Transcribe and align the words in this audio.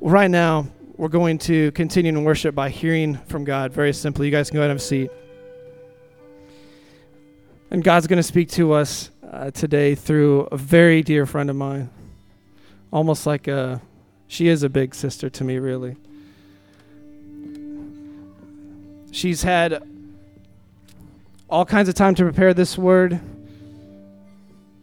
right 0.00 0.30
now, 0.30 0.66
we're 0.96 1.08
going 1.08 1.38
to 1.38 1.70
continue 1.72 2.08
in 2.10 2.24
worship 2.24 2.54
by 2.54 2.70
hearing 2.70 3.16
from 3.26 3.44
God 3.44 3.72
very 3.72 3.92
simply. 3.92 4.26
You 4.26 4.32
guys 4.32 4.50
can 4.50 4.56
go 4.56 4.60
ahead 4.62 4.70
and 4.70 4.78
have 4.78 4.84
a 4.84 4.86
seat. 4.86 5.10
And 7.70 7.84
God's 7.84 8.06
going 8.06 8.18
to 8.18 8.22
speak 8.22 8.48
to 8.50 8.72
us 8.72 9.10
uh, 9.30 9.50
today 9.50 9.94
through 9.94 10.48
a 10.50 10.56
very 10.56 11.02
dear 11.02 11.26
friend 11.26 11.50
of 11.50 11.56
mine. 11.56 11.90
Almost 12.90 13.26
like 13.26 13.46
a, 13.46 13.80
she 14.26 14.48
is 14.48 14.62
a 14.62 14.68
big 14.68 14.94
sister 14.94 15.28
to 15.30 15.44
me, 15.44 15.58
really. 15.58 15.96
She's 19.12 19.42
had 19.42 19.82
all 21.50 21.64
kinds 21.64 21.88
of 21.88 21.94
time 21.94 22.14
to 22.14 22.22
prepare 22.22 22.54
this 22.54 22.78
word. 22.78 23.20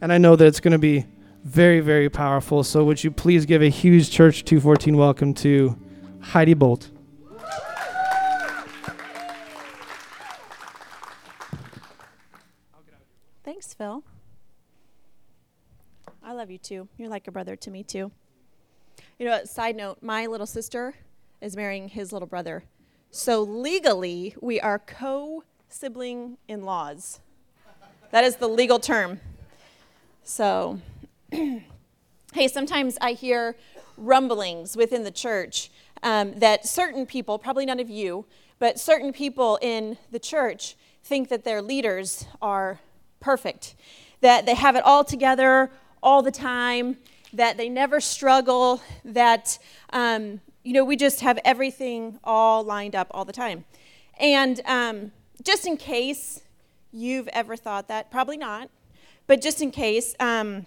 And 0.01 0.13
I 0.13 0.17
know 0.17 0.35
that 0.35 0.45
it's 0.45 0.59
going 0.59 0.73
to 0.73 0.77
be 0.77 1.05
very, 1.45 1.79
very 1.79 2.09
powerful. 2.09 2.63
So, 2.63 2.83
would 2.83 3.03
you 3.03 3.11
please 3.11 3.45
give 3.45 3.61
a 3.61 3.69
huge 3.69 4.09
Church 4.09 4.43
214 4.43 4.97
welcome 4.97 5.33
to 5.35 5.77
Heidi 6.19 6.55
Bolt? 6.55 6.89
Thanks, 13.43 13.75
Phil. 13.75 14.03
I 16.23 16.33
love 16.33 16.49
you 16.49 16.57
too. 16.57 16.87
You're 16.97 17.09
like 17.09 17.27
a 17.27 17.31
brother 17.31 17.55
to 17.55 17.69
me 17.69 17.83
too. 17.83 18.11
You 19.19 19.27
know, 19.27 19.45
side 19.45 19.75
note, 19.75 19.99
my 20.01 20.25
little 20.25 20.47
sister 20.47 20.95
is 21.41 21.55
marrying 21.55 21.87
his 21.87 22.11
little 22.11 22.27
brother. 22.27 22.63
So 23.11 23.43
legally, 23.43 24.35
we 24.41 24.59
are 24.59 24.79
co 24.79 25.43
sibling 25.69 26.37
in 26.47 26.63
laws. 26.63 27.19
That 28.09 28.23
is 28.23 28.37
the 28.37 28.49
legal 28.49 28.79
term. 28.79 29.19
So, 30.23 30.79
hey, 31.31 32.47
sometimes 32.47 32.97
I 33.01 33.13
hear 33.13 33.55
rumblings 33.97 34.77
within 34.77 35.03
the 35.03 35.11
church 35.11 35.71
um, 36.03 36.33
that 36.39 36.67
certain 36.67 37.05
people, 37.05 37.39
probably 37.39 37.65
none 37.65 37.79
of 37.79 37.89
you, 37.89 38.25
but 38.59 38.79
certain 38.79 39.11
people 39.11 39.57
in 39.61 39.97
the 40.11 40.19
church 40.19 40.75
think 41.03 41.29
that 41.29 41.43
their 41.43 41.61
leaders 41.61 42.25
are 42.41 42.79
perfect, 43.19 43.75
that 44.21 44.45
they 44.45 44.53
have 44.53 44.75
it 44.75 44.83
all 44.83 45.03
together 45.03 45.71
all 46.03 46.21
the 46.21 46.31
time, 46.31 46.97
that 47.33 47.57
they 47.57 47.69
never 47.69 47.99
struggle, 47.99 48.81
that, 49.03 49.57
um, 49.91 50.41
you 50.63 50.73
know, 50.73 50.85
we 50.85 50.95
just 50.95 51.21
have 51.21 51.39
everything 51.43 52.19
all 52.23 52.63
lined 52.63 52.95
up 52.95 53.07
all 53.11 53.25
the 53.25 53.33
time. 53.33 53.65
And 54.19 54.61
um, 54.65 55.11
just 55.43 55.65
in 55.65 55.75
case 55.75 56.41
you've 56.91 57.27
ever 57.29 57.55
thought 57.55 57.87
that, 57.87 58.11
probably 58.11 58.37
not, 58.37 58.69
but 59.27 59.41
just 59.41 59.61
in 59.61 59.71
case, 59.71 60.15
um, 60.19 60.65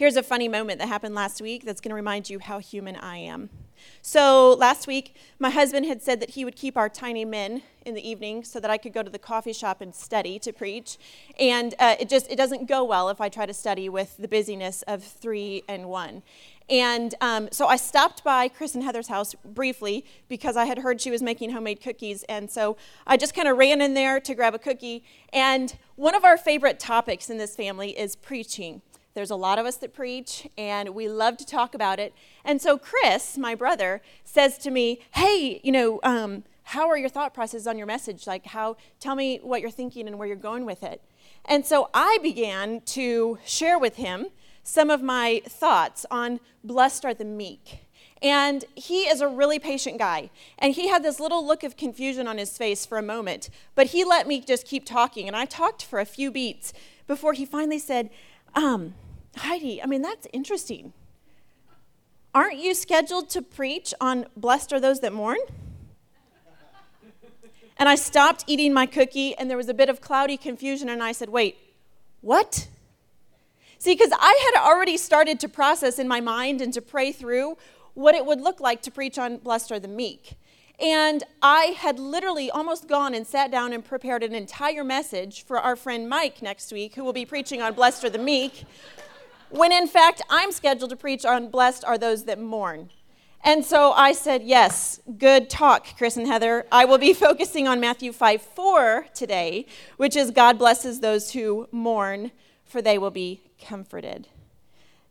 here's 0.00 0.16
a 0.16 0.22
funny 0.22 0.48
moment 0.48 0.78
that 0.78 0.88
happened 0.88 1.14
last 1.14 1.42
week 1.42 1.62
that's 1.62 1.78
going 1.78 1.90
to 1.90 1.94
remind 1.94 2.30
you 2.30 2.38
how 2.38 2.58
human 2.58 2.96
I 2.96 3.18
am. 3.18 3.50
So 4.00 4.54
last 4.54 4.86
week, 4.86 5.14
my 5.38 5.50
husband 5.50 5.84
had 5.84 6.00
said 6.00 6.20
that 6.20 6.30
he 6.30 6.42
would 6.42 6.56
keep 6.56 6.74
our 6.74 6.88
tiny 6.88 7.26
men 7.26 7.60
in 7.84 7.92
the 7.92 8.08
evening 8.08 8.42
so 8.42 8.60
that 8.60 8.70
I 8.70 8.78
could 8.78 8.94
go 8.94 9.02
to 9.02 9.10
the 9.10 9.18
coffee 9.18 9.52
shop 9.52 9.82
and 9.82 9.94
study 9.94 10.38
to 10.38 10.54
preach. 10.54 10.96
And 11.38 11.74
uh, 11.78 11.96
it 12.00 12.08
just 12.08 12.30
it 12.30 12.36
doesn't 12.36 12.66
go 12.66 12.82
well 12.82 13.10
if 13.10 13.20
I 13.20 13.28
try 13.28 13.44
to 13.44 13.52
study 13.52 13.90
with 13.90 14.16
the 14.16 14.26
busyness 14.26 14.80
of 14.88 15.04
three 15.04 15.64
and 15.68 15.90
one. 15.90 16.22
And 16.70 17.14
um, 17.20 17.50
so 17.52 17.66
I 17.66 17.76
stopped 17.76 18.24
by 18.24 18.48
Chris 18.48 18.74
and 18.74 18.82
Heather's 18.82 19.08
house 19.08 19.34
briefly 19.44 20.06
because 20.30 20.56
I 20.56 20.64
had 20.64 20.78
heard 20.78 21.02
she 21.02 21.10
was 21.10 21.20
making 21.20 21.50
homemade 21.50 21.82
cookies. 21.82 22.22
And 22.22 22.50
so 22.50 22.78
I 23.06 23.18
just 23.18 23.34
kind 23.34 23.48
of 23.48 23.58
ran 23.58 23.82
in 23.82 23.92
there 23.92 24.18
to 24.18 24.34
grab 24.34 24.54
a 24.54 24.58
cookie. 24.58 25.04
And 25.30 25.76
one 25.96 26.14
of 26.14 26.24
our 26.24 26.38
favorite 26.38 26.80
topics 26.80 27.28
in 27.28 27.36
this 27.36 27.54
family 27.54 27.98
is 27.98 28.16
preaching. 28.16 28.80
There's 29.20 29.30
a 29.30 29.36
lot 29.36 29.58
of 29.58 29.66
us 29.66 29.76
that 29.76 29.92
preach, 29.92 30.48
and 30.56 30.94
we 30.94 31.06
love 31.06 31.36
to 31.36 31.44
talk 31.44 31.74
about 31.74 32.00
it. 32.00 32.14
And 32.42 32.58
so 32.58 32.78
Chris, 32.78 33.36
my 33.36 33.54
brother, 33.54 34.00
says 34.24 34.56
to 34.56 34.70
me, 34.70 35.00
"Hey, 35.10 35.60
you 35.62 35.72
know, 35.72 36.00
um, 36.02 36.44
how 36.62 36.88
are 36.88 36.96
your 36.96 37.10
thought 37.10 37.34
processes 37.34 37.66
on 37.66 37.76
your 37.76 37.86
message? 37.86 38.26
Like, 38.26 38.46
how? 38.46 38.78
Tell 38.98 39.14
me 39.14 39.38
what 39.42 39.60
you're 39.60 39.70
thinking 39.70 40.08
and 40.08 40.18
where 40.18 40.26
you're 40.26 40.38
going 40.38 40.64
with 40.64 40.82
it." 40.82 41.02
And 41.44 41.66
so 41.66 41.90
I 41.92 42.16
began 42.22 42.80
to 42.96 43.38
share 43.44 43.78
with 43.78 43.96
him 43.96 44.28
some 44.62 44.88
of 44.88 45.02
my 45.02 45.42
thoughts 45.46 46.06
on 46.10 46.40
blessed 46.64 47.04
are 47.04 47.12
the 47.12 47.26
meek. 47.26 47.80
And 48.22 48.64
he 48.74 49.02
is 49.02 49.20
a 49.20 49.28
really 49.28 49.58
patient 49.58 49.98
guy. 49.98 50.30
And 50.58 50.72
he 50.72 50.88
had 50.88 51.02
this 51.02 51.20
little 51.20 51.46
look 51.46 51.62
of 51.62 51.76
confusion 51.76 52.26
on 52.26 52.38
his 52.38 52.56
face 52.56 52.86
for 52.86 52.96
a 52.96 53.02
moment, 53.02 53.50
but 53.74 53.88
he 53.88 54.02
let 54.02 54.26
me 54.26 54.40
just 54.40 54.66
keep 54.66 54.86
talking. 54.86 55.26
And 55.26 55.36
I 55.36 55.44
talked 55.44 55.84
for 55.84 56.00
a 56.00 56.06
few 56.06 56.30
beats 56.30 56.72
before 57.06 57.34
he 57.34 57.44
finally 57.44 57.78
said, 57.78 58.08
um, 58.54 58.94
Heidi, 59.36 59.82
I 59.82 59.86
mean, 59.86 60.02
that's 60.02 60.26
interesting. 60.32 60.92
Aren't 62.34 62.58
you 62.58 62.74
scheduled 62.74 63.28
to 63.30 63.42
preach 63.42 63.92
on 64.00 64.26
blessed 64.36 64.72
are 64.72 64.80
those 64.80 65.00
that 65.00 65.12
mourn? 65.12 65.38
And 67.76 67.88
I 67.88 67.94
stopped 67.94 68.44
eating 68.46 68.74
my 68.74 68.86
cookie, 68.86 69.34
and 69.36 69.48
there 69.48 69.56
was 69.56 69.68
a 69.68 69.74
bit 69.74 69.88
of 69.88 70.00
cloudy 70.00 70.36
confusion, 70.36 70.88
and 70.88 71.02
I 71.02 71.12
said, 71.12 71.30
Wait, 71.30 71.56
what? 72.20 72.68
See, 73.78 73.94
because 73.94 74.12
I 74.12 74.52
had 74.52 74.62
already 74.62 74.98
started 74.98 75.40
to 75.40 75.48
process 75.48 75.98
in 75.98 76.06
my 76.06 76.20
mind 76.20 76.60
and 76.60 76.74
to 76.74 76.82
pray 76.82 77.12
through 77.12 77.56
what 77.94 78.14
it 78.14 78.26
would 78.26 78.40
look 78.40 78.60
like 78.60 78.82
to 78.82 78.90
preach 78.90 79.18
on 79.18 79.38
blessed 79.38 79.72
are 79.72 79.80
the 79.80 79.88
meek. 79.88 80.36
And 80.78 81.24
I 81.42 81.76
had 81.78 81.98
literally 81.98 82.50
almost 82.50 82.88
gone 82.88 83.12
and 83.14 83.26
sat 83.26 83.50
down 83.50 83.74
and 83.74 83.84
prepared 83.84 84.22
an 84.22 84.34
entire 84.34 84.82
message 84.82 85.44
for 85.44 85.58
our 85.58 85.76
friend 85.76 86.08
Mike 86.08 86.40
next 86.40 86.72
week, 86.72 86.94
who 86.94 87.04
will 87.04 87.12
be 87.12 87.26
preaching 87.26 87.60
on 87.60 87.74
Blessed 87.74 88.04
are 88.04 88.10
the 88.10 88.18
Meek, 88.18 88.64
when 89.50 89.72
in 89.72 89.86
fact 89.86 90.22
I'm 90.30 90.52
scheduled 90.52 90.90
to 90.90 90.96
preach 90.96 91.24
on 91.24 91.48
Blessed 91.48 91.84
are 91.84 91.98
those 91.98 92.24
that 92.24 92.38
mourn. 92.38 92.90
And 93.42 93.64
so 93.64 93.92
I 93.92 94.12
said, 94.12 94.42
Yes, 94.42 95.00
good 95.18 95.48
talk, 95.48 95.86
Chris 95.96 96.16
and 96.16 96.26
Heather. 96.26 96.66
I 96.70 96.84
will 96.84 96.98
be 96.98 97.12
focusing 97.26 97.66
on 97.66 97.80
Matthew 97.80 98.12
5 98.12 98.42
4 98.42 99.06
today, 99.14 99.66
which 99.96 100.16
is 100.16 100.30
God 100.30 100.58
blesses 100.58 101.00
those 101.00 101.32
who 101.32 101.68
mourn, 101.72 102.32
for 102.64 102.82
they 102.82 102.98
will 102.98 103.10
be 103.10 103.42
comforted. 103.60 104.28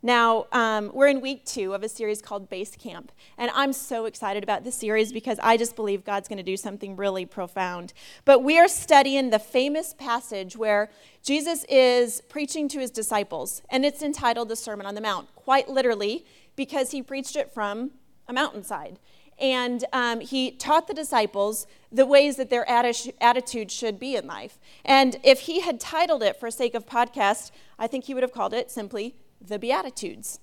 Now, 0.02 0.46
um, 0.54 0.92
we're 0.94 1.10
in 1.10 1.20
week 1.20 1.44
two 1.44 1.74
of 1.74 1.84
a 1.84 1.90
series 1.90 2.22
called 2.22 2.50
Base 2.50 2.74
Camp, 2.78 3.12
and 3.38 3.52
I'm 3.54 3.74
so 3.74 4.06
excited 4.06 4.44
about 4.44 4.64
this 4.64 4.76
series 4.76 5.12
because 5.12 5.38
I 5.44 5.58
just 5.58 5.76
believe 5.76 6.06
God's 6.06 6.30
going 6.30 6.38
to 6.38 6.44
do 6.44 6.56
something 6.56 6.96
really 6.96 7.26
profound. 7.26 7.92
But 8.24 8.42
we 8.42 8.58
are 8.58 8.70
studying 8.70 9.30
the 9.30 9.40
famous 9.40 9.94
passage 9.94 10.56
where 10.56 10.90
Jesus 11.22 11.66
is 11.68 12.22
preaching 12.30 12.70
to 12.70 12.80
his 12.80 12.92
disciples, 12.92 13.62
and 13.70 13.84
it's 13.84 14.02
entitled 14.02 14.48
the 14.48 14.56
Sermon 14.56 14.86
on 14.86 14.96
the 14.96 15.02
Mount, 15.02 15.36
quite 15.36 15.68
literally, 15.68 16.26
because 16.56 16.92
he 16.92 17.02
preached 17.02 17.36
it 17.36 17.52
from 17.52 17.92
a 18.30 18.32
mountainside. 18.32 19.00
And 19.38 19.84
um, 19.92 20.22
he 20.22 20.52
taught 20.52 20.88
the 20.88 20.94
disciples 20.94 21.68
the 21.92 22.06
ways 22.06 22.38
that 22.38 22.50
their 22.50 22.66
atti- 22.68 23.14
attitude 23.20 23.70
should 23.70 24.00
be 24.00 24.16
in 24.16 24.28
life. 24.28 24.60
And 24.86 25.18
if 25.24 25.42
he 25.42 25.60
had 25.60 25.78
titled 25.82 26.24
it 26.24 26.40
for 26.40 26.50
sake 26.50 26.74
of 26.74 26.86
podcast, 26.86 27.52
I 27.78 27.88
think 27.88 28.06
he 28.06 28.14
would 28.14 28.24
have 28.24 28.32
called 28.32 28.54
it 28.54 28.72
simply 28.72 29.16
the 29.42 29.60
Beatitudes. 29.60 30.40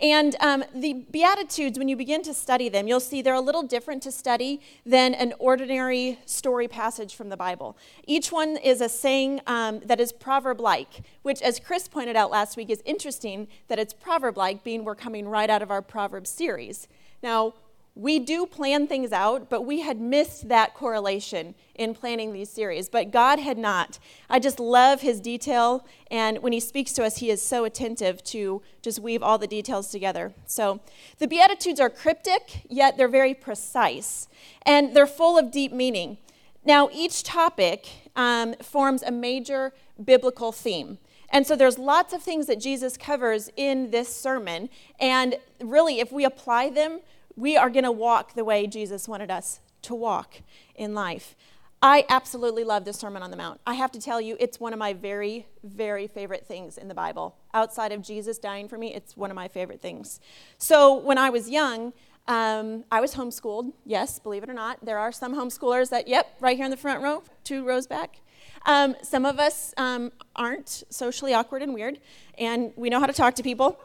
And 0.00 0.34
um, 0.40 0.64
the 0.74 0.94
Beatitudes, 1.10 1.78
when 1.78 1.88
you 1.88 1.96
begin 1.96 2.22
to 2.22 2.32
study 2.32 2.70
them, 2.70 2.88
you'll 2.88 3.00
see 3.00 3.20
they're 3.20 3.34
a 3.34 3.40
little 3.40 3.62
different 3.62 4.02
to 4.04 4.12
study 4.12 4.62
than 4.86 5.12
an 5.12 5.34
ordinary 5.38 6.18
story 6.24 6.68
passage 6.68 7.14
from 7.14 7.28
the 7.28 7.36
Bible. 7.36 7.76
Each 8.06 8.32
one 8.32 8.56
is 8.56 8.80
a 8.80 8.88
saying 8.88 9.42
um, 9.46 9.80
that 9.80 10.00
is 10.00 10.10
proverb 10.10 10.58
like, 10.58 11.02
which, 11.20 11.42
as 11.42 11.60
Chris 11.60 11.86
pointed 11.86 12.16
out 12.16 12.30
last 12.30 12.56
week, 12.56 12.70
is 12.70 12.82
interesting 12.86 13.46
that 13.68 13.78
it's 13.78 13.92
proverb 13.92 14.38
like, 14.38 14.64
being 14.64 14.84
we're 14.84 14.94
coming 14.94 15.28
right 15.28 15.50
out 15.50 15.60
of 15.60 15.70
our 15.70 15.82
Proverbs 15.82 16.30
series. 16.30 16.88
Now, 17.22 17.52
we 18.00 18.18
do 18.18 18.46
plan 18.46 18.86
things 18.86 19.12
out, 19.12 19.50
but 19.50 19.66
we 19.66 19.80
had 19.80 20.00
missed 20.00 20.48
that 20.48 20.72
correlation 20.72 21.54
in 21.74 21.92
planning 21.94 22.32
these 22.32 22.48
series. 22.48 22.88
But 22.88 23.10
God 23.10 23.38
had 23.38 23.58
not. 23.58 23.98
I 24.30 24.38
just 24.38 24.58
love 24.58 25.02
his 25.02 25.20
detail, 25.20 25.86
and 26.10 26.38
when 26.38 26.54
he 26.54 26.60
speaks 26.60 26.94
to 26.94 27.04
us, 27.04 27.18
he 27.18 27.28
is 27.28 27.42
so 27.42 27.64
attentive 27.64 28.24
to 28.24 28.62
just 28.80 29.00
weave 29.00 29.22
all 29.22 29.36
the 29.36 29.46
details 29.46 29.90
together. 29.90 30.32
So 30.46 30.80
the 31.18 31.28
Beatitudes 31.28 31.78
are 31.78 31.90
cryptic, 31.90 32.62
yet 32.70 32.96
they're 32.96 33.06
very 33.06 33.34
precise, 33.34 34.28
and 34.62 34.96
they're 34.96 35.06
full 35.06 35.36
of 35.36 35.50
deep 35.50 35.70
meaning. 35.70 36.16
Now, 36.64 36.88
each 36.90 37.22
topic 37.22 37.86
um, 38.16 38.54
forms 38.62 39.02
a 39.02 39.10
major 39.10 39.74
biblical 40.02 40.52
theme. 40.52 40.96
And 41.28 41.46
so 41.46 41.54
there's 41.54 41.78
lots 41.78 42.14
of 42.14 42.22
things 42.22 42.46
that 42.46 42.60
Jesus 42.60 42.96
covers 42.96 43.50
in 43.56 43.90
this 43.90 44.14
sermon. 44.14 44.70
And 44.98 45.36
really, 45.60 46.00
if 46.00 46.10
we 46.10 46.24
apply 46.24 46.70
them, 46.70 47.00
we 47.40 47.56
are 47.56 47.70
going 47.70 47.84
to 47.84 47.92
walk 47.92 48.34
the 48.34 48.44
way 48.44 48.66
Jesus 48.66 49.08
wanted 49.08 49.30
us 49.30 49.60
to 49.82 49.94
walk 49.94 50.42
in 50.74 50.94
life. 50.94 51.34
I 51.82 52.04
absolutely 52.10 52.62
love 52.62 52.84
the 52.84 52.92
Sermon 52.92 53.22
on 53.22 53.30
the 53.30 53.36
Mount. 53.38 53.62
I 53.66 53.72
have 53.74 53.90
to 53.92 54.00
tell 54.00 54.20
you, 54.20 54.36
it's 54.38 54.60
one 54.60 54.74
of 54.74 54.78
my 54.78 54.92
very, 54.92 55.46
very 55.64 56.06
favorite 56.06 56.46
things 56.46 56.76
in 56.76 56.88
the 56.88 56.94
Bible. 56.94 57.36
Outside 57.54 57.92
of 57.92 58.02
Jesus 58.02 58.38
dying 58.38 58.68
for 58.68 58.76
me, 58.76 58.92
it's 58.92 59.16
one 59.16 59.30
of 59.30 59.34
my 59.34 59.48
favorite 59.48 59.80
things. 59.80 60.20
So 60.58 60.94
when 60.94 61.16
I 61.16 61.30
was 61.30 61.48
young, 61.48 61.94
um, 62.28 62.84
I 62.92 63.00
was 63.00 63.14
homeschooled. 63.14 63.72
Yes, 63.86 64.18
believe 64.18 64.42
it 64.42 64.50
or 64.50 64.54
not. 64.54 64.84
There 64.84 64.98
are 64.98 65.10
some 65.10 65.34
homeschoolers 65.34 65.88
that, 65.88 66.06
yep, 66.06 66.36
right 66.40 66.56
here 66.56 66.66
in 66.66 66.70
the 66.70 66.76
front 66.76 67.02
row, 67.02 67.22
two 67.44 67.66
rows 67.66 67.86
back. 67.86 68.20
Um, 68.66 68.94
some 69.02 69.24
of 69.24 69.40
us 69.40 69.72
um, 69.78 70.12
aren't 70.36 70.84
socially 70.90 71.32
awkward 71.32 71.62
and 71.62 71.72
weird, 71.72 71.98
and 72.36 72.74
we 72.76 72.90
know 72.90 73.00
how 73.00 73.06
to 73.06 73.14
talk 73.14 73.34
to 73.36 73.42
people. 73.42 73.80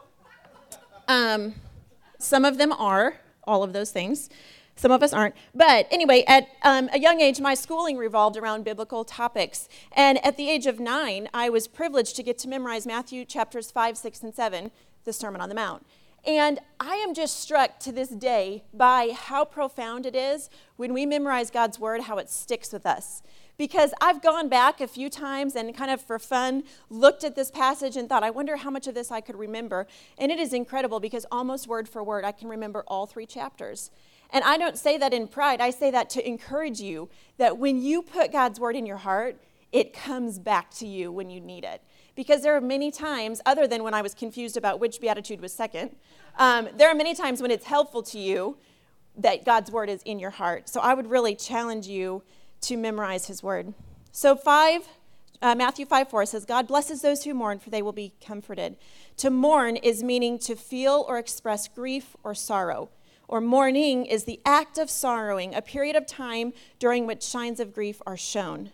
Um, 1.08 1.54
some 2.18 2.44
of 2.44 2.58
them 2.58 2.72
are 2.72 3.16
all 3.46 3.62
of 3.62 3.72
those 3.72 3.90
things. 3.90 4.28
Some 4.76 4.90
of 4.90 5.02
us 5.02 5.12
aren't. 5.14 5.34
But 5.54 5.86
anyway, 5.90 6.22
at 6.26 6.48
um, 6.62 6.90
a 6.92 6.98
young 6.98 7.20
age, 7.20 7.40
my 7.40 7.54
schooling 7.54 7.96
revolved 7.96 8.36
around 8.36 8.64
biblical 8.64 9.04
topics. 9.04 9.68
And 9.92 10.24
at 10.24 10.36
the 10.36 10.50
age 10.50 10.66
of 10.66 10.78
nine, 10.78 11.28
I 11.32 11.48
was 11.48 11.66
privileged 11.66 12.14
to 12.16 12.22
get 12.22 12.36
to 12.38 12.48
memorize 12.48 12.86
Matthew 12.86 13.24
chapters 13.24 13.70
5, 13.70 13.96
6, 13.96 14.22
and 14.22 14.34
7, 14.34 14.70
the 15.04 15.12
Sermon 15.14 15.40
on 15.40 15.48
the 15.48 15.54
Mount. 15.54 15.86
And 16.26 16.58
I 16.78 16.96
am 16.96 17.14
just 17.14 17.40
struck 17.40 17.78
to 17.80 17.92
this 17.92 18.08
day 18.08 18.64
by 18.74 19.12
how 19.16 19.44
profound 19.44 20.04
it 20.06 20.16
is 20.16 20.50
when 20.76 20.92
we 20.92 21.06
memorize 21.06 21.50
God's 21.50 21.78
word, 21.78 22.02
how 22.02 22.18
it 22.18 22.28
sticks 22.28 22.72
with 22.72 22.84
us. 22.84 23.22
Because 23.58 23.92
I've 24.00 24.22
gone 24.22 24.48
back 24.48 24.80
a 24.80 24.86
few 24.86 25.08
times 25.08 25.56
and 25.56 25.74
kind 25.74 25.90
of 25.90 26.00
for 26.00 26.18
fun 26.18 26.64
looked 26.90 27.24
at 27.24 27.36
this 27.36 27.50
passage 27.50 27.96
and 27.96 28.08
thought, 28.08 28.22
I 28.22 28.30
wonder 28.30 28.56
how 28.56 28.70
much 28.70 28.86
of 28.86 28.94
this 28.94 29.10
I 29.10 29.20
could 29.20 29.36
remember. 29.36 29.86
And 30.18 30.30
it 30.30 30.38
is 30.38 30.52
incredible 30.52 31.00
because 31.00 31.24
almost 31.32 31.66
word 31.66 31.88
for 31.88 32.04
word, 32.04 32.24
I 32.24 32.32
can 32.32 32.48
remember 32.48 32.84
all 32.86 33.06
three 33.06 33.26
chapters. 33.26 33.90
And 34.30 34.44
I 34.44 34.58
don't 34.58 34.76
say 34.76 34.98
that 34.98 35.14
in 35.14 35.28
pride, 35.28 35.60
I 35.60 35.70
say 35.70 35.90
that 35.90 36.10
to 36.10 36.26
encourage 36.26 36.80
you 36.80 37.08
that 37.38 37.58
when 37.58 37.80
you 37.80 38.02
put 38.02 38.32
God's 38.32 38.60
word 38.60 38.76
in 38.76 38.84
your 38.84 38.98
heart, 38.98 39.40
it 39.72 39.92
comes 39.92 40.38
back 40.38 40.70
to 40.72 40.86
you 40.86 41.12
when 41.12 41.30
you 41.30 41.40
need 41.40 41.64
it. 41.64 41.82
Because 42.14 42.42
there 42.42 42.56
are 42.56 42.60
many 42.60 42.90
times, 42.90 43.40
other 43.44 43.66
than 43.66 43.82
when 43.82 43.94
I 43.94 44.02
was 44.02 44.14
confused 44.14 44.56
about 44.56 44.80
which 44.80 45.00
beatitude 45.00 45.40
was 45.40 45.52
second, 45.52 45.94
um, 46.38 46.68
there 46.76 46.88
are 46.88 46.94
many 46.94 47.14
times 47.14 47.42
when 47.42 47.50
it's 47.50 47.66
helpful 47.66 48.02
to 48.04 48.18
you 48.18 48.56
that 49.18 49.44
God's 49.44 49.70
word 49.70 49.88
is 49.88 50.02
in 50.02 50.18
your 50.18 50.30
heart. 50.30 50.68
So 50.68 50.80
I 50.80 50.94
would 50.94 51.10
really 51.10 51.34
challenge 51.34 51.86
you 51.86 52.22
to 52.62 52.76
memorize 52.76 53.26
his 53.26 53.42
word. 53.42 53.74
So, 54.12 54.34
5, 54.34 54.88
uh, 55.42 55.54
Matthew 55.54 55.86
5 55.86 56.08
4 56.08 56.26
says, 56.26 56.44
God 56.44 56.66
blesses 56.66 57.02
those 57.02 57.24
who 57.24 57.34
mourn, 57.34 57.58
for 57.58 57.70
they 57.70 57.82
will 57.82 57.92
be 57.92 58.14
comforted. 58.24 58.76
To 59.18 59.30
mourn 59.30 59.76
is 59.76 60.02
meaning 60.02 60.38
to 60.40 60.56
feel 60.56 61.04
or 61.08 61.18
express 61.18 61.68
grief 61.68 62.16
or 62.24 62.34
sorrow 62.34 62.90
or 63.28 63.40
mourning 63.40 64.06
is 64.06 64.24
the 64.24 64.40
act 64.44 64.78
of 64.78 64.90
sorrowing, 64.90 65.54
a 65.54 65.62
period 65.62 65.96
of 65.96 66.06
time 66.06 66.52
during 66.78 67.06
which 67.06 67.22
signs 67.22 67.60
of 67.60 67.72
grief 67.72 68.00
are 68.06 68.16
shown. 68.16 68.70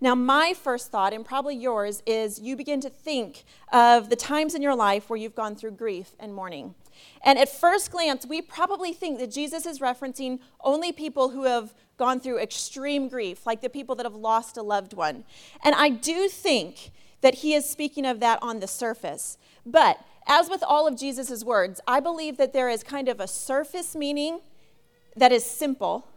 Now, 0.00 0.14
my 0.14 0.52
first 0.52 0.90
thought, 0.90 1.12
and 1.12 1.24
probably 1.24 1.56
yours, 1.56 2.02
is 2.06 2.38
you 2.38 2.56
begin 2.56 2.80
to 2.82 2.90
think 2.90 3.44
of 3.72 4.10
the 4.10 4.16
times 4.16 4.54
in 4.54 4.60
your 4.60 4.74
life 4.74 5.08
where 5.08 5.18
you've 5.18 5.34
gone 5.34 5.56
through 5.56 5.72
grief 5.72 6.14
and 6.20 6.34
mourning. 6.34 6.74
And 7.22 7.38
at 7.38 7.48
first 7.48 7.90
glance, 7.90 8.26
we 8.26 8.42
probably 8.42 8.92
think 8.92 9.18
that 9.18 9.30
Jesus 9.30 9.64
is 9.64 9.78
referencing 9.78 10.40
only 10.60 10.92
people 10.92 11.30
who 11.30 11.44
have 11.44 11.74
gone 11.96 12.20
through 12.20 12.38
extreme 12.38 13.08
grief, 13.08 13.46
like 13.46 13.60
the 13.60 13.68
people 13.68 13.94
that 13.96 14.06
have 14.06 14.14
lost 14.14 14.56
a 14.56 14.62
loved 14.62 14.92
one. 14.92 15.24
And 15.64 15.74
I 15.74 15.88
do 15.88 16.28
think 16.28 16.90
that 17.20 17.36
he 17.36 17.54
is 17.54 17.68
speaking 17.68 18.04
of 18.04 18.20
that 18.20 18.38
on 18.42 18.60
the 18.60 18.68
surface. 18.68 19.38
But 19.64 19.98
as 20.26 20.48
with 20.48 20.62
all 20.62 20.86
of 20.86 20.98
Jesus' 20.98 21.44
words, 21.44 21.80
I 21.86 22.00
believe 22.00 22.36
that 22.36 22.52
there 22.52 22.68
is 22.68 22.82
kind 22.82 23.08
of 23.08 23.20
a 23.20 23.26
surface 23.26 23.94
meaning 23.94 24.40
that 25.16 25.32
is 25.32 25.44
simple, 25.44 26.08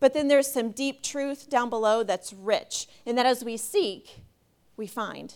but 0.00 0.12
then 0.12 0.28
there's 0.28 0.52
some 0.52 0.70
deep 0.70 1.02
truth 1.02 1.48
down 1.48 1.70
below 1.70 2.02
that's 2.02 2.32
rich, 2.32 2.86
and 3.06 3.16
that 3.16 3.26
as 3.26 3.42
we 3.42 3.56
seek, 3.56 4.20
we 4.76 4.86
find. 4.86 5.34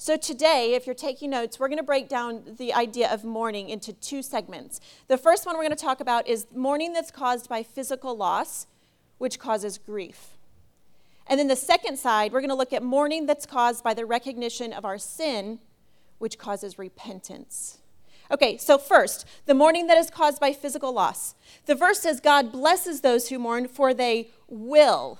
So, 0.00 0.16
today, 0.16 0.74
if 0.74 0.86
you're 0.86 0.94
taking 0.94 1.30
notes, 1.30 1.58
we're 1.58 1.66
going 1.66 1.78
to 1.78 1.82
break 1.82 2.08
down 2.08 2.42
the 2.56 2.72
idea 2.72 3.12
of 3.12 3.24
mourning 3.24 3.68
into 3.68 3.92
two 3.92 4.22
segments. 4.22 4.80
The 5.08 5.18
first 5.18 5.44
one 5.44 5.56
we're 5.56 5.64
going 5.64 5.76
to 5.76 5.84
talk 5.84 6.00
about 6.00 6.28
is 6.28 6.46
mourning 6.54 6.92
that's 6.92 7.10
caused 7.10 7.48
by 7.48 7.64
physical 7.64 8.16
loss, 8.16 8.68
which 9.18 9.38
causes 9.38 9.78
grief. 9.78 10.38
And 11.26 11.38
then 11.38 11.48
the 11.48 11.56
second 11.56 11.98
side, 11.98 12.32
we're 12.32 12.40
going 12.40 12.48
to 12.48 12.56
look 12.56 12.72
at 12.72 12.82
mourning 12.82 13.26
that's 13.26 13.44
caused 13.44 13.84
by 13.84 13.92
the 13.94 14.06
recognition 14.06 14.72
of 14.72 14.84
our 14.84 14.98
sin, 14.98 15.58
which 16.18 16.38
causes 16.38 16.78
repentance. 16.78 17.78
Okay, 18.30 18.56
so 18.58 18.78
first, 18.78 19.26
the 19.46 19.54
mourning 19.54 19.86
that 19.86 19.98
is 19.98 20.10
caused 20.10 20.40
by 20.40 20.52
physical 20.52 20.92
loss. 20.92 21.34
The 21.66 21.74
verse 21.74 22.00
says, 22.00 22.20
God 22.20 22.52
blesses 22.52 23.00
those 23.00 23.28
who 23.28 23.38
mourn, 23.38 23.68
for 23.68 23.94
they 23.94 24.30
will 24.48 25.18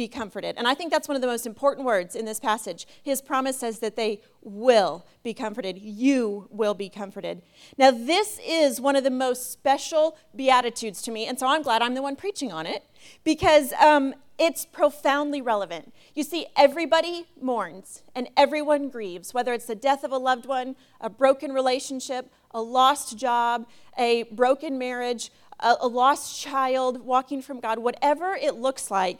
be 0.00 0.08
comforted. 0.08 0.56
And 0.56 0.66
I 0.66 0.72
think 0.72 0.90
that's 0.90 1.08
one 1.08 1.14
of 1.14 1.20
the 1.20 1.26
most 1.26 1.44
important 1.44 1.84
words 1.84 2.16
in 2.16 2.24
this 2.24 2.40
passage. 2.40 2.86
His 3.02 3.20
promise 3.20 3.58
says 3.58 3.80
that 3.80 3.96
they 3.96 4.22
will 4.40 5.04
be 5.22 5.34
comforted. 5.34 5.76
You 5.76 6.48
will 6.50 6.72
be 6.72 6.88
comforted. 6.88 7.42
Now, 7.76 7.90
this 7.90 8.40
is 8.42 8.80
one 8.80 8.96
of 8.96 9.04
the 9.04 9.10
most 9.10 9.52
special 9.52 10.16
beatitudes 10.34 11.02
to 11.02 11.10
me, 11.10 11.26
and 11.26 11.38
so 11.38 11.46
I'm 11.46 11.60
glad 11.60 11.82
I'm 11.82 11.92
the 11.92 12.00
one 12.00 12.16
preaching 12.16 12.50
on 12.50 12.64
it 12.64 12.82
because 13.24 13.74
um, 13.74 14.14
it's 14.38 14.64
profoundly 14.64 15.42
relevant. 15.42 15.92
You 16.14 16.22
see, 16.22 16.46
everybody 16.56 17.26
mourns 17.38 18.02
and 18.14 18.26
everyone 18.38 18.88
grieves, 18.88 19.34
whether 19.34 19.52
it's 19.52 19.66
the 19.66 19.74
death 19.74 20.02
of 20.02 20.12
a 20.12 20.18
loved 20.18 20.46
one, 20.46 20.76
a 21.02 21.10
broken 21.10 21.52
relationship, 21.52 22.32
a 22.52 22.62
lost 22.62 23.18
job, 23.18 23.66
a 23.98 24.22
broken 24.32 24.78
marriage, 24.78 25.30
a, 25.60 25.76
a 25.82 25.86
lost 25.86 26.40
child 26.40 27.04
walking 27.04 27.42
from 27.42 27.60
God, 27.60 27.80
whatever 27.80 28.32
it 28.32 28.54
looks 28.54 28.90
like, 28.90 29.18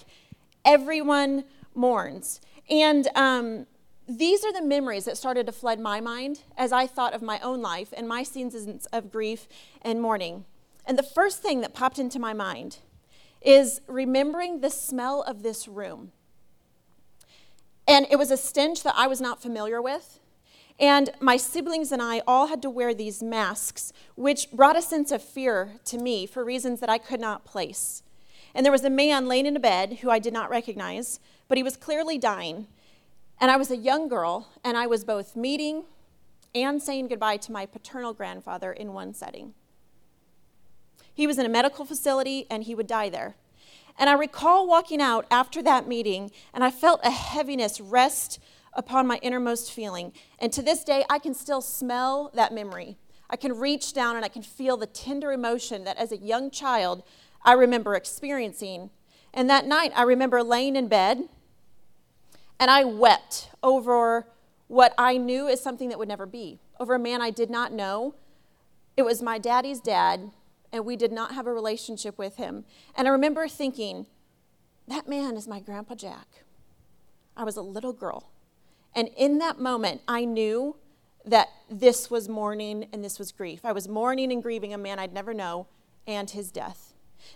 everyone 0.65 1.45
mourns. 1.75 2.41
And 2.69 3.09
um, 3.15 3.67
these 4.09 4.45
are 4.45 4.53
the 4.53 4.63
memories 4.63 5.05
that 5.05 5.17
started 5.17 5.47
to 5.47 5.53
flood 5.53 5.79
my 5.79 6.01
mind 6.01 6.43
as 6.57 6.73
I 6.73 6.87
thought 6.87 7.15
of 7.15 7.23
my 7.23 7.39
own 7.41 7.63
life 7.63 7.93
and 7.97 8.09
my 8.09 8.23
seasons 8.23 8.87
of 8.87 9.11
grief 9.11 9.49
and 9.83 10.01
mourning. 10.01 10.45
And 10.87 10.99
the 10.99 11.03
first 11.03 11.43
thing 11.43 11.61
that 11.61 11.75
popped 11.75 11.99
into 11.99 12.19
my 12.19 12.33
mind 12.33 12.79
is 13.41 13.81
remembering 13.87 14.61
the 14.61 14.71
smell 14.71 15.23
of 15.23 15.43
this 15.43 15.69
room. 15.69 16.13
And 17.87 18.07
it 18.11 18.17
was 18.17 18.31
a 18.31 18.37
stench 18.37 18.83
that 18.83 18.95
I 18.97 19.07
was 19.07 19.21
not 19.21 19.43
familiar 19.43 19.81
with. 19.81 20.21
And 20.79 21.11
my 21.21 21.37
siblings 21.37 21.93
and 21.93 22.01
I 22.01 22.23
all 22.27 22.47
had 22.47 22.63
to 22.63 22.71
wear 22.71 22.95
these 22.95 23.23
masks, 23.23 23.93
which 24.15 24.51
brought 24.51 24.77
a 24.77 24.83
sense 24.83 25.13
of 25.13 25.23
fear 25.23 25.73
to 25.87 25.99
me 25.99 26.27
for 26.27 26.45
reasons 26.45 26.81
that 26.81 26.89
I 26.89 26.99
could 26.99 27.21
not 27.21 27.45
place. 27.45 28.03
And 28.55 28.65
there 28.65 28.73
was 28.73 28.85
a 28.85 28.91
man 28.91 29.29
laying 29.29 29.47
in 29.47 29.57
a 29.57 29.61
bed 29.61 29.99
who 30.01 30.11
I 30.11 30.19
did 30.19 30.33
not 30.33 30.51
recognize, 30.51 31.21
but 31.49 31.57
he 31.57 31.63
was 31.63 31.77
clearly 31.77 32.19
dying. 32.19 32.67
And 33.41 33.51
I 33.51 33.57
was 33.57 33.71
a 33.71 33.77
young 33.77 34.09
girl, 34.09 34.49
and 34.65 34.77
I 34.77 34.87
was 34.87 35.05
both 35.05 35.37
meeting 35.37 35.85
and 36.55 36.83
saying 36.83 37.09
goodbye 37.09 37.37
to 37.39 37.53
my 37.53 37.67
paternal 37.67 38.13
grandfather 38.13 38.73
in 38.73 38.93
one 38.93 39.15
setting. 39.15 39.55
He 41.15 41.27
was 41.27 41.39
in 41.39 41.47
a 41.47 41.51
medical 41.51 41.85
facility 41.85 42.47
and 42.51 42.65
he 42.65 42.75
would 42.75 42.87
die 42.87 43.09
there. 43.09 43.37
And 43.99 44.09
I 44.09 44.15
recall 44.15 44.67
walking 44.67 45.01
out 45.01 45.27
after 45.31 45.63
that 45.63 45.87
meeting 45.87 46.31
and 46.55 46.65
I 46.65 46.71
felt 46.71 47.01
a 47.05 47.11
heaviness 47.11 47.81
rest 47.81 48.39
upon 48.73 49.07
my 49.07 49.19
innermost 49.23 49.73
feeling. 49.73 50.13
And 50.39 50.53
to 50.53 50.63
this 50.63 50.85
day, 50.85 51.05
I 51.11 51.19
can 51.19 51.35
still 51.35 51.61
smell 51.61 52.31
that 52.35 52.55
memory. 52.55 52.97
I 53.29 53.37
can 53.37 53.59
reach 53.59 53.93
down 53.93 54.17
and 54.17 54.25
I 54.25 54.29
can 54.29 54.43
feel 54.43 54.77
the 54.77 54.87
tender 54.87 55.33
emotion 55.33 55.85
that 55.85 55.99
as 55.99 56.11
a 56.11 56.17
young 56.17 56.51
child 56.51 57.03
I 57.43 57.53
remember 57.53 57.95
experiencing. 57.95 58.91
And 59.33 59.49
that 59.49 59.67
night, 59.67 59.93
I 59.95 60.03
remember 60.03 60.43
laying 60.43 60.77
in 60.77 60.89
bed 60.89 61.29
and 62.59 62.71
I 62.71 62.85
wept 62.85 63.49
over 63.63 64.27
what 64.69 64.95
I 64.99 65.17
knew 65.17 65.49
is 65.49 65.61
something 65.61 65.89
that 65.89 65.99
would 65.99 66.09
never 66.09 66.27
be, 66.27 66.61
over 66.79 66.95
a 66.95 66.99
man 66.99 67.23
I 67.23 67.31
did 67.31 67.51
not 67.51 67.73
know. 67.73 68.15
It 68.97 69.03
was 69.03 69.23
my 69.23 69.39
daddy's 69.39 69.81
dad, 69.81 70.31
and 70.71 70.85
we 70.85 70.95
did 70.95 71.11
not 71.11 71.33
have 71.35 71.47
a 71.47 71.53
relationship 71.53 72.19
with 72.19 72.37
him. 72.37 72.65
And 72.95 73.09
I 73.09 73.11
remember 73.11 73.49
thinking, 73.49 74.07
that 74.87 75.09
man 75.09 75.37
is 75.37 75.49
my 75.49 75.59
Grandpa 75.59 75.95
Jack. 75.95 76.45
I 77.37 77.45
was 77.45 77.57
a 77.57 77.63
little 77.63 77.93
girl. 77.93 78.31
And 78.95 79.09
in 79.17 79.39
that 79.39 79.59
moment, 79.59 80.03
I 80.07 80.25
knew 80.25 80.77
that 81.25 81.49
this 81.71 82.11
was 82.11 82.29
mourning 82.29 82.87
and 82.93 83.03
this 83.05 83.19
was 83.19 83.33
grief. 83.33 83.65
I 83.65 83.73
was 83.73 83.89
mourning 83.89 84.31
and 84.33 84.43
grieving 84.43 84.75
a 84.75 84.79
man 84.79 84.99
I'd 84.99 85.15
never 85.15 85.33
know 85.33 85.67
and 86.07 86.29
his 86.29 86.51
death. 86.51 86.90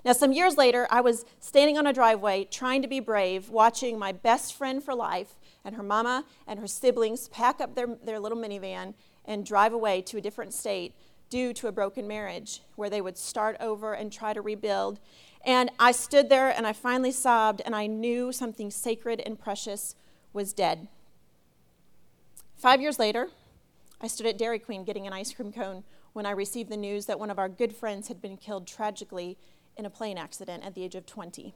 Now, 0.04 0.12
some 0.12 0.32
years 0.32 0.56
later, 0.56 0.86
I 0.90 1.00
was 1.00 1.24
standing 1.40 1.78
on 1.78 1.86
a 1.86 1.92
driveway 1.92 2.44
trying 2.44 2.82
to 2.82 2.88
be 2.88 3.00
brave, 3.00 3.50
watching 3.50 3.98
my 3.98 4.12
best 4.12 4.54
friend 4.54 4.82
for 4.82 4.94
life 4.94 5.36
and 5.64 5.74
her 5.76 5.82
mama 5.82 6.24
and 6.46 6.58
her 6.58 6.66
siblings 6.66 7.28
pack 7.28 7.60
up 7.60 7.74
their, 7.74 7.86
their 8.04 8.20
little 8.20 8.38
minivan 8.38 8.94
and 9.24 9.46
drive 9.46 9.72
away 9.72 10.02
to 10.02 10.18
a 10.18 10.20
different 10.20 10.52
state 10.52 10.94
due 11.30 11.52
to 11.54 11.66
a 11.66 11.72
broken 11.72 12.06
marriage, 12.06 12.60
where 12.76 12.90
they 12.90 13.00
would 13.00 13.16
start 13.16 13.56
over 13.58 13.94
and 13.94 14.12
try 14.12 14.32
to 14.32 14.40
rebuild. 14.40 15.00
And 15.44 15.70
I 15.78 15.92
stood 15.92 16.28
there 16.28 16.50
and 16.50 16.66
I 16.66 16.72
finally 16.72 17.10
sobbed, 17.10 17.62
and 17.64 17.74
I 17.74 17.86
knew 17.86 18.30
something 18.30 18.70
sacred 18.70 19.20
and 19.24 19.38
precious 19.38 19.94
was 20.32 20.52
dead. 20.52 20.86
Five 22.56 22.80
years 22.80 22.98
later, 22.98 23.28
I 24.00 24.06
stood 24.06 24.26
at 24.26 24.38
Dairy 24.38 24.58
Queen 24.58 24.84
getting 24.84 25.06
an 25.06 25.12
ice 25.12 25.32
cream 25.32 25.52
cone 25.52 25.84
when 26.12 26.26
I 26.26 26.30
received 26.30 26.70
the 26.70 26.76
news 26.76 27.06
that 27.06 27.18
one 27.18 27.30
of 27.30 27.38
our 27.38 27.48
good 27.48 27.74
friends 27.74 28.08
had 28.08 28.22
been 28.22 28.36
killed 28.36 28.66
tragically 28.66 29.36
in 29.76 29.86
a 29.86 29.90
plane 29.90 30.18
accident 30.18 30.64
at 30.64 30.74
the 30.74 30.84
age 30.84 30.94
of 30.94 31.06
20. 31.06 31.54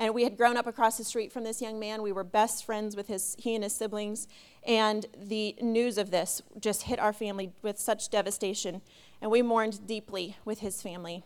And 0.00 0.14
we 0.14 0.24
had 0.24 0.38
grown 0.38 0.56
up 0.56 0.66
across 0.66 0.96
the 0.96 1.04
street 1.04 1.30
from 1.30 1.44
this 1.44 1.60
young 1.60 1.78
man. 1.78 2.00
We 2.00 2.12
were 2.12 2.24
best 2.24 2.64
friends 2.64 2.96
with 2.96 3.08
his, 3.08 3.36
he 3.38 3.54
and 3.54 3.62
his 3.62 3.74
siblings. 3.74 4.28
And 4.66 5.04
the 5.14 5.56
news 5.60 5.98
of 5.98 6.10
this 6.10 6.40
just 6.58 6.84
hit 6.84 6.98
our 6.98 7.12
family 7.12 7.52
with 7.60 7.78
such 7.78 8.08
devastation. 8.08 8.80
And 9.20 9.30
we 9.30 9.42
mourned 9.42 9.86
deeply 9.86 10.38
with 10.44 10.60
his 10.60 10.80
family. 10.80 11.22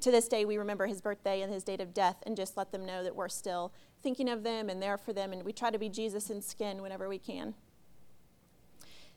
To 0.00 0.10
this 0.10 0.26
day, 0.26 0.46
we 0.46 0.56
remember 0.56 0.86
his 0.86 1.02
birthday 1.02 1.42
and 1.42 1.52
his 1.52 1.64
date 1.64 1.80
of 1.82 1.92
death 1.92 2.16
and 2.24 2.36
just 2.36 2.56
let 2.56 2.72
them 2.72 2.86
know 2.86 3.04
that 3.04 3.14
we're 3.14 3.28
still 3.28 3.72
thinking 4.02 4.28
of 4.28 4.42
them 4.42 4.70
and 4.70 4.80
there 4.80 4.96
for 4.96 5.12
them. 5.12 5.32
And 5.32 5.44
we 5.44 5.52
try 5.52 5.70
to 5.70 5.78
be 5.78 5.90
Jesus 5.90 6.30
in 6.30 6.40
skin 6.40 6.80
whenever 6.80 7.10
we 7.10 7.18
can. 7.18 7.54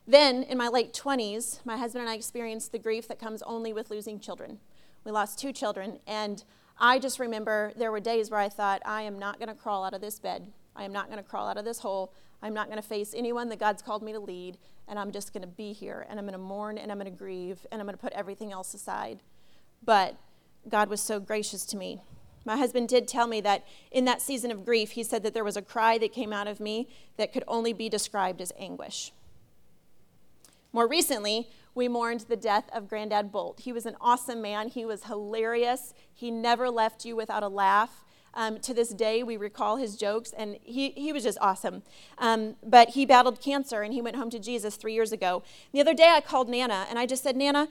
Then, 0.08 0.44
in 0.44 0.58
my 0.58 0.68
late 0.68 0.94
20s, 0.94 1.64
my 1.64 1.78
husband 1.78 2.02
and 2.02 2.10
I 2.10 2.16
experienced 2.16 2.72
the 2.72 2.80
grief 2.80 3.08
that 3.08 3.20
comes 3.20 3.42
only 3.44 3.72
with 3.72 3.90
losing 3.90 4.20
children. 4.20 4.60
We 5.04 5.12
lost 5.12 5.40
two 5.40 5.52
children, 5.52 6.00
and 6.06 6.44
I 6.78 7.00
just 7.00 7.20
remember 7.20 7.74
there 7.76 7.92
were 7.92 8.00
days 8.00 8.30
where 8.30 8.40
I 8.40 8.50
thought, 8.50 8.82
I 8.86 9.02
am 9.02 9.18
not 9.18 9.40
going 9.40 9.50
to 9.50 9.56
crawl 9.56 9.84
out 9.84 9.94
of 9.94 10.02
this 10.02 10.20
bed. 10.20 10.52
I 10.76 10.84
am 10.84 10.94
not 10.94 11.08
going 11.08 11.18
to 11.18 11.28
crawl 11.28 11.48
out 11.48 11.58
of 11.58 11.66
this 11.66 11.80
hole. 11.80 12.14
I'm 12.42 12.54
not 12.54 12.68
going 12.68 12.82
to 12.82 12.88
face 12.88 13.14
anyone 13.16 13.50
that 13.50 13.60
God's 13.60 13.82
called 13.82 14.04
me 14.04 14.14
to 14.14 14.20
lead, 14.20 14.58
and 14.88 14.98
I'm 14.98 15.12
just 15.12 15.34
going 15.34 15.42
to 15.42 15.48
be 15.48 15.74
here, 15.74 16.06
and 16.10 16.20
I'm 16.20 16.26
going 16.26 16.34
to 16.34 16.40
mourn, 16.40 16.78
and 16.78 16.92
I'm 16.92 17.00
going 17.00 17.12
to 17.12 17.18
grieve, 17.18 17.66
and 17.72 17.82
I'm 17.82 17.88
going 17.88 17.98
to 17.98 18.02
put 18.02 18.14
everything 18.14 18.52
else 18.52 18.74
aside. 18.74 19.22
But 19.84 20.18
God 20.70 20.90
was 20.90 21.02
so 21.02 21.20
gracious 21.20 21.66
to 21.68 21.78
me. 21.78 22.02
My 22.46 22.58
husband 22.58 22.90
did 22.90 23.08
tell 23.08 23.28
me 23.28 23.42
that 23.42 23.66
in 23.92 24.06
that 24.06 24.22
season 24.22 24.52
of 24.52 24.66
grief, 24.66 24.92
he 24.92 25.04
said 25.04 25.24
that 25.24 25.34
there 25.34 25.44
was 25.44 25.58
a 25.58 25.62
cry 25.62 25.98
that 26.00 26.14
came 26.14 26.34
out 26.34 26.48
of 26.48 26.60
me 26.60 26.90
that 27.18 27.34
could 27.34 27.44
only 27.48 27.74
be 27.74 27.90
described 27.90 28.42
as 28.42 28.52
anguish. 28.58 29.12
More 30.74 30.88
recently, 30.88 31.50
we 31.74 31.88
mourned 31.88 32.22
the 32.22 32.36
death 32.36 32.66
of 32.74 32.88
Granddad 32.88 33.32
Bolt. 33.32 33.62
He 33.62 33.72
was 33.72 33.86
an 33.86 33.96
awesome 34.02 34.42
man. 34.42 34.68
He 34.68 34.86
was 34.86 35.06
hilarious. 35.06 35.94
He 36.14 36.32
never 36.32 36.70
left 36.70 37.06
you 37.06 37.16
without 37.16 37.44
a 37.44 37.48
laugh. 37.48 38.04
Um, 38.34 38.60
to 38.60 38.74
this 38.74 38.90
day, 38.90 39.24
we 39.24 39.36
recall 39.36 39.76
his 39.76 39.98
jokes, 39.98 40.32
and 40.38 40.58
he, 40.64 40.92
he 40.92 41.12
was 41.12 41.24
just 41.24 41.38
awesome. 41.42 41.84
Um, 42.18 42.56
but 42.64 42.90
he 42.90 43.06
battled 43.06 43.42
cancer, 43.42 43.82
and 43.82 43.94
he 43.94 44.02
went 44.02 44.16
home 44.16 44.30
to 44.30 44.40
Jesus 44.40 44.78
three 44.78 44.94
years 44.94 45.12
ago. 45.12 45.44
The 45.74 45.82
other 45.82 45.94
day, 45.94 46.14
I 46.16 46.22
called 46.22 46.48
Nana, 46.48 46.86
and 46.90 46.98
I 46.98 47.06
just 47.06 47.24
said, 47.24 47.36
Nana, 47.36 47.68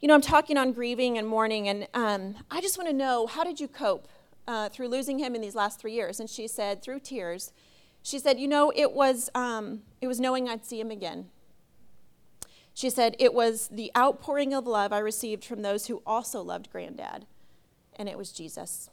you 0.00 0.08
know, 0.08 0.14
I'm 0.14 0.22
talking 0.22 0.56
on 0.56 0.72
grieving 0.72 1.18
and 1.18 1.28
mourning, 1.28 1.68
and 1.68 1.86
um, 1.92 2.36
I 2.50 2.62
just 2.62 2.78
want 2.78 2.88
to 2.88 2.96
know 2.96 3.26
how 3.26 3.44
did 3.44 3.60
you 3.60 3.68
cope 3.68 4.08
uh, 4.48 4.70
through 4.70 4.88
losing 4.88 5.18
him 5.18 5.34
in 5.34 5.42
these 5.42 5.54
last 5.54 5.78
three 5.78 5.92
years? 5.92 6.18
And 6.18 6.30
she 6.30 6.48
said, 6.48 6.82
through 6.82 7.00
tears, 7.00 7.52
she 8.02 8.18
said, 8.18 8.40
you 8.40 8.48
know, 8.48 8.72
it 8.74 8.92
was, 8.92 9.28
um, 9.34 9.82
it 10.00 10.08
was 10.08 10.18
knowing 10.18 10.48
I'd 10.48 10.64
see 10.64 10.80
him 10.80 10.90
again. 10.90 11.28
She 12.80 12.88
said, 12.88 13.14
It 13.18 13.34
was 13.34 13.68
the 13.68 13.92
outpouring 13.94 14.54
of 14.54 14.66
love 14.66 14.90
I 14.90 15.00
received 15.00 15.44
from 15.44 15.60
those 15.60 15.88
who 15.88 16.00
also 16.06 16.40
loved 16.40 16.72
Granddad, 16.72 17.26
and 17.94 18.08
it 18.08 18.16
was 18.16 18.32
Jesus. 18.32 18.88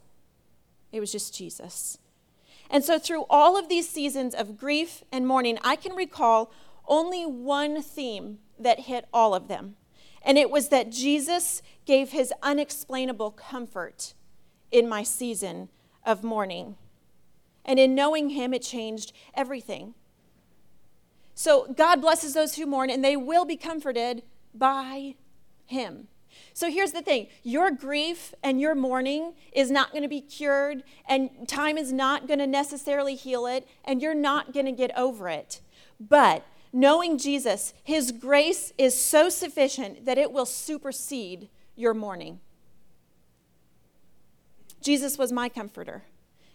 It 0.92 1.00
was 1.00 1.10
just 1.10 1.34
Jesus. 1.34 1.96
And 2.68 2.84
so, 2.84 2.98
through 2.98 3.24
all 3.30 3.58
of 3.58 3.70
these 3.70 3.88
seasons 3.88 4.34
of 4.34 4.58
grief 4.58 5.04
and 5.10 5.26
mourning, 5.26 5.58
I 5.64 5.74
can 5.74 5.96
recall 5.96 6.52
only 6.86 7.24
one 7.24 7.80
theme 7.80 8.40
that 8.58 8.80
hit 8.80 9.06
all 9.10 9.34
of 9.34 9.48
them. 9.48 9.76
And 10.20 10.36
it 10.36 10.50
was 10.50 10.68
that 10.68 10.92
Jesus 10.92 11.62
gave 11.86 12.10
his 12.10 12.30
unexplainable 12.42 13.30
comfort 13.30 14.12
in 14.70 14.86
my 14.86 15.02
season 15.02 15.70
of 16.04 16.22
mourning. 16.22 16.76
And 17.64 17.78
in 17.78 17.94
knowing 17.94 18.30
him, 18.30 18.52
it 18.52 18.60
changed 18.60 19.14
everything. 19.32 19.94
So 21.38 21.72
God 21.72 22.00
blesses 22.00 22.34
those 22.34 22.56
who 22.56 22.66
mourn, 22.66 22.90
and 22.90 23.04
they 23.04 23.16
will 23.16 23.44
be 23.44 23.56
comforted 23.56 24.24
by 24.52 25.14
Him. 25.66 26.08
So 26.52 26.68
here's 26.68 26.90
the 26.90 27.00
thing 27.00 27.28
your 27.44 27.70
grief 27.70 28.34
and 28.42 28.60
your 28.60 28.74
mourning 28.74 29.34
is 29.52 29.70
not 29.70 29.92
going 29.92 30.02
to 30.02 30.08
be 30.08 30.20
cured, 30.20 30.82
and 31.08 31.46
time 31.46 31.78
is 31.78 31.92
not 31.92 32.26
going 32.26 32.40
to 32.40 32.46
necessarily 32.48 33.14
heal 33.14 33.46
it, 33.46 33.68
and 33.84 34.02
you're 34.02 34.16
not 34.16 34.52
going 34.52 34.66
to 34.66 34.72
get 34.72 34.90
over 34.98 35.28
it. 35.28 35.60
But 36.00 36.44
knowing 36.72 37.18
Jesus, 37.18 37.72
His 37.84 38.10
grace 38.10 38.72
is 38.76 39.00
so 39.00 39.28
sufficient 39.28 40.06
that 40.06 40.18
it 40.18 40.32
will 40.32 40.44
supersede 40.44 41.48
your 41.76 41.94
mourning. 41.94 42.40
Jesus 44.82 45.16
was 45.16 45.30
my 45.30 45.48
comforter, 45.48 46.02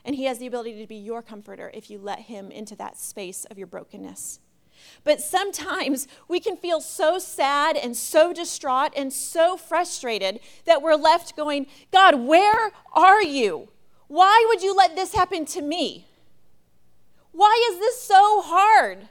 and 0.04 0.18
He 0.18 0.26
has 0.26 0.40
the 0.40 0.48
ability 0.48 0.82
to 0.82 0.88
be 0.88 0.98
your 0.98 1.22
comforter 1.22 1.72
if 1.74 1.90
you 1.90 2.00
let 2.00 2.24
Him 2.24 2.52
into 2.52 2.76
that 2.76 2.98
space 2.98 3.46
of 3.46 3.58
your 3.58 3.68
brokenness. 3.68 4.42
But 5.04 5.22
sometimes 5.22 6.08
we 6.28 6.40
can 6.40 6.58
feel 6.58 6.82
so 6.82 7.20
sad 7.20 7.76
and 7.76 7.96
so 7.96 8.34
distraught 8.34 8.94
and 8.96 9.12
so 9.12 9.58
frustrated 9.58 10.40
that 10.66 10.82
we're 10.82 10.96
left 10.96 11.36
going, 11.36 11.68
God, 11.92 12.16
where 12.16 12.72
are 12.94 13.24
you? 13.24 13.70
Why 14.08 14.46
would 14.50 14.62
you 14.62 14.76
let 14.76 14.96
this 14.96 15.14
happen 15.14 15.46
to 15.48 15.62
me? 15.62 16.08
Why 17.32 17.70
is 17.72 17.80
this 17.80 18.02
so 18.02 18.42
hard? 18.42 19.10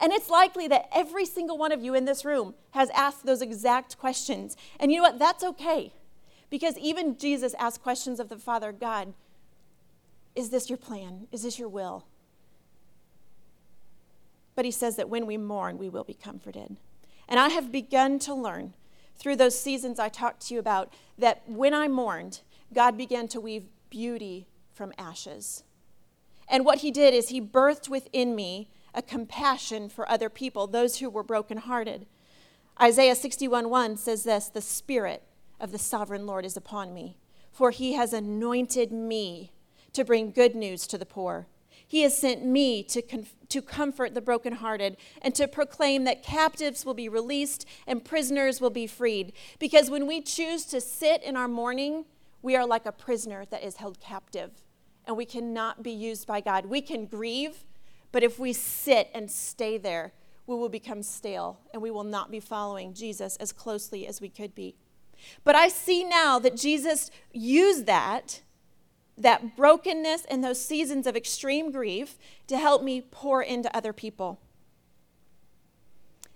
And 0.00 0.12
it's 0.12 0.28
likely 0.28 0.68
that 0.68 0.88
every 0.92 1.24
single 1.24 1.56
one 1.56 1.72
of 1.72 1.82
you 1.82 1.94
in 1.94 2.04
this 2.04 2.24
room 2.24 2.54
has 2.72 2.90
asked 2.90 3.24
those 3.24 3.40
exact 3.40 3.96
questions. 3.98 4.56
And 4.78 4.90
you 4.90 4.98
know 4.98 5.04
what? 5.04 5.18
That's 5.18 5.44
okay. 5.44 5.92
Because 6.50 6.76
even 6.78 7.16
Jesus 7.16 7.54
asked 7.58 7.82
questions 7.82 8.20
of 8.20 8.28
the 8.28 8.36
Father 8.36 8.72
God 8.72 9.14
Is 10.34 10.50
this 10.50 10.68
your 10.68 10.76
plan? 10.76 11.28
Is 11.32 11.42
this 11.44 11.58
your 11.58 11.68
will? 11.68 12.04
But 14.54 14.64
he 14.64 14.70
says 14.70 14.96
that 14.96 15.08
when 15.08 15.26
we 15.26 15.36
mourn, 15.36 15.78
we 15.78 15.88
will 15.88 16.04
be 16.04 16.14
comforted. 16.14 16.76
And 17.28 17.40
I 17.40 17.48
have 17.48 17.72
begun 17.72 18.18
to 18.20 18.34
learn 18.34 18.74
through 19.16 19.36
those 19.36 19.58
seasons 19.58 19.98
I 19.98 20.08
talked 20.08 20.46
to 20.46 20.54
you 20.54 20.60
about 20.60 20.92
that 21.18 21.42
when 21.46 21.72
I 21.72 21.88
mourned, 21.88 22.40
God 22.72 22.96
began 22.96 23.28
to 23.28 23.40
weave 23.40 23.66
beauty 23.90 24.48
from 24.72 24.92
ashes. 24.98 25.62
And 26.48 26.64
what 26.64 26.78
he 26.78 26.90
did 26.90 27.14
is 27.14 27.28
he 27.28 27.40
birthed 27.40 27.88
within 27.88 28.34
me 28.34 28.68
a 28.94 29.02
compassion 29.02 29.88
for 29.88 30.08
other 30.08 30.28
people, 30.28 30.66
those 30.66 30.98
who 30.98 31.10
were 31.10 31.22
brokenhearted. 31.22 32.06
Isaiah 32.80 33.14
61 33.14 33.70
1 33.70 33.96
says 33.96 34.24
this 34.24 34.48
The 34.48 34.60
Spirit 34.60 35.22
of 35.60 35.72
the 35.72 35.78
sovereign 35.78 36.26
Lord 36.26 36.44
is 36.44 36.56
upon 36.56 36.92
me, 36.92 37.16
for 37.52 37.70
he 37.70 37.94
has 37.94 38.12
anointed 38.12 38.92
me 38.92 39.52
to 39.92 40.04
bring 40.04 40.32
good 40.32 40.54
news 40.54 40.86
to 40.88 40.98
the 40.98 41.06
poor. 41.06 41.46
He 41.86 42.02
has 42.02 42.16
sent 42.16 42.44
me 42.44 42.82
to, 42.84 43.02
to 43.48 43.62
comfort 43.62 44.14
the 44.14 44.20
brokenhearted 44.20 44.96
and 45.22 45.34
to 45.34 45.46
proclaim 45.46 46.04
that 46.04 46.22
captives 46.22 46.84
will 46.84 46.94
be 46.94 47.08
released 47.08 47.66
and 47.86 48.04
prisoners 48.04 48.60
will 48.60 48.70
be 48.70 48.86
freed. 48.86 49.32
Because 49.58 49.90
when 49.90 50.06
we 50.06 50.20
choose 50.20 50.64
to 50.66 50.80
sit 50.80 51.22
in 51.22 51.36
our 51.36 51.48
mourning, 51.48 52.04
we 52.42 52.56
are 52.56 52.66
like 52.66 52.86
a 52.86 52.92
prisoner 52.92 53.44
that 53.46 53.62
is 53.62 53.76
held 53.76 54.00
captive 54.00 54.50
and 55.06 55.16
we 55.16 55.24
cannot 55.24 55.82
be 55.82 55.90
used 55.90 56.26
by 56.26 56.40
God. 56.40 56.66
We 56.66 56.80
can 56.80 57.06
grieve, 57.06 57.64
but 58.12 58.22
if 58.22 58.38
we 58.38 58.52
sit 58.52 59.10
and 59.14 59.30
stay 59.30 59.78
there, 59.78 60.12
we 60.46 60.56
will 60.56 60.68
become 60.68 61.02
stale 61.02 61.60
and 61.72 61.82
we 61.82 61.90
will 61.90 62.04
not 62.04 62.30
be 62.30 62.40
following 62.40 62.94
Jesus 62.94 63.36
as 63.36 63.52
closely 63.52 64.06
as 64.06 64.20
we 64.20 64.28
could 64.28 64.54
be. 64.54 64.76
But 65.42 65.54
I 65.54 65.68
see 65.68 66.04
now 66.04 66.38
that 66.38 66.56
Jesus 66.56 67.10
used 67.32 67.86
that 67.86 68.42
that 69.16 69.56
brokenness 69.56 70.24
and 70.26 70.42
those 70.42 70.64
seasons 70.64 71.06
of 71.06 71.16
extreme 71.16 71.70
grief 71.70 72.18
to 72.48 72.58
help 72.58 72.82
me 72.82 73.00
pour 73.00 73.42
into 73.42 73.74
other 73.76 73.92
people. 73.92 74.40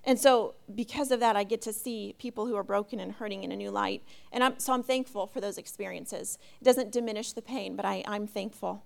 And 0.05 0.19
so, 0.19 0.55
because 0.75 1.11
of 1.11 1.21
that, 1.21 1.37
I 1.37 1.45
get 1.45 1.61
to 1.63 1.73
see 1.73 2.15
people 2.19 2.47
who 2.47 2.57
are 2.57 2.63
broken 2.63 2.99
and 3.01 3.13
hurting 3.13 3.45
in 3.45 3.53
a 3.53 3.57
new 3.57 3.71
light. 3.71 4.03
And 4.33 4.43
I'm, 4.43 4.59
so 4.59 4.73
I'm 4.73 4.83
thankful 4.83 5.27
for 5.27 5.41
those 5.41 5.59
experiences. 5.59 6.39
It 6.61 6.65
doesn't 6.65 6.93
diminish 6.93 7.33
the 7.33 7.43
pain, 7.43 7.77
but 7.77 7.85
I, 7.85 8.05
I'm 8.07 8.27
thankful. 8.27 8.85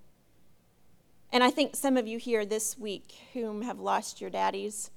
And 1.31 1.43
I 1.43 1.49
think 1.49 1.75
some 1.75 1.97
of 1.97 2.07
you 2.07 2.17
here 2.17 2.45
this 2.45 2.77
week 2.77 3.13
whom 3.33 3.61
have 3.61 3.79
lost 3.79 4.19
your 4.19 4.29
daddies, 4.29 4.91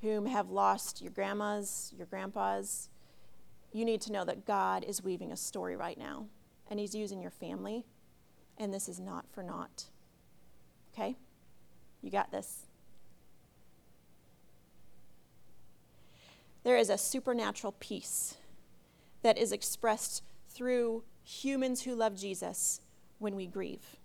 whom 0.00 0.26
have 0.26 0.50
lost 0.50 1.02
your 1.02 1.10
grandmas, 1.10 1.92
your 1.96 2.06
grandpas, 2.06 2.88
you 3.72 3.84
need 3.84 4.00
to 4.02 4.12
know 4.12 4.24
that 4.24 4.46
God 4.46 4.84
is 4.84 5.02
weaving 5.02 5.32
a 5.32 5.36
story 5.36 5.76
right 5.76 5.98
now. 5.98 6.26
And 6.70 6.78
He's 6.78 6.94
using 6.94 7.20
your 7.20 7.30
family 7.30 7.84
and 8.58 8.74
this 8.74 8.88
is 8.88 9.00
not 9.00 9.26
for 9.30 9.42
naught. 9.42 9.84
Okay? 10.92 11.16
You 12.02 12.10
got 12.10 12.30
this. 12.30 12.66
There 16.64 16.76
is 16.76 16.90
a 16.90 16.98
supernatural 16.98 17.74
peace 17.78 18.36
that 19.22 19.38
is 19.38 19.52
expressed 19.52 20.22
through 20.48 21.04
humans 21.24 21.82
who 21.82 21.94
love 21.94 22.16
Jesus 22.16 22.80
when 23.18 23.36
we 23.36 23.46
grieve. 23.46 23.96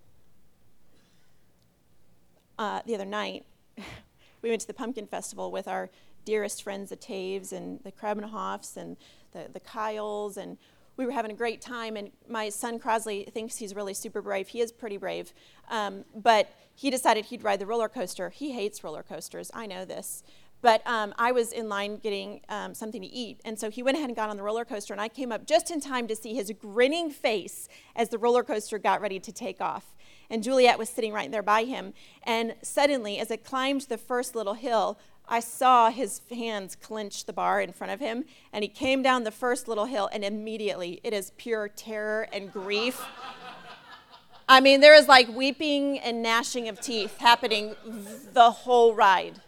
Uh, 2.58 2.82
the 2.86 2.96
other 2.96 3.06
night, 3.06 3.46
we 4.42 4.50
went 4.50 4.62
to 4.62 4.68
the 4.68 4.74
Pumpkin 4.74 5.08
Festival 5.08 5.52
with 5.52 5.68
our 5.68 5.90
dearest 6.26 6.64
friends, 6.64 6.90
the 6.90 6.98
Taves 6.98 7.52
and 7.52 7.80
the 7.84 7.92
Krebenhoffs 7.92 8.78
and 8.78 8.98
the, 9.32 9.48
the 9.52 9.60
Kyles, 9.60 10.38
and 10.38 10.58
we 10.98 11.06
were 11.06 11.12
having 11.12 11.32
a 11.32 11.36
great 11.36 11.62
time, 11.62 11.96
and 11.96 12.12
my 12.28 12.50
son 12.50 12.80
Crosley 12.80 13.32
thinks 13.32 13.58
he's 13.58 13.76
really 13.76 13.94
super 13.94 14.22
brave. 14.22 14.50
He 14.50 14.62
is 14.62 14.72
pretty 14.72 14.98
brave, 14.98 15.34
um, 15.70 16.06
but 16.16 16.54
he 16.76 16.90
decided 16.90 17.26
he'd 17.26 17.44
ride 17.44 17.60
the 17.60 17.66
roller 17.66 17.90
coaster. 17.90 18.30
He 18.30 18.52
hates 18.52 18.84
roller 18.84 19.04
coasters. 19.04 19.50
I 19.54 19.66
know 19.66 19.86
this. 19.86 20.24
But 20.64 20.82
um, 20.88 21.14
I 21.18 21.34
was 21.34 21.52
in 21.52 21.68
line 21.68 21.98
getting 21.98 22.40
um, 22.48 22.74
something 22.74 23.02
to 23.02 23.08
eat, 23.08 23.42
and 23.44 23.60
so 23.60 23.70
he 23.70 23.84
went 23.84 23.98
ahead 23.98 24.10
and 24.10 24.16
got 24.16 24.30
on 24.30 24.38
the 24.38 24.44
roller 24.44 24.64
coaster, 24.64 24.94
and 24.94 25.02
I 25.02 25.10
came 25.10 25.30
up 25.30 25.46
just 25.46 25.70
in 25.70 25.82
time 25.82 26.08
to 26.08 26.16
see 26.16 26.34
his 26.36 26.54
grinning 26.58 27.10
face 27.10 27.68
as 27.98 28.08
the 28.08 28.18
roller 28.18 28.44
coaster 28.44 28.80
got 28.80 29.02
ready 29.02 29.20
to 29.20 29.32
take 29.34 29.60
off. 29.60 29.94
And 30.30 30.42
Juliet 30.42 30.80
was 30.80 30.88
sitting 30.88 31.12
right 31.12 31.30
there 31.30 31.44
by 31.44 31.66
him, 31.66 31.94
and 32.24 32.56
suddenly, 32.62 33.20
as 33.20 33.30
it 33.30 33.44
climbed 33.44 33.82
the 33.82 33.98
first 33.98 34.36
little 34.36 34.54
hill, 34.54 34.98
I 35.28 35.40
saw 35.40 35.90
his 35.90 36.22
hands 36.30 36.76
clench 36.76 37.26
the 37.26 37.34
bar 37.34 37.62
in 37.62 37.72
front 37.72 37.94
of 37.94 38.00
him, 38.00 38.26
and 38.52 38.64
he 38.64 38.68
came 38.68 39.02
down 39.02 39.24
the 39.24 39.32
first 39.32 39.68
little 39.68 39.86
hill, 39.86 40.10
and 40.12 40.24
immediately 40.24 41.00
it 41.04 41.14
is 41.14 41.32
pure 41.38 41.70
terror 41.70 42.28
and 42.34 42.52
grief. 42.52 43.02
I 44.48 44.60
mean, 44.60 44.82
there 44.82 44.94
is 44.94 45.08
like 45.08 45.30
weeping 45.30 46.00
and 46.00 46.22
gnashing 46.22 46.68
of 46.68 46.80
teeth 46.82 47.18
happening 47.18 47.76
the 48.34 48.52
whole 48.52 48.94
ride. 48.94 49.42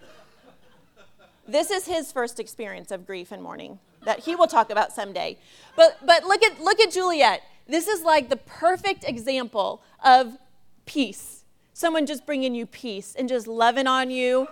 This 1.48 1.70
is 1.70 1.86
his 1.86 2.12
first 2.12 2.40
experience 2.40 2.92
of 2.92 3.06
grief 3.06 3.32
and 3.32 3.44
mourning 3.44 3.80
that 4.06 4.20
he 4.20 4.36
will 4.36 4.48
talk 4.48 4.72
about 4.72 4.94
someday. 4.94 5.38
But 5.76 5.98
but 6.06 6.24
look 6.24 6.42
at 6.44 6.60
look 6.60 6.80
at 6.80 6.92
Juliet. 6.92 7.44
This 7.68 7.88
is 7.88 8.04
like 8.04 8.30
the 8.30 8.38
perfect 8.38 9.04
example 9.04 9.82
of 10.04 10.38
peace. 10.86 11.44
Someone 11.74 12.06
just 12.06 12.26
bringing 12.26 12.56
you 12.56 12.66
peace 12.66 13.16
and 13.18 13.28
just 13.28 13.48
loving 13.48 13.88
on 13.88 14.10
you. 14.10 14.48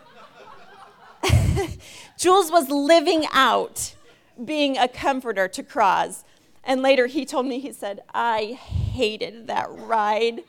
Jules 2.18 2.52
was 2.52 2.70
living 2.70 3.26
out 3.32 3.96
being 4.44 4.78
a 4.78 4.88
comforter 4.88 5.48
to 5.48 5.64
Cross. 5.64 6.24
And 6.64 6.82
later 6.82 7.08
he 7.08 7.26
told 7.26 7.46
me, 7.46 7.60
he 7.60 7.72
said, 7.74 8.02
I 8.14 8.54
hated 8.54 9.48
that 9.48 9.68
ride. 9.70 10.44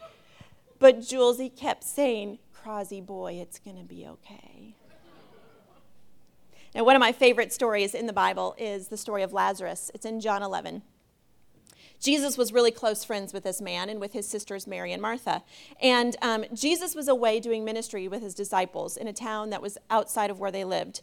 But 0.78 1.00
Jules, 1.00 1.38
he 1.38 1.48
kept 1.48 1.84
saying, 1.84 2.38
Crosby 2.52 3.00
boy, 3.00 3.34
it's 3.34 3.58
going 3.58 3.76
to 3.76 3.84
be 3.84 4.06
okay. 4.06 4.74
Now, 6.74 6.84
one 6.84 6.96
of 6.96 7.00
my 7.00 7.12
favorite 7.12 7.52
stories 7.52 7.94
in 7.94 8.06
the 8.06 8.12
Bible 8.12 8.54
is 8.58 8.88
the 8.88 8.96
story 8.96 9.22
of 9.22 9.32
Lazarus. 9.32 9.90
It's 9.94 10.04
in 10.04 10.20
John 10.20 10.42
11. 10.42 10.82
Jesus 12.04 12.36
was 12.36 12.52
really 12.52 12.70
close 12.70 13.02
friends 13.02 13.32
with 13.32 13.44
this 13.44 13.62
man 13.62 13.88
and 13.88 13.98
with 13.98 14.12
his 14.12 14.28
sisters 14.28 14.66
Mary 14.66 14.92
and 14.92 15.00
Martha. 15.00 15.42
And 15.80 16.16
um, 16.20 16.44
Jesus 16.52 16.94
was 16.94 17.08
away 17.08 17.40
doing 17.40 17.64
ministry 17.64 18.08
with 18.08 18.20
his 18.20 18.34
disciples 18.34 18.98
in 18.98 19.08
a 19.08 19.12
town 19.12 19.48
that 19.50 19.62
was 19.62 19.78
outside 19.88 20.30
of 20.30 20.38
where 20.38 20.50
they 20.50 20.64
lived. 20.64 21.00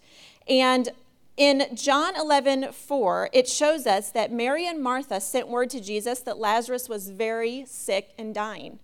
And 0.47 0.89
in 1.37 1.75
John 1.75 2.15
11, 2.15 2.71
4, 2.71 3.31
it 3.33 3.47
shows 3.47 3.87
us 3.87 4.11
that 4.11 4.31
Mary 4.31 4.67
and 4.67 4.79
Martha 4.79 5.19
sent 5.19 5.47
word 5.47 5.71
to 5.71 5.81
Jesus 5.81 6.19
that 6.19 6.37
Lazarus 6.37 6.87
was 6.87 7.09
very 7.09 7.65
sick 7.65 8.11
and 8.19 8.31
dying. 8.35 8.77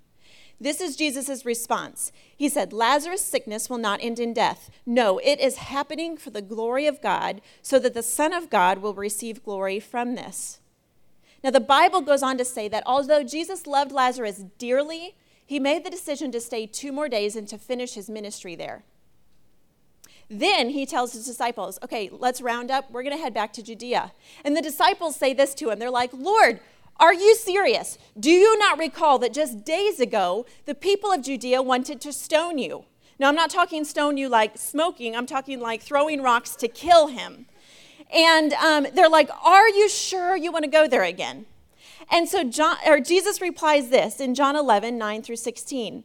This 0.59 0.81
is 0.81 0.95
Jesus' 0.95 1.45
response. 1.45 2.11
He 2.35 2.49
said, 2.49 2.73
Lazarus' 2.73 3.23
sickness 3.23 3.69
will 3.69 3.77
not 3.77 3.99
end 4.01 4.19
in 4.19 4.33
death. 4.33 4.71
No, 4.87 5.19
it 5.19 5.39
is 5.39 5.57
happening 5.57 6.17
for 6.17 6.31
the 6.31 6.41
glory 6.41 6.87
of 6.87 6.99
God, 6.99 7.41
so 7.61 7.77
that 7.77 7.93
the 7.93 8.01
Son 8.01 8.33
of 8.33 8.49
God 8.49 8.79
will 8.79 8.95
receive 8.95 9.43
glory 9.43 9.79
from 9.79 10.15
this. 10.15 10.59
Now, 11.43 11.51
the 11.51 11.59
Bible 11.59 12.01
goes 12.01 12.23
on 12.23 12.37
to 12.37 12.45
say 12.45 12.67
that 12.67 12.83
although 12.85 13.23
Jesus 13.23 13.67
loved 13.67 13.91
Lazarus 13.91 14.43
dearly, 14.57 15.15
he 15.45 15.59
made 15.59 15.85
the 15.85 15.89
decision 15.89 16.31
to 16.31 16.41
stay 16.41 16.65
two 16.65 16.91
more 16.91 17.07
days 17.07 17.35
and 17.35 17.47
to 17.47 17.57
finish 17.57 17.93
his 17.93 18.09
ministry 18.09 18.55
there. 18.55 18.83
Then 20.29 20.69
he 20.69 20.85
tells 20.85 21.13
his 21.13 21.25
disciples, 21.25 21.79
Okay, 21.83 22.09
let's 22.11 22.41
round 22.41 22.69
up. 22.69 22.91
We're 22.91 23.03
going 23.03 23.15
to 23.15 23.21
head 23.21 23.33
back 23.33 23.53
to 23.53 23.63
Judea. 23.63 24.11
And 24.43 24.57
the 24.57 24.61
disciples 24.61 25.15
say 25.15 25.33
this 25.33 25.53
to 25.55 25.69
him 25.69 25.79
They're 25.79 25.89
like, 25.89 26.11
Lord, 26.13 26.59
are 26.99 27.13
you 27.13 27.35
serious? 27.35 27.97
Do 28.19 28.31
you 28.31 28.57
not 28.57 28.79
recall 28.79 29.19
that 29.19 29.33
just 29.33 29.63
days 29.63 29.99
ago 29.99 30.45
the 30.65 30.75
people 30.75 31.11
of 31.11 31.21
Judea 31.21 31.61
wanted 31.61 32.01
to 32.01 32.11
stone 32.11 32.57
you? 32.57 32.85
Now, 33.19 33.29
I'm 33.29 33.35
not 33.35 33.49
talking 33.49 33.83
stone 33.83 34.17
you 34.17 34.29
like 34.29 34.57
smoking, 34.57 35.15
I'm 35.15 35.25
talking 35.25 35.59
like 35.59 35.81
throwing 35.81 36.21
rocks 36.21 36.55
to 36.57 36.67
kill 36.67 37.07
him. 37.07 37.47
And 38.13 38.53
um, 38.53 38.87
they're 38.93 39.09
like, 39.09 39.29
Are 39.43 39.67
you 39.67 39.89
sure 39.89 40.35
you 40.35 40.51
want 40.51 40.63
to 40.63 40.71
go 40.71 40.87
there 40.87 41.03
again? 41.03 41.45
And 42.09 42.27
so 42.29 42.43
John, 42.43 42.77
or 42.85 42.99
Jesus 42.99 43.41
replies 43.41 43.89
this 43.89 44.19
in 44.19 44.33
John 44.33 44.55
11, 44.55 44.97
9 44.97 45.21
through 45.21 45.35
16. 45.35 46.03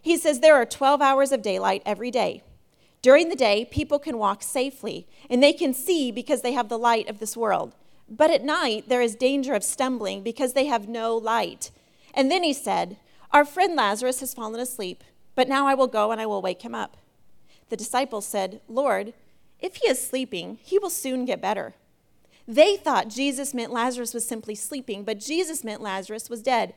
He 0.00 0.16
says, 0.16 0.40
There 0.40 0.54
are 0.54 0.66
12 0.66 1.02
hours 1.02 1.32
of 1.32 1.42
daylight 1.42 1.82
every 1.84 2.10
day. 2.10 2.42
During 3.02 3.28
the 3.28 3.36
day, 3.36 3.64
people 3.64 3.98
can 3.98 4.16
walk 4.16 4.42
safely, 4.42 5.08
and 5.28 5.42
they 5.42 5.52
can 5.52 5.74
see 5.74 6.12
because 6.12 6.42
they 6.42 6.52
have 6.52 6.68
the 6.68 6.78
light 6.78 7.08
of 7.08 7.18
this 7.18 7.36
world. 7.36 7.74
But 8.08 8.30
at 8.30 8.44
night, 8.44 8.88
there 8.88 9.02
is 9.02 9.16
danger 9.16 9.54
of 9.54 9.64
stumbling 9.64 10.22
because 10.22 10.52
they 10.52 10.66
have 10.66 10.88
no 10.88 11.16
light. 11.16 11.70
And 12.14 12.30
then 12.30 12.42
he 12.42 12.52
said, 12.52 12.96
Our 13.32 13.44
friend 13.44 13.74
Lazarus 13.74 14.20
has 14.20 14.34
fallen 14.34 14.60
asleep, 14.60 15.02
but 15.34 15.48
now 15.48 15.66
I 15.66 15.74
will 15.74 15.86
go 15.86 16.12
and 16.12 16.20
I 16.20 16.26
will 16.26 16.42
wake 16.42 16.62
him 16.62 16.74
up. 16.74 16.96
The 17.70 17.76
disciples 17.76 18.26
said, 18.26 18.60
Lord, 18.68 19.14
if 19.62 19.76
he 19.76 19.88
is 19.88 20.04
sleeping, 20.04 20.58
he 20.62 20.78
will 20.78 20.90
soon 20.90 21.24
get 21.24 21.40
better. 21.40 21.74
They 22.46 22.76
thought 22.76 23.08
Jesus 23.08 23.54
meant 23.54 23.72
Lazarus 23.72 24.12
was 24.12 24.24
simply 24.24 24.54
sleeping, 24.54 25.04
but 25.04 25.20
Jesus 25.20 25.62
meant 25.62 25.80
Lazarus 25.80 26.28
was 26.28 26.42
dead. 26.42 26.74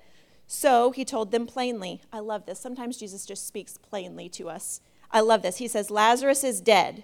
So 0.48 0.92
he 0.92 1.04
told 1.04 1.32
them 1.32 1.48
plainly. 1.48 2.02
I 2.14 2.20
love 2.20 2.46
this. 2.46 2.60
Sometimes 2.60 2.98
Jesus 2.98 3.26
just 3.26 3.48
speaks 3.48 3.78
plainly 3.78 4.30
to 4.30 4.48
us. 4.48 4.80
I 5.12 5.22
love 5.22 5.42
this. 5.42 5.58
He 5.58 5.68
says, 5.68 5.90
Lazarus 5.90 6.44
is 6.44 6.62
dead. 6.62 7.04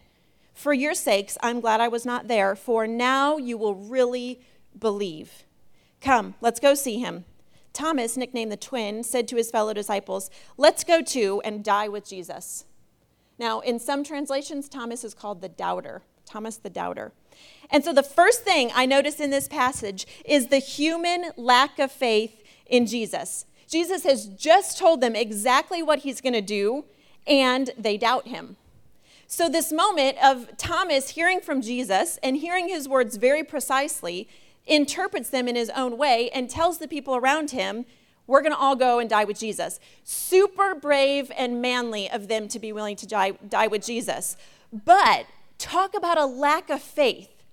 For 0.53 0.73
your 0.73 0.93
sakes, 0.93 1.38
I'm 1.41 1.60
glad 1.60 1.82
I 1.82 1.88
was 1.88 2.06
not 2.06 2.27
there, 2.27 2.56
for 2.56 2.86
now 2.86 3.38
you 3.38 3.58
will 3.58 3.73
really 3.73 4.41
believe. 4.77 5.45
Come, 6.01 6.36
let's 6.41 6.60
go 6.60 6.75
see 6.75 6.99
him. 6.99 7.25
Thomas, 7.73 8.17
nicknamed 8.17 8.51
the 8.51 8.58
twin, 8.58 9.03
said 9.03 9.27
to 9.29 9.38
his 9.38 9.49
fellow 9.49 9.73
disciples, 9.73 10.29
Let's 10.58 10.84
go 10.84 11.01
too 11.01 11.41
and 11.45 11.63
die 11.63 11.88
with 11.88 12.08
Jesus. 12.08 12.65
Now, 13.41 13.60
in 13.60 13.80
some 13.80 14.04
translations, 14.04 14.69
Thomas 14.69 15.04
is 15.04 15.15
called 15.15 15.41
the 15.41 15.49
doubter. 15.49 16.04
Thomas 16.27 16.58
the 16.58 16.69
doubter. 16.69 17.12
And 17.71 17.84
so 17.84 17.91
the 17.91 18.04
first 18.04 18.43
thing 18.43 18.69
I 18.75 18.86
notice 18.86 19.19
in 19.19 19.32
this 19.32 19.47
passage 19.47 20.06
is 20.23 20.47
the 20.47 20.60
human 20.60 21.32
lack 21.36 21.80
of 21.80 21.91
faith 21.91 22.43
in 22.67 22.86
Jesus. 22.86 23.47
Jesus 23.67 24.04
has 24.04 24.27
just 24.27 24.77
told 24.77 25.01
them 25.01 25.15
exactly 25.15 25.82
what 25.82 25.99
he's 25.99 26.21
going 26.21 26.34
to 26.34 26.41
do, 26.41 26.86
and 27.25 27.71
they 27.75 27.97
doubt 27.97 28.27
him. 28.27 28.58
So, 29.25 29.49
this 29.49 29.71
moment 29.71 30.17
of 30.23 30.56
Thomas 30.58 31.10
hearing 31.10 31.39
from 31.39 31.62
Jesus 31.62 32.19
and 32.21 32.38
hearing 32.38 32.67
his 32.67 32.88
words 32.88 33.15
very 33.15 33.43
precisely 33.43 34.27
interprets 34.67 35.30
them 35.30 35.47
in 35.47 35.56
his 35.56 35.71
own 35.71 35.97
way 35.97 36.30
and 36.32 36.47
tells 36.47 36.77
the 36.77 36.88
people 36.88 37.15
around 37.15 37.51
him, 37.51 37.86
We're 38.27 38.41
going 38.41 38.53
to 38.53 38.57
all 38.57 38.75
go 38.75 38.99
and 38.99 39.10
die 39.10 39.23
with 39.25 39.39
Jesus. 39.39 39.79
Super 40.03 40.75
brave 40.75 41.31
and 41.38 41.62
manly 41.62 42.10
of 42.10 42.27
them 42.27 42.47
to 42.49 42.60
be 42.60 42.71
willing 42.71 42.95
to 42.97 43.07
die, 43.07 43.31
die 43.47 43.67
with 43.67 43.86
Jesus. 43.86 44.38
But 44.71 45.25
talk 45.57 45.95
about 45.95 46.17
a 46.17 46.25
lack 46.25 46.69
of 46.69 46.81
faith. 46.81 47.43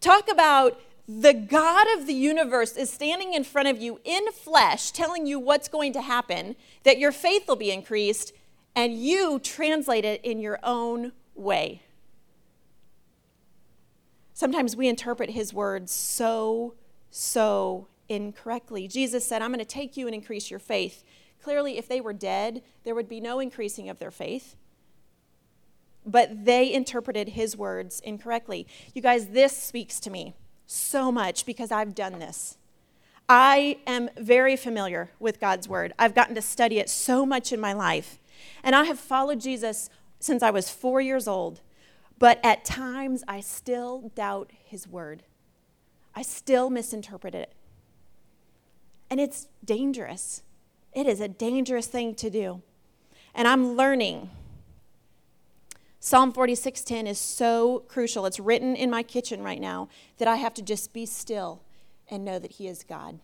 Talk 0.00 0.30
about 0.30 0.78
the 1.08 1.32
God 1.32 1.86
of 1.96 2.06
the 2.06 2.14
universe 2.14 2.76
is 2.76 2.92
standing 2.92 3.32
in 3.32 3.44
front 3.44 3.68
of 3.68 3.80
you 3.80 4.00
in 4.04 4.32
flesh, 4.32 4.90
telling 4.90 5.26
you 5.26 5.38
what's 5.38 5.68
going 5.68 5.92
to 5.92 6.02
happen, 6.02 6.56
that 6.82 6.98
your 6.98 7.12
faith 7.12 7.46
will 7.46 7.56
be 7.56 7.70
increased, 7.70 8.32
and 8.74 8.94
you 8.94 9.38
translate 9.38 10.04
it 10.04 10.20
in 10.24 10.40
your 10.40 10.58
own 10.62 11.12
way. 11.34 11.82
Sometimes 14.34 14.76
we 14.76 14.88
interpret 14.88 15.30
his 15.30 15.54
words 15.54 15.92
so, 15.92 16.74
so 17.10 17.86
incorrectly. 18.08 18.88
Jesus 18.88 19.26
said, 19.26 19.42
I'm 19.42 19.50
going 19.50 19.58
to 19.58 19.64
take 19.64 19.96
you 19.96 20.06
and 20.06 20.14
increase 20.14 20.50
your 20.50 20.60
faith. 20.60 21.04
Clearly, 21.42 21.78
if 21.78 21.88
they 21.88 22.00
were 22.00 22.12
dead, 22.12 22.62
there 22.84 22.94
would 22.94 23.08
be 23.08 23.20
no 23.20 23.40
increasing 23.40 23.88
of 23.88 23.98
their 23.98 24.10
faith. 24.10 24.56
But 26.04 26.44
they 26.44 26.72
interpreted 26.72 27.30
his 27.30 27.56
words 27.56 28.00
incorrectly. 28.00 28.66
You 28.94 29.02
guys, 29.02 29.28
this 29.28 29.56
speaks 29.56 29.98
to 30.00 30.10
me 30.10 30.34
so 30.66 31.10
much 31.10 31.46
because 31.46 31.70
I've 31.70 31.94
done 31.94 32.18
this. 32.18 32.58
I 33.28 33.78
am 33.86 34.08
very 34.16 34.56
familiar 34.56 35.10
with 35.18 35.40
God's 35.40 35.68
word. 35.68 35.92
I've 35.98 36.14
gotten 36.14 36.36
to 36.36 36.42
study 36.42 36.78
it 36.78 36.88
so 36.88 37.26
much 37.26 37.52
in 37.52 37.60
my 37.60 37.72
life. 37.72 38.20
And 38.62 38.76
I 38.76 38.84
have 38.84 39.00
followed 39.00 39.40
Jesus 39.40 39.90
since 40.20 40.42
I 40.42 40.50
was 40.50 40.70
four 40.70 41.00
years 41.00 41.26
old, 41.26 41.60
but 42.18 42.38
at 42.44 42.64
times 42.64 43.24
I 43.26 43.40
still 43.40 44.12
doubt 44.14 44.52
his 44.64 44.86
word. 44.86 45.24
I 46.14 46.22
still 46.22 46.70
misinterpret 46.70 47.34
it. 47.34 47.52
And 49.10 49.20
it's 49.20 49.48
dangerous. 49.64 50.42
It 50.92 51.06
is 51.06 51.20
a 51.20 51.28
dangerous 51.28 51.86
thing 51.86 52.14
to 52.16 52.30
do. 52.30 52.62
And 53.34 53.46
I'm 53.46 53.76
learning. 53.76 54.30
Psalm 56.00 56.32
46:10 56.32 57.06
is 57.06 57.18
so 57.18 57.80
crucial. 57.88 58.26
It's 58.26 58.40
written 58.40 58.76
in 58.76 58.90
my 58.90 59.02
kitchen 59.02 59.42
right 59.42 59.60
now 59.60 59.88
that 60.18 60.28
I 60.28 60.36
have 60.36 60.54
to 60.54 60.62
just 60.62 60.92
be 60.92 61.04
still 61.04 61.62
and 62.08 62.24
know 62.24 62.38
that 62.38 62.52
he 62.52 62.68
is 62.68 62.84
God. 62.84 63.20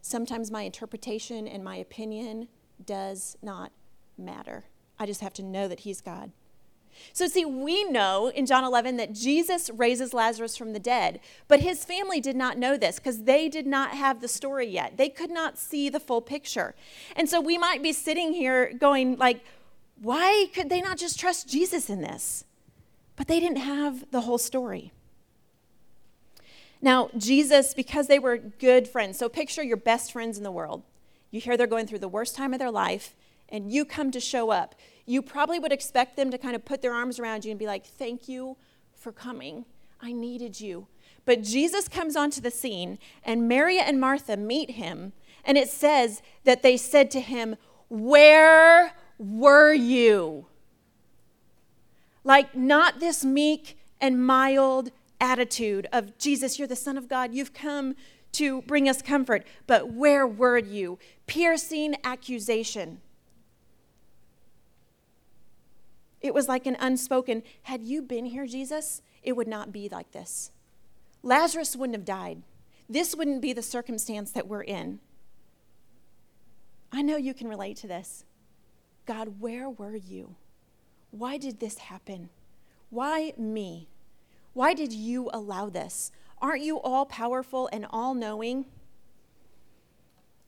Sometimes 0.00 0.50
my 0.50 0.62
interpretation 0.62 1.48
and 1.48 1.64
my 1.64 1.76
opinion 1.76 2.48
does 2.84 3.36
not 3.42 3.72
matter. 4.18 4.64
I 4.98 5.06
just 5.06 5.20
have 5.20 5.32
to 5.34 5.42
know 5.42 5.68
that 5.68 5.80
he's 5.80 6.00
God. 6.00 6.32
So, 7.12 7.26
see, 7.26 7.44
we 7.44 7.84
know 7.84 8.28
in 8.28 8.46
John 8.46 8.64
11 8.64 8.96
that 8.96 9.12
Jesus 9.12 9.70
raises 9.70 10.14
Lazarus 10.14 10.56
from 10.56 10.72
the 10.72 10.78
dead, 10.78 11.20
but 11.48 11.60
his 11.60 11.84
family 11.84 12.20
did 12.20 12.36
not 12.36 12.58
know 12.58 12.76
this 12.76 12.96
because 12.96 13.24
they 13.24 13.48
did 13.48 13.66
not 13.66 13.92
have 13.92 14.20
the 14.20 14.28
story 14.28 14.68
yet. 14.68 14.96
They 14.96 15.08
could 15.08 15.30
not 15.30 15.58
see 15.58 15.88
the 15.88 16.00
full 16.00 16.20
picture. 16.20 16.74
And 17.16 17.28
so 17.28 17.40
we 17.40 17.58
might 17.58 17.82
be 17.82 17.92
sitting 17.92 18.32
here 18.32 18.72
going, 18.72 19.16
like, 19.16 19.44
why 20.00 20.48
could 20.54 20.68
they 20.68 20.80
not 20.80 20.98
just 20.98 21.18
trust 21.18 21.48
Jesus 21.48 21.88
in 21.88 22.00
this? 22.00 22.44
But 23.16 23.28
they 23.28 23.40
didn't 23.40 23.58
have 23.58 24.10
the 24.10 24.22
whole 24.22 24.38
story. 24.38 24.92
Now, 26.80 27.10
Jesus, 27.16 27.74
because 27.74 28.08
they 28.08 28.18
were 28.18 28.36
good 28.36 28.88
friends, 28.88 29.16
so 29.18 29.28
picture 29.28 29.62
your 29.62 29.76
best 29.76 30.12
friends 30.12 30.36
in 30.36 30.42
the 30.42 30.50
world. 30.50 30.82
You 31.30 31.40
hear 31.40 31.56
they're 31.56 31.68
going 31.68 31.86
through 31.86 32.00
the 32.00 32.08
worst 32.08 32.34
time 32.34 32.52
of 32.52 32.58
their 32.58 32.72
life, 32.72 33.14
and 33.48 33.70
you 33.70 33.84
come 33.84 34.10
to 34.10 34.18
show 34.18 34.50
up, 34.50 34.74
you 35.06 35.22
probably 35.22 35.58
would 35.58 35.72
expect 35.72 36.16
them 36.16 36.30
to 36.30 36.38
kind 36.38 36.54
of 36.54 36.64
put 36.64 36.82
their 36.82 36.92
arms 36.92 37.18
around 37.18 37.44
you 37.44 37.50
and 37.50 37.58
be 37.58 37.66
like, 37.66 37.86
Thank 37.86 38.28
you 38.28 38.56
for 38.94 39.12
coming. 39.12 39.64
I 40.00 40.12
needed 40.12 40.60
you. 40.60 40.88
But 41.24 41.42
Jesus 41.42 41.86
comes 41.86 42.16
onto 42.16 42.40
the 42.40 42.50
scene, 42.50 42.98
and 43.24 43.48
Mary 43.48 43.78
and 43.78 44.00
Martha 44.00 44.36
meet 44.36 44.72
him, 44.72 45.12
and 45.44 45.56
it 45.56 45.68
says 45.68 46.22
that 46.44 46.62
they 46.62 46.76
said 46.76 47.10
to 47.12 47.20
him, 47.20 47.56
Where 47.88 48.94
were 49.18 49.72
you? 49.72 50.46
Like, 52.24 52.54
not 52.54 53.00
this 53.00 53.24
meek 53.24 53.78
and 54.00 54.24
mild 54.24 54.90
attitude 55.20 55.86
of 55.92 56.18
Jesus, 56.18 56.58
you're 56.58 56.68
the 56.68 56.76
Son 56.76 56.98
of 56.98 57.08
God. 57.08 57.32
You've 57.32 57.54
come 57.54 57.94
to 58.32 58.62
bring 58.62 58.88
us 58.88 59.02
comfort. 59.02 59.46
But 59.66 59.92
where 59.92 60.26
were 60.26 60.58
you? 60.58 60.98
Piercing 61.26 61.96
accusation. 62.02 63.00
It 66.22 66.34
was 66.34 66.48
like 66.48 66.66
an 66.66 66.76
unspoken, 66.78 67.42
had 67.64 67.82
you 67.82 68.00
been 68.00 68.26
here, 68.26 68.46
Jesus, 68.46 69.02
it 69.22 69.36
would 69.36 69.48
not 69.48 69.72
be 69.72 69.88
like 69.88 70.12
this. 70.12 70.52
Lazarus 71.22 71.76
wouldn't 71.76 71.96
have 71.96 72.04
died. 72.04 72.42
This 72.88 73.14
wouldn't 73.14 73.42
be 73.42 73.52
the 73.52 73.62
circumstance 73.62 74.30
that 74.32 74.48
we're 74.48 74.62
in. 74.62 75.00
I 76.92 77.02
know 77.02 77.16
you 77.16 77.34
can 77.34 77.48
relate 77.48 77.76
to 77.78 77.88
this. 77.88 78.24
God, 79.06 79.40
where 79.40 79.68
were 79.68 79.96
you? 79.96 80.36
Why 81.10 81.38
did 81.38 81.58
this 81.58 81.78
happen? 81.78 82.28
Why 82.90 83.32
me? 83.36 83.88
Why 84.52 84.74
did 84.74 84.92
you 84.92 85.30
allow 85.32 85.70
this? 85.70 86.12
Aren't 86.40 86.62
you 86.62 86.78
all 86.80 87.06
powerful 87.06 87.68
and 87.72 87.86
all 87.90 88.14
knowing? 88.14 88.66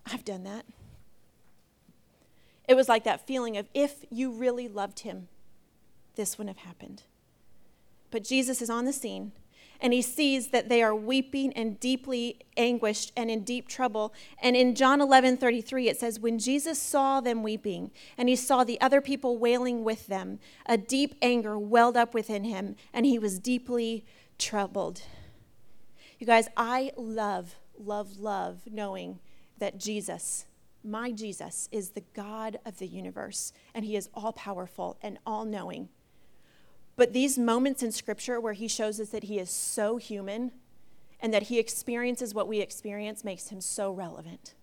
I've 0.06 0.24
done 0.24 0.44
that. 0.44 0.66
It 2.68 2.74
was 2.74 2.88
like 2.88 3.04
that 3.04 3.26
feeling 3.26 3.56
of 3.56 3.68
if 3.74 4.04
you 4.10 4.30
really 4.30 4.68
loved 4.68 5.00
him, 5.00 5.28
this 6.16 6.38
wouldn't 6.38 6.56
have 6.56 6.66
happened. 6.66 7.02
But 8.10 8.24
Jesus 8.24 8.62
is 8.62 8.70
on 8.70 8.84
the 8.84 8.92
scene 8.92 9.32
and 9.80 9.92
he 9.92 10.02
sees 10.02 10.48
that 10.48 10.68
they 10.68 10.82
are 10.82 10.94
weeping 10.94 11.52
and 11.52 11.78
deeply 11.78 12.38
anguished 12.56 13.12
and 13.16 13.30
in 13.30 13.42
deep 13.42 13.68
trouble. 13.68 14.14
And 14.40 14.56
in 14.56 14.74
John 14.74 15.00
11 15.00 15.36
33, 15.36 15.88
it 15.88 15.98
says, 15.98 16.20
When 16.20 16.38
Jesus 16.38 16.78
saw 16.78 17.20
them 17.20 17.42
weeping 17.42 17.90
and 18.16 18.28
he 18.28 18.36
saw 18.36 18.64
the 18.64 18.80
other 18.80 19.00
people 19.00 19.36
wailing 19.36 19.84
with 19.84 20.06
them, 20.06 20.38
a 20.66 20.76
deep 20.76 21.16
anger 21.20 21.58
welled 21.58 21.96
up 21.96 22.14
within 22.14 22.44
him 22.44 22.76
and 22.92 23.04
he 23.04 23.18
was 23.18 23.38
deeply 23.38 24.04
troubled. 24.38 25.02
You 26.18 26.26
guys, 26.26 26.48
I 26.56 26.92
love, 26.96 27.56
love, 27.78 28.18
love 28.18 28.60
knowing 28.70 29.18
that 29.58 29.78
Jesus, 29.78 30.46
my 30.82 31.10
Jesus, 31.10 31.68
is 31.72 31.90
the 31.90 32.04
God 32.14 32.58
of 32.64 32.78
the 32.78 32.86
universe 32.86 33.52
and 33.74 33.84
he 33.84 33.96
is 33.96 34.08
all 34.14 34.32
powerful 34.32 34.96
and 35.02 35.18
all 35.26 35.44
knowing. 35.44 35.88
But 36.96 37.12
these 37.12 37.38
moments 37.38 37.82
in 37.82 37.92
Scripture 37.92 38.40
where 38.40 38.52
he 38.52 38.68
shows 38.68 39.00
us 39.00 39.10
that 39.10 39.24
he 39.24 39.38
is 39.38 39.50
so 39.50 39.96
human 39.96 40.52
and 41.20 41.32
that 41.32 41.44
he 41.44 41.58
experiences 41.58 42.34
what 42.34 42.48
we 42.48 42.60
experience 42.60 43.24
makes 43.24 43.48
him 43.48 43.60
so 43.60 43.90
relevant. 43.90 44.54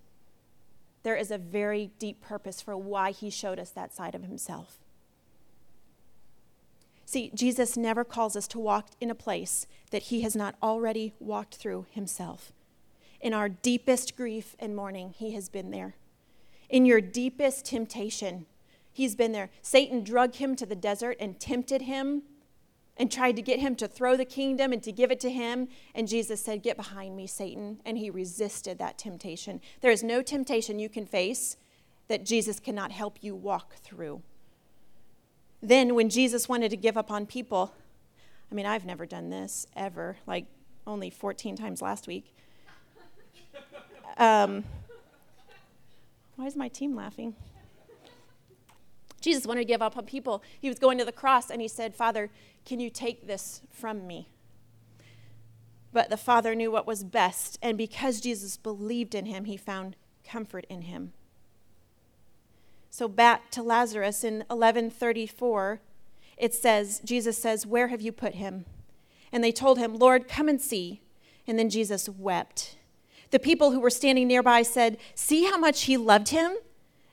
There 1.03 1.15
is 1.15 1.31
a 1.31 1.37
very 1.37 1.91
deep 1.99 2.21
purpose 2.21 2.61
for 2.61 2.77
why 2.77 3.11
he 3.11 3.29
showed 3.29 3.59
us 3.59 3.71
that 3.71 3.93
side 3.93 4.15
of 4.15 4.23
himself. 4.23 4.77
See, 7.05 7.31
Jesus 7.33 7.75
never 7.75 8.05
calls 8.05 8.35
us 8.35 8.47
to 8.49 8.59
walk 8.59 8.89
in 9.01 9.09
a 9.09 9.15
place 9.15 9.67
that 9.89 10.03
he 10.03 10.21
has 10.21 10.35
not 10.35 10.55
already 10.63 11.13
walked 11.19 11.55
through 11.55 11.87
himself. 11.91 12.53
In 13.19 13.33
our 13.33 13.49
deepest 13.49 14.15
grief 14.15 14.55
and 14.59 14.75
mourning, 14.75 15.13
he 15.17 15.31
has 15.31 15.49
been 15.49 15.71
there. 15.71 15.95
In 16.69 16.85
your 16.85 17.01
deepest 17.01 17.65
temptation, 17.65 18.45
He's 18.93 19.15
been 19.15 19.31
there. 19.31 19.49
Satan 19.61 20.03
drug 20.03 20.35
him 20.35 20.55
to 20.57 20.65
the 20.65 20.75
desert 20.75 21.17
and 21.19 21.39
tempted 21.39 21.83
him 21.83 22.23
and 22.97 23.11
tried 23.11 23.35
to 23.35 23.41
get 23.41 23.59
him 23.59 23.75
to 23.75 23.87
throw 23.87 24.17
the 24.17 24.25
kingdom 24.25 24.73
and 24.73 24.83
to 24.83 24.91
give 24.91 25.11
it 25.11 25.19
to 25.21 25.29
him. 25.29 25.69
And 25.95 26.07
Jesus 26.07 26.41
said, 26.41 26.61
Get 26.61 26.77
behind 26.77 27.15
me, 27.15 27.25
Satan. 27.25 27.79
And 27.85 27.97
he 27.97 28.09
resisted 28.09 28.77
that 28.79 28.97
temptation. 28.97 29.61
There 29.81 29.91
is 29.91 30.03
no 30.03 30.21
temptation 30.21 30.77
you 30.77 30.89
can 30.89 31.05
face 31.05 31.57
that 32.09 32.25
Jesus 32.25 32.59
cannot 32.59 32.91
help 32.91 33.17
you 33.21 33.33
walk 33.33 33.75
through. 33.75 34.21
Then, 35.63 35.95
when 35.95 36.09
Jesus 36.09 36.49
wanted 36.49 36.69
to 36.71 36.77
give 36.77 36.97
up 36.97 37.11
on 37.11 37.25
people, 37.25 37.73
I 38.51 38.55
mean, 38.55 38.65
I've 38.65 38.85
never 38.85 39.05
done 39.05 39.29
this 39.29 39.65
ever, 39.75 40.17
like 40.27 40.45
only 40.85 41.09
14 41.09 41.55
times 41.55 41.81
last 41.81 42.07
week. 42.07 42.35
Um, 44.17 44.63
why 46.35 46.45
is 46.45 46.55
my 46.55 46.67
team 46.67 46.95
laughing? 46.95 47.35
Jesus 49.21 49.45
wanted 49.45 49.61
to 49.61 49.65
give 49.65 49.81
up 49.81 49.95
on 49.95 50.05
people. 50.05 50.43
He 50.59 50.67
was 50.67 50.79
going 50.79 50.97
to 50.97 51.05
the 51.05 51.11
cross 51.11 51.49
and 51.49 51.61
he 51.61 51.67
said, 51.67 51.95
Father, 51.95 52.29
can 52.65 52.79
you 52.79 52.89
take 52.89 53.27
this 53.27 53.61
from 53.71 54.05
me? 54.05 54.27
But 55.93 56.09
the 56.09 56.17
Father 56.17 56.55
knew 56.55 56.71
what 56.71 56.87
was 56.87 57.03
best, 57.03 57.59
and 57.61 57.77
because 57.77 58.21
Jesus 58.21 58.55
believed 58.55 59.13
in 59.13 59.25
him, 59.25 59.43
he 59.43 59.57
found 59.57 59.97
comfort 60.23 60.65
in 60.69 60.83
him. 60.83 61.11
So 62.89 63.07
back 63.07 63.51
to 63.51 63.63
Lazarus 63.63 64.23
in 64.23 64.39
1134, 64.47 65.81
it 66.37 66.53
says, 66.53 67.01
Jesus 67.03 67.37
says, 67.37 67.65
Where 67.65 67.89
have 67.89 68.01
you 68.01 68.11
put 68.11 68.35
him? 68.35 68.65
And 69.31 69.43
they 69.43 69.51
told 69.51 69.77
him, 69.77 69.97
Lord, 69.97 70.27
come 70.27 70.47
and 70.47 70.61
see. 70.61 71.01
And 71.47 71.57
then 71.57 71.69
Jesus 71.69 72.07
wept. 72.07 72.75
The 73.31 73.39
people 73.39 73.71
who 73.71 73.79
were 73.79 73.89
standing 73.89 74.27
nearby 74.27 74.61
said, 74.61 74.97
See 75.15 75.45
how 75.45 75.57
much 75.57 75.83
he 75.83 75.97
loved 75.97 76.29
him? 76.29 76.53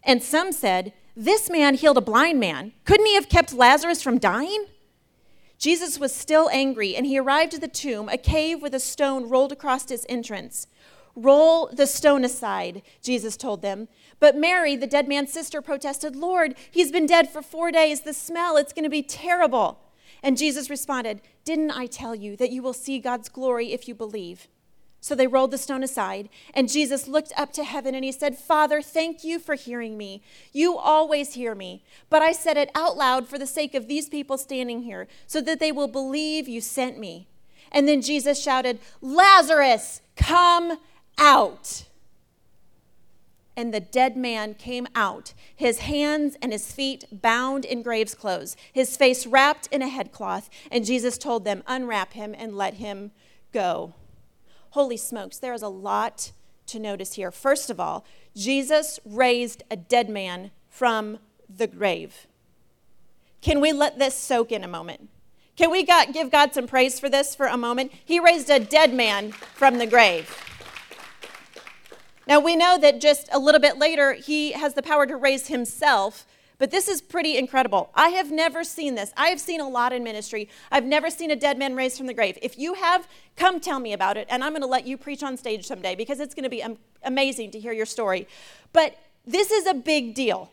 And 0.03 0.23
some 0.23 0.53
said, 0.53 0.93
this 1.19 1.51
man 1.51 1.75
healed 1.75 1.99
a 1.99 2.01
blind 2.01 2.39
man. 2.39 2.73
Couldn't 2.85 3.07
he 3.07 3.15
have 3.15 3.29
kept 3.29 3.53
Lazarus 3.53 4.01
from 4.01 4.19
dying? 4.19 4.67
Jesus 5.59 5.99
was 5.99 6.15
still 6.15 6.49
angry, 6.53 6.95
and 6.95 7.05
he 7.05 7.19
arrived 7.19 7.55
at 7.55 7.61
the 7.61 7.67
tomb, 7.67 8.09
a 8.09 8.17
cave 8.17 8.63
with 8.63 8.73
a 8.73 8.79
stone 8.79 9.29
rolled 9.29 9.51
across 9.51 9.91
its 9.91 10.07
entrance. 10.09 10.69
Roll 11.17 11.69
the 11.73 11.89
stone 11.89 12.25
aside, 12.25 12.83
Jesus 13.03 13.37
told 13.37 13.63
them. 13.63 13.89
But 14.21 14.37
Mary, 14.37 14.77
the 14.77 14.87
dead 14.87 15.09
man's 15.09 15.33
sister, 15.33 15.61
protested, 15.61 16.15
Lord, 16.15 16.55
he's 16.71 16.93
been 16.93 17.07
dead 17.07 17.29
for 17.29 17.43
four 17.43 17.73
days. 17.73 18.03
The 18.03 18.15
smell, 18.15 18.57
it's 18.57 18.73
going 18.73 18.85
to 18.85 18.89
be 18.89 19.03
terrible. 19.03 19.81
And 20.23 20.39
Jesus 20.39 20.71
responded, 20.71 21.21
Didn't 21.45 21.73
I 21.73 21.87
tell 21.87 22.15
you 22.15 22.37
that 22.37 22.53
you 22.53 22.63
will 22.63 22.73
see 22.73 23.01
God's 23.01 23.29
glory 23.29 23.73
if 23.73 23.89
you 23.89 23.95
believe? 23.97 24.47
So 25.09 25.15
they 25.15 25.27
rolled 25.27 25.53
the 25.53 25.57
stone 25.57 25.83
aside, 25.83 26.29
and 26.53 26.69
Jesus 26.69 27.09
looked 27.09 27.33
up 27.35 27.51
to 27.55 27.65
heaven 27.65 27.95
and 27.95 28.05
he 28.05 28.13
said, 28.13 28.37
Father, 28.37 28.83
thank 28.83 29.25
you 29.25 29.39
for 29.39 29.55
hearing 29.55 29.97
me. 29.97 30.23
You 30.53 30.77
always 30.77 31.33
hear 31.33 31.55
me, 31.55 31.83
but 32.11 32.21
I 32.21 32.33
said 32.33 32.59
it 32.59 32.71
out 32.75 32.99
loud 32.99 33.27
for 33.27 33.39
the 33.39 33.47
sake 33.47 33.75
of 33.75 33.89
these 33.89 34.11
people 34.11 34.37
standing 34.37 34.83
here, 34.83 35.09
so 35.27 35.41
that 35.41 35.61
they 35.61 35.73
will 35.73 35.89
believe 35.89 36.47
you 36.47 36.61
sent 36.61 36.99
me. 36.99 37.27
And 37.73 37.89
then 37.89 38.03
Jesus 38.03 38.39
shouted, 38.39 38.81
Lazarus, 39.01 40.03
come 40.15 40.77
out. 41.17 41.85
And 43.57 43.73
the 43.73 43.81
dead 43.81 44.15
man 44.15 44.53
came 44.53 44.87
out, 44.95 45.33
his 45.57 45.79
hands 45.79 46.37
and 46.43 46.53
his 46.53 46.71
feet 46.71 47.07
bound 47.11 47.65
in 47.65 47.81
grave's 47.81 48.15
clothes, 48.15 48.59
his 48.75 48.95
face 48.95 49.27
wrapped 49.27 49.69
in 49.69 49.81
a 49.81 49.89
headcloth. 49.89 50.51
And 50.71 50.85
Jesus 50.85 51.17
told 51.17 51.47
them, 51.47 51.63
Unwrap 51.67 52.13
him 52.13 52.35
and 52.37 52.55
let 52.55 52.75
him 52.75 53.13
go. 53.55 53.95
Holy 54.79 54.97
smokes, 54.97 55.39
there 55.39 55.55
is 55.55 55.63
a 55.63 55.69
lot 55.69 56.31
to 56.69 56.79
notice 56.79 57.15
here. 57.15 57.33
First 57.33 57.69
of 57.69 57.81
all, 57.81 58.05
Jesus 58.37 59.01
raised 59.05 59.65
a 59.73 59.77
dead 59.77 60.09
man 60.09 60.53
from 60.69 61.19
the 61.49 61.67
grave. 61.67 62.29
Can 63.41 63.61
we 63.61 63.73
let 63.73 63.99
this 63.99 64.15
soak 64.15 64.53
in 64.53 64.63
a 64.63 64.69
moment? 64.69 65.09
Can 65.57 65.73
we 65.73 65.83
got, 65.83 66.13
give 66.13 66.31
God 66.31 66.55
some 66.55 66.69
praise 66.69 67.01
for 67.01 67.09
this 67.09 67.35
for 67.35 67.47
a 67.47 67.57
moment? 67.57 67.91
He 68.05 68.21
raised 68.21 68.51
a 68.51 68.61
dead 68.61 68.95
man 68.95 69.33
from 69.33 69.79
the 69.79 69.87
grave. 69.87 70.33
Now, 72.29 72.39
we 72.39 72.55
know 72.55 72.79
that 72.79 73.01
just 73.01 73.29
a 73.33 73.41
little 73.41 73.61
bit 73.61 73.79
later, 73.79 74.13
he 74.13 74.53
has 74.53 74.75
the 74.75 74.83
power 74.83 75.09
to 75.09 75.17
raise 75.17 75.49
himself 75.49 76.25
but 76.59 76.73
this 76.73 76.89
is 76.89 77.01
pretty 77.01 77.37
incredible. 77.37 77.91
I 77.95 78.11
have 78.11 78.33
never 78.33 78.65
seen 78.65 78.97
this. 78.97 79.13
I 79.17 79.29
have 79.29 79.41
seen 79.41 79.61
a 79.61 79.69
lot 79.69 79.93
in 79.93 80.03
ministry. 80.03 80.49
I've 80.73 80.85
never 80.85 81.09
seen 81.09 81.31
a 81.31 81.37
dead 81.37 81.57
man 81.57 81.77
raised 81.77 81.97
from 81.97 82.09
the 82.09 82.15
grave. 82.15 82.37
If 82.43 82.59
you 82.59 82.75
have, 82.75 83.07
come 83.37 83.61
tell 83.61 83.79
me 83.79 83.93
about 83.93 84.17
it, 84.17 84.27
and 84.29 84.43
I'm 84.43 84.53
going 84.53 84.63
to 84.63 84.69
let 84.69 84.87
you 84.87 84.99
preach 84.99 85.23
on 85.23 85.37
stage 85.37 85.67
someday 85.67 85.95
because 85.95 86.19
it's 86.19 86.35
going 86.35 86.45
to 86.45 86.51
be 86.51 86.65
amazing 87.05 87.53
to 87.53 87.61
hear 87.61 87.73
your 87.73 87.87
story. 87.87 88.27
But 88.73 88.99
this 89.25 89.53
is 89.53 89.67
a 89.67 89.75
big 89.75 90.15
deal. 90.15 90.51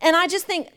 And 0.00 0.16
I 0.16 0.26
just 0.26 0.46
think 0.46 0.68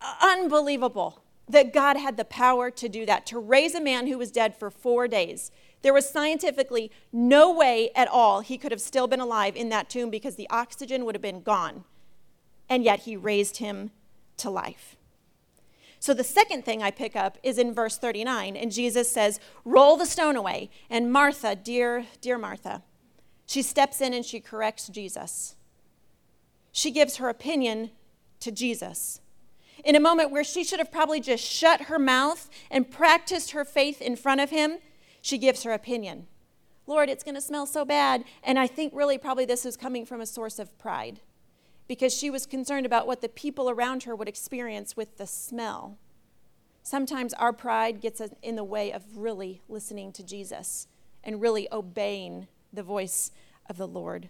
uh, 0.00 0.14
unbelievable 0.20 1.22
that 1.48 1.72
God 1.72 1.96
had 1.96 2.16
the 2.16 2.24
power 2.24 2.70
to 2.70 2.88
do 2.88 3.06
that, 3.06 3.26
to 3.26 3.38
raise 3.38 3.74
a 3.74 3.80
man 3.80 4.06
who 4.06 4.18
was 4.18 4.30
dead 4.30 4.56
for 4.56 4.70
four 4.70 5.06
days. 5.06 5.50
There 5.82 5.92
was 5.92 6.08
scientifically 6.08 6.90
no 7.12 7.52
way 7.52 7.90
at 7.94 8.08
all 8.08 8.40
he 8.40 8.58
could 8.58 8.72
have 8.72 8.80
still 8.80 9.06
been 9.06 9.20
alive 9.20 9.56
in 9.56 9.68
that 9.68 9.88
tomb 9.88 10.10
because 10.10 10.36
the 10.36 10.48
oxygen 10.50 11.04
would 11.04 11.14
have 11.14 11.22
been 11.22 11.42
gone 11.42 11.84
and 12.72 12.84
yet 12.84 13.00
he 13.00 13.18
raised 13.18 13.58
him 13.58 13.90
to 14.38 14.48
life. 14.48 14.96
So 16.00 16.14
the 16.14 16.24
second 16.24 16.64
thing 16.64 16.82
I 16.82 16.90
pick 16.90 17.14
up 17.14 17.36
is 17.42 17.58
in 17.58 17.74
verse 17.74 17.98
39, 17.98 18.56
and 18.56 18.72
Jesus 18.72 19.10
says, 19.10 19.38
Roll 19.66 19.98
the 19.98 20.06
stone 20.06 20.36
away. 20.36 20.70
And 20.88 21.12
Martha, 21.12 21.54
dear, 21.54 22.06
dear 22.22 22.38
Martha, 22.38 22.82
she 23.44 23.60
steps 23.60 24.00
in 24.00 24.14
and 24.14 24.24
she 24.24 24.40
corrects 24.40 24.88
Jesus. 24.88 25.54
She 26.72 26.90
gives 26.90 27.16
her 27.16 27.28
opinion 27.28 27.90
to 28.40 28.50
Jesus. 28.50 29.20
In 29.84 29.94
a 29.94 30.00
moment 30.00 30.30
where 30.30 30.42
she 30.42 30.64
should 30.64 30.78
have 30.78 30.90
probably 30.90 31.20
just 31.20 31.44
shut 31.44 31.82
her 31.82 31.98
mouth 31.98 32.48
and 32.70 32.90
practiced 32.90 33.50
her 33.50 33.66
faith 33.66 34.00
in 34.00 34.16
front 34.16 34.40
of 34.40 34.48
him, 34.48 34.78
she 35.20 35.36
gives 35.36 35.62
her 35.64 35.72
opinion. 35.72 36.26
Lord, 36.86 37.10
it's 37.10 37.22
going 37.22 37.34
to 37.34 37.42
smell 37.42 37.66
so 37.66 37.84
bad. 37.84 38.24
And 38.42 38.58
I 38.58 38.66
think 38.66 38.94
really 38.96 39.18
probably 39.18 39.44
this 39.44 39.66
is 39.66 39.76
coming 39.76 40.06
from 40.06 40.22
a 40.22 40.26
source 40.26 40.58
of 40.58 40.78
pride 40.78 41.20
because 41.88 42.14
she 42.14 42.30
was 42.30 42.46
concerned 42.46 42.86
about 42.86 43.06
what 43.06 43.20
the 43.20 43.28
people 43.28 43.68
around 43.68 44.04
her 44.04 44.16
would 44.16 44.28
experience 44.28 44.96
with 44.96 45.16
the 45.16 45.26
smell. 45.26 45.98
Sometimes 46.82 47.34
our 47.34 47.52
pride 47.52 48.00
gets 48.00 48.20
in 48.42 48.56
the 48.56 48.64
way 48.64 48.92
of 48.92 49.16
really 49.16 49.62
listening 49.68 50.12
to 50.12 50.22
Jesus 50.24 50.88
and 51.22 51.40
really 51.40 51.68
obeying 51.70 52.48
the 52.72 52.82
voice 52.82 53.30
of 53.68 53.76
the 53.76 53.86
Lord. 53.86 54.28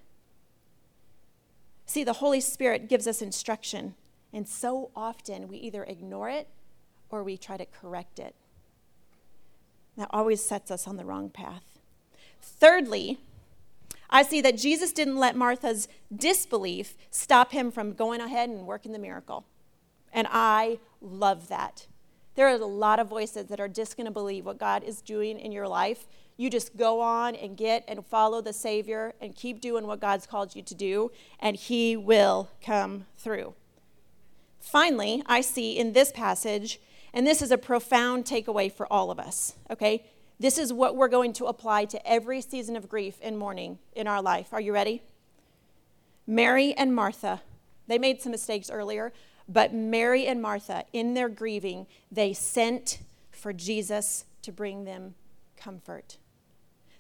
See, 1.87 2.05
the 2.05 2.15
Holy 2.15 2.41
Spirit 2.41 2.89
gives 2.89 3.07
us 3.07 3.23
instruction, 3.23 3.95
and 4.33 4.49
so 4.49 4.91
often 4.95 5.49
we 5.49 5.57
either 5.59 5.85
ignore 5.85 6.29
it 6.29 6.49
or 7.11 7.23
we 7.23 7.37
try 7.37 7.57
to 7.57 7.67
correct 7.67 8.19
it. 8.19 8.35
That 9.97 10.09
always 10.11 10.43
sets 10.43 10.71
us 10.71 10.89
on 10.89 10.97
the 10.97 11.05
wrong 11.05 11.29
path. 11.29 11.81
Thirdly, 12.41 13.21
I 14.13 14.23
see 14.23 14.43
that 14.43 14.59
Jesus 14.59 14.93
didn't 14.93 15.17
let 15.17 15.35
Martha's 15.35 15.89
disbelief 16.15 16.97
stop 17.11 17.51
him 17.51 17.73
from 17.73 17.95
going 17.95 18.21
ahead 18.21 18.51
and 18.51 18.67
working 18.67 18.93
the 18.93 18.99
miracle. 18.99 19.47
And 20.13 20.29
I 20.31 20.79
love 21.01 21.49
that. 21.49 21.87
There 22.35 22.47
are 22.47 22.55
a 22.55 22.67
lot 22.67 23.01
of 23.01 23.09
voices 23.09 23.47
that 23.47 23.59
are 23.59 23.69
just 23.69 23.97
going 23.97 24.05
to 24.05 24.13
believe 24.13 24.45
what 24.45 24.59
God 24.59 24.85
is 24.85 25.01
doing 25.01 25.41
in 25.41 25.51
your 25.51 25.67
life. 25.67 26.07
You 26.37 26.51
just 26.51 26.77
go 26.77 27.01
on 27.01 27.35
and 27.35 27.57
get 27.57 27.85
and 27.89 28.05
follow 28.05 28.43
the 28.43 28.53
Savior 28.53 29.15
and 29.21 29.35
keep 29.35 29.61
doing 29.61 29.87
what 29.87 30.01
God's 30.01 30.27
called 30.27 30.55
you 30.55 30.63
to 30.63 30.75
do, 30.75 31.11
and 31.41 31.57
He 31.57 31.97
will 31.97 32.51
come 32.63 33.07
through. 33.17 33.55
Finally, 34.61 35.23
I 35.27 35.41
see 35.41 35.79
in 35.79 35.93
this 35.93 36.13
passage, 36.13 36.81
and 37.13 37.27
this 37.27 37.43
is 37.43 37.51
a 37.51 37.59
profound 37.59 38.25
takeaway 38.25 38.71
for 38.73 38.91
all 38.91 39.11
of 39.11 39.19
us, 39.19 39.55
okay? 39.71 40.05
This 40.39 40.59
is 40.59 40.73
what 40.73 40.97
we're 40.97 41.09
going 41.09 41.33
to 41.35 41.47
apply 41.47 41.85
to 41.87 42.07
every 42.07 42.41
season 42.41 42.77
of 42.77 42.89
grief 42.89 43.19
and 43.23 43.39
mourning 43.39 43.79
in 43.95 44.07
our 44.07 44.21
life. 44.21 44.49
Are 44.53 44.61
you 44.61 44.73
ready? 44.73 45.03
Mary 46.27 46.75
and 46.75 46.95
Martha, 46.95 47.43
they 47.87 47.99
made 47.99 48.21
some 48.21 48.33
mistakes 48.33 48.71
earlier, 48.71 49.13
but 49.49 49.75
Mary 49.75 50.27
and 50.27 50.41
Martha, 50.41 50.85
in 50.93 51.15
their 51.15 51.29
grieving, 51.29 51.87
they 52.11 52.33
sent 52.33 53.01
for 53.31 53.53
Jesus 53.53 54.25
to 54.43 54.53
bring 54.53 54.85
them 54.85 55.15
comfort. 55.57 56.17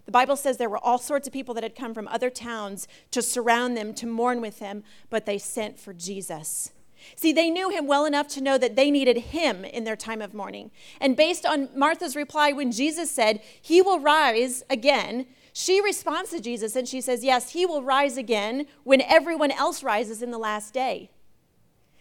The 0.05 0.12
Bible 0.12 0.37
says 0.37 0.57
there 0.57 0.68
were 0.68 0.85
all 0.85 0.99
sorts 0.99 1.27
of 1.27 1.33
people 1.33 1.55
that 1.55 1.62
had 1.62 1.77
come 1.77 1.95
from 1.95 2.09
other 2.09 2.31
towns 2.31 2.88
to 3.12 3.23
surround 3.23 3.77
them, 3.77 3.95
to 3.95 4.07
mourn 4.07 4.40
with 4.40 4.59
them, 4.59 4.83
but 5.11 5.27
they 5.27 5.38
sent 5.38 5.79
for 5.79 5.92
Jesus. 5.92 6.73
See, 7.17 7.33
they 7.33 7.51
knew 7.51 7.71
him 7.71 7.87
well 7.87 8.05
enough 8.05 8.29
to 8.29 8.41
know 8.41 8.59
that 8.59 8.77
they 8.77 8.91
needed 8.91 9.17
him 9.19 9.65
in 9.65 9.85
their 9.85 9.97
time 9.97 10.23
of 10.23 10.35
mourning. 10.35 10.71
And 11.01 11.17
based 11.17 11.47
on 11.47 11.69
Martha's 11.75 12.17
reply, 12.17 12.53
when 12.53 12.73
Jesus 12.73 13.11
said, 13.11 13.41
He 13.61 13.83
will 13.83 14.01
rise 14.01 14.62
again, 14.71 15.27
she 15.53 15.81
responds 15.81 16.31
to 16.31 16.41
Jesus 16.41 16.77
and 16.77 16.88
she 16.88 17.01
says, 17.01 17.25
Yes, 17.25 17.51
he 17.51 17.67
will 17.67 17.83
rise 17.83 18.17
again 18.17 18.67
when 18.85 19.03
everyone 19.03 19.51
else 19.51 19.83
rises 19.83 20.23
in 20.23 20.31
the 20.31 20.38
last 20.38 20.73
day. 20.73 21.11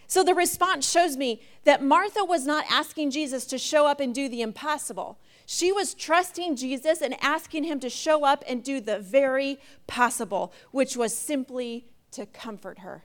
So 0.08 0.24
the 0.24 0.36
response 0.36 0.90
shows 0.90 1.16
me 1.16 1.42
that 1.64 1.84
Martha 1.84 2.26
was 2.26 2.46
not 2.46 2.66
asking 2.70 3.12
Jesus 3.12 3.46
to 3.46 3.58
show 3.58 3.88
up 3.88 4.02
and 4.02 4.14
do 4.14 4.28
the 4.28 4.42
impossible. 4.42 5.18
She 5.46 5.72
was 5.72 5.94
trusting 5.94 6.58
Jesus 6.58 7.02
and 7.02 7.16
asking 7.22 7.64
him 7.64 7.80
to 7.80 7.90
show 7.90 8.26
up 8.26 8.44
and 8.48 8.64
do 8.64 8.82
the 8.82 9.00
very 9.00 9.58
possible, 9.88 10.54
which 10.72 10.98
was 10.98 11.18
simply 11.18 11.88
to 12.12 12.26
comfort 12.26 12.80
her. 12.80 13.04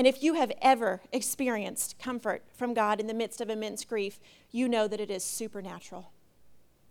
And 0.00 0.06
if 0.06 0.22
you 0.22 0.32
have 0.32 0.50
ever 0.62 1.02
experienced 1.12 1.98
comfort 1.98 2.42
from 2.56 2.72
God 2.72 3.00
in 3.00 3.06
the 3.06 3.12
midst 3.12 3.42
of 3.42 3.50
immense 3.50 3.84
grief, 3.84 4.18
you 4.50 4.66
know 4.66 4.88
that 4.88 4.98
it 4.98 5.10
is 5.10 5.22
supernatural. 5.22 6.10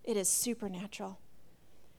It 0.04 0.16
is 0.16 0.30
supernatural. 0.30 1.18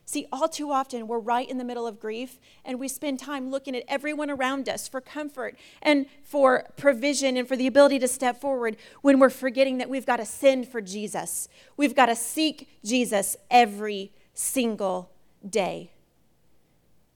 See, 0.04 0.28
all 0.30 0.48
too 0.48 0.70
often 0.70 1.08
we're 1.08 1.18
right 1.18 1.50
in 1.50 1.58
the 1.58 1.64
middle 1.64 1.84
of 1.84 1.98
grief 1.98 2.38
and 2.64 2.78
we 2.78 2.86
spend 2.86 3.18
time 3.18 3.50
looking 3.50 3.74
at 3.74 3.82
everyone 3.88 4.30
around 4.30 4.68
us 4.68 4.86
for 4.86 5.00
comfort 5.00 5.58
and 5.82 6.06
for 6.22 6.66
provision 6.76 7.36
and 7.36 7.48
for 7.48 7.56
the 7.56 7.66
ability 7.66 7.98
to 7.98 8.06
step 8.06 8.40
forward 8.40 8.76
when 9.02 9.18
we're 9.18 9.30
forgetting 9.30 9.78
that 9.78 9.90
we've 9.90 10.06
got 10.06 10.18
to 10.18 10.24
send 10.24 10.68
for 10.68 10.80
Jesus. 10.80 11.48
We've 11.76 11.96
got 11.96 12.06
to 12.06 12.14
seek 12.14 12.68
Jesus 12.84 13.36
every 13.50 14.12
single 14.32 15.10
day. 15.44 15.90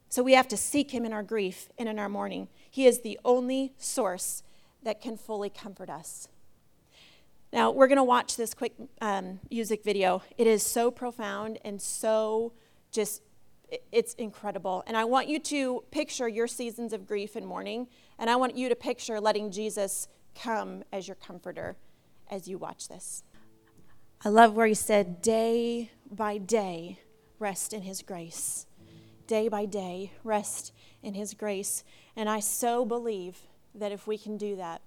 So 0.08 0.24
we 0.24 0.34
have 0.34 0.48
to 0.48 0.56
seek 0.56 0.90
him 0.90 1.04
in 1.04 1.12
our 1.12 1.22
grief 1.22 1.68
and 1.78 1.88
in 1.88 2.00
our 2.00 2.08
mourning. 2.08 2.48
He 2.74 2.88
is 2.88 3.02
the 3.02 3.20
only 3.24 3.72
source 3.78 4.42
that 4.82 5.00
can 5.00 5.16
fully 5.16 5.48
comfort 5.48 5.88
us. 5.88 6.26
Now, 7.52 7.70
we're 7.70 7.86
going 7.86 7.98
to 7.98 8.02
watch 8.02 8.36
this 8.36 8.52
quick 8.52 8.72
um, 9.00 9.38
music 9.48 9.84
video. 9.84 10.22
It 10.36 10.48
is 10.48 10.64
so 10.64 10.90
profound 10.90 11.60
and 11.64 11.80
so 11.80 12.52
just 12.90 13.22
it's 13.92 14.14
incredible. 14.14 14.82
And 14.88 14.96
I 14.96 15.04
want 15.04 15.28
you 15.28 15.38
to 15.38 15.84
picture 15.92 16.26
your 16.26 16.48
seasons 16.48 16.92
of 16.92 17.06
grief 17.06 17.36
and 17.36 17.46
mourning, 17.46 17.86
and 18.18 18.28
I 18.28 18.34
want 18.34 18.56
you 18.56 18.68
to 18.68 18.74
picture 18.74 19.20
letting 19.20 19.52
Jesus 19.52 20.08
come 20.34 20.82
as 20.92 21.06
your 21.06 21.14
comforter 21.14 21.76
as 22.28 22.48
you 22.48 22.58
watch 22.58 22.88
this. 22.88 23.22
I 24.24 24.30
love 24.30 24.56
where 24.56 24.66
he 24.66 24.74
said, 24.74 25.22
day 25.22 25.92
by 26.10 26.38
day, 26.38 26.98
rest 27.38 27.72
in 27.72 27.82
his 27.82 28.02
grace. 28.02 28.66
Day 29.26 29.48
by 29.48 29.64
day, 29.64 30.12
rest 30.22 30.72
in 31.02 31.14
his 31.14 31.34
grace. 31.34 31.84
And 32.16 32.28
I 32.28 32.40
so 32.40 32.84
believe 32.84 33.38
that 33.74 33.92
if 33.92 34.06
we 34.06 34.18
can 34.18 34.36
do 34.36 34.56
that, 34.56 34.82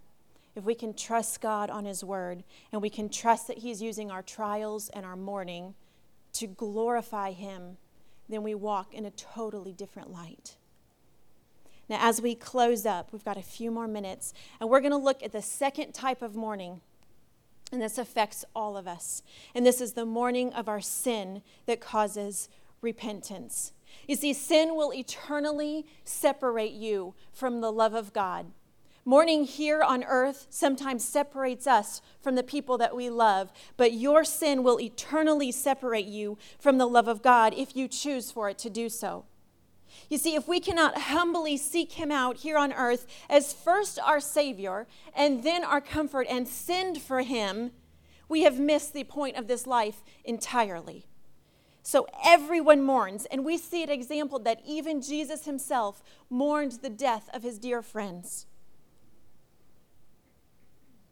if 0.56 0.63
we 0.63 0.76
can 0.76 0.93
trust 0.93 1.41
God 1.41 1.69
on 1.69 1.86
his 1.86 2.04
word, 2.04 2.43
and 2.71 2.82
we 2.82 2.89
can 2.89 3.10
trust 3.10 3.47
that 3.47 3.60
he's 3.60 3.82
using 3.82 4.10
our 4.10 4.23
trials 4.23 4.89
and 4.89 5.06
our 5.06 5.15
mourning 5.15 5.76
to 6.34 6.47
glorify 6.47 7.32
him 7.32 7.78
then 8.30 8.43
we 8.43 8.56
walk 8.56 8.93
in 8.93 9.06
a 9.06 9.12
totally 9.12 9.73
different 9.73 10.12
light. 10.12 10.58
Now, 11.89 12.00
as 12.02 12.21
we 12.21 12.36
close 12.36 12.86
up, 12.86 13.13
we've 13.13 13.23
got 13.23 13.38
a 13.38 13.43
few 13.43 13.71
more 13.71 13.88
minutes, 13.88 14.34
and 14.60 14.69
we're 14.69 14.82
going 14.82 14.91
to 14.91 14.97
look 14.97 15.23
at 15.23 15.32
the 15.32 15.41
second 15.41 15.93
type 15.93 16.21
of 16.21 16.36
mourning. 16.36 16.82
And 17.71 17.82
this 17.82 17.97
affects 17.97 18.43
all 18.56 18.76
of 18.76 18.88
us. 18.88 19.23
And 19.56 19.65
this 19.65 19.80
is 19.80 19.93
the 19.93 20.06
mourning 20.06 20.54
of 20.54 20.67
our 20.67 20.82
sin 20.82 21.41
that 21.65 21.80
causes 21.80 22.50
repentance. 22.82 23.71
You 24.08 24.16
see, 24.16 24.34
sin 24.34 24.76
will 24.76 24.94
eternally 24.94 25.86
separate 26.04 26.74
you 26.74 27.16
from 27.32 27.62
the 27.62 27.72
love 27.72 27.94
of 27.94 28.14
God. 28.14 28.48
Mourning 29.08 29.46
here 29.46 29.82
on 29.82 30.04
earth 30.04 30.48
sometimes 30.50 31.02
separates 31.02 31.66
us 31.66 32.02
from 32.20 32.36
the 32.36 32.44
people 32.44 32.78
that 32.78 32.94
we 32.94 33.10
love, 33.10 33.54
but 33.78 33.94
your 33.94 34.26
sin 34.26 34.64
will 34.64 34.82
eternally 34.82 35.50
separate 35.50 36.06
you 36.06 36.38
from 36.60 36.78
the 36.78 36.86
love 36.86 37.08
of 37.08 37.22
God 37.22 37.54
if 37.56 37.74
you 37.74 37.88
choose 37.88 38.32
for 38.32 38.50
it 38.50 38.58
to 38.60 38.70
do 38.70 38.90
so. 38.90 39.24
You 40.10 40.18
see, 40.18 40.36
if 40.36 40.48
we 40.48 40.60
cannot 40.60 40.98
humbly 40.98 41.58
seek 41.58 41.94
Him 41.94 42.12
out 42.12 42.38
here 42.38 42.58
on 42.58 42.74
earth 42.74 43.08
as 43.30 43.54
first 43.54 43.98
our 44.00 44.20
Savior 44.20 44.88
and 45.16 45.42
then 45.42 45.64
our 45.64 45.82
comfort 45.82 46.28
and 46.30 46.48
send 46.48 47.02
for 47.02 47.22
Him, 47.22 47.72
we 48.30 48.44
have 48.44 48.60
missed 48.60 48.94
the 48.94 49.06
point 49.06 49.38
of 49.38 49.48
this 49.48 49.66
life 49.66 50.04
entirely. 50.24 51.07
So 51.88 52.06
everyone 52.21 52.84
mourns, 52.84 53.26
and 53.28 53.45
we 53.45 53.58
see 53.58 53.82
an 53.82 53.89
example 53.89 54.39
that 54.39 54.60
even 54.65 55.02
Jesus 55.02 55.45
Himself 55.45 56.04
mourned 56.30 56.80
the 56.82 56.89
death 56.89 57.30
of 57.34 57.43
His 57.43 57.58
dear 57.58 57.82
friends. 57.82 58.45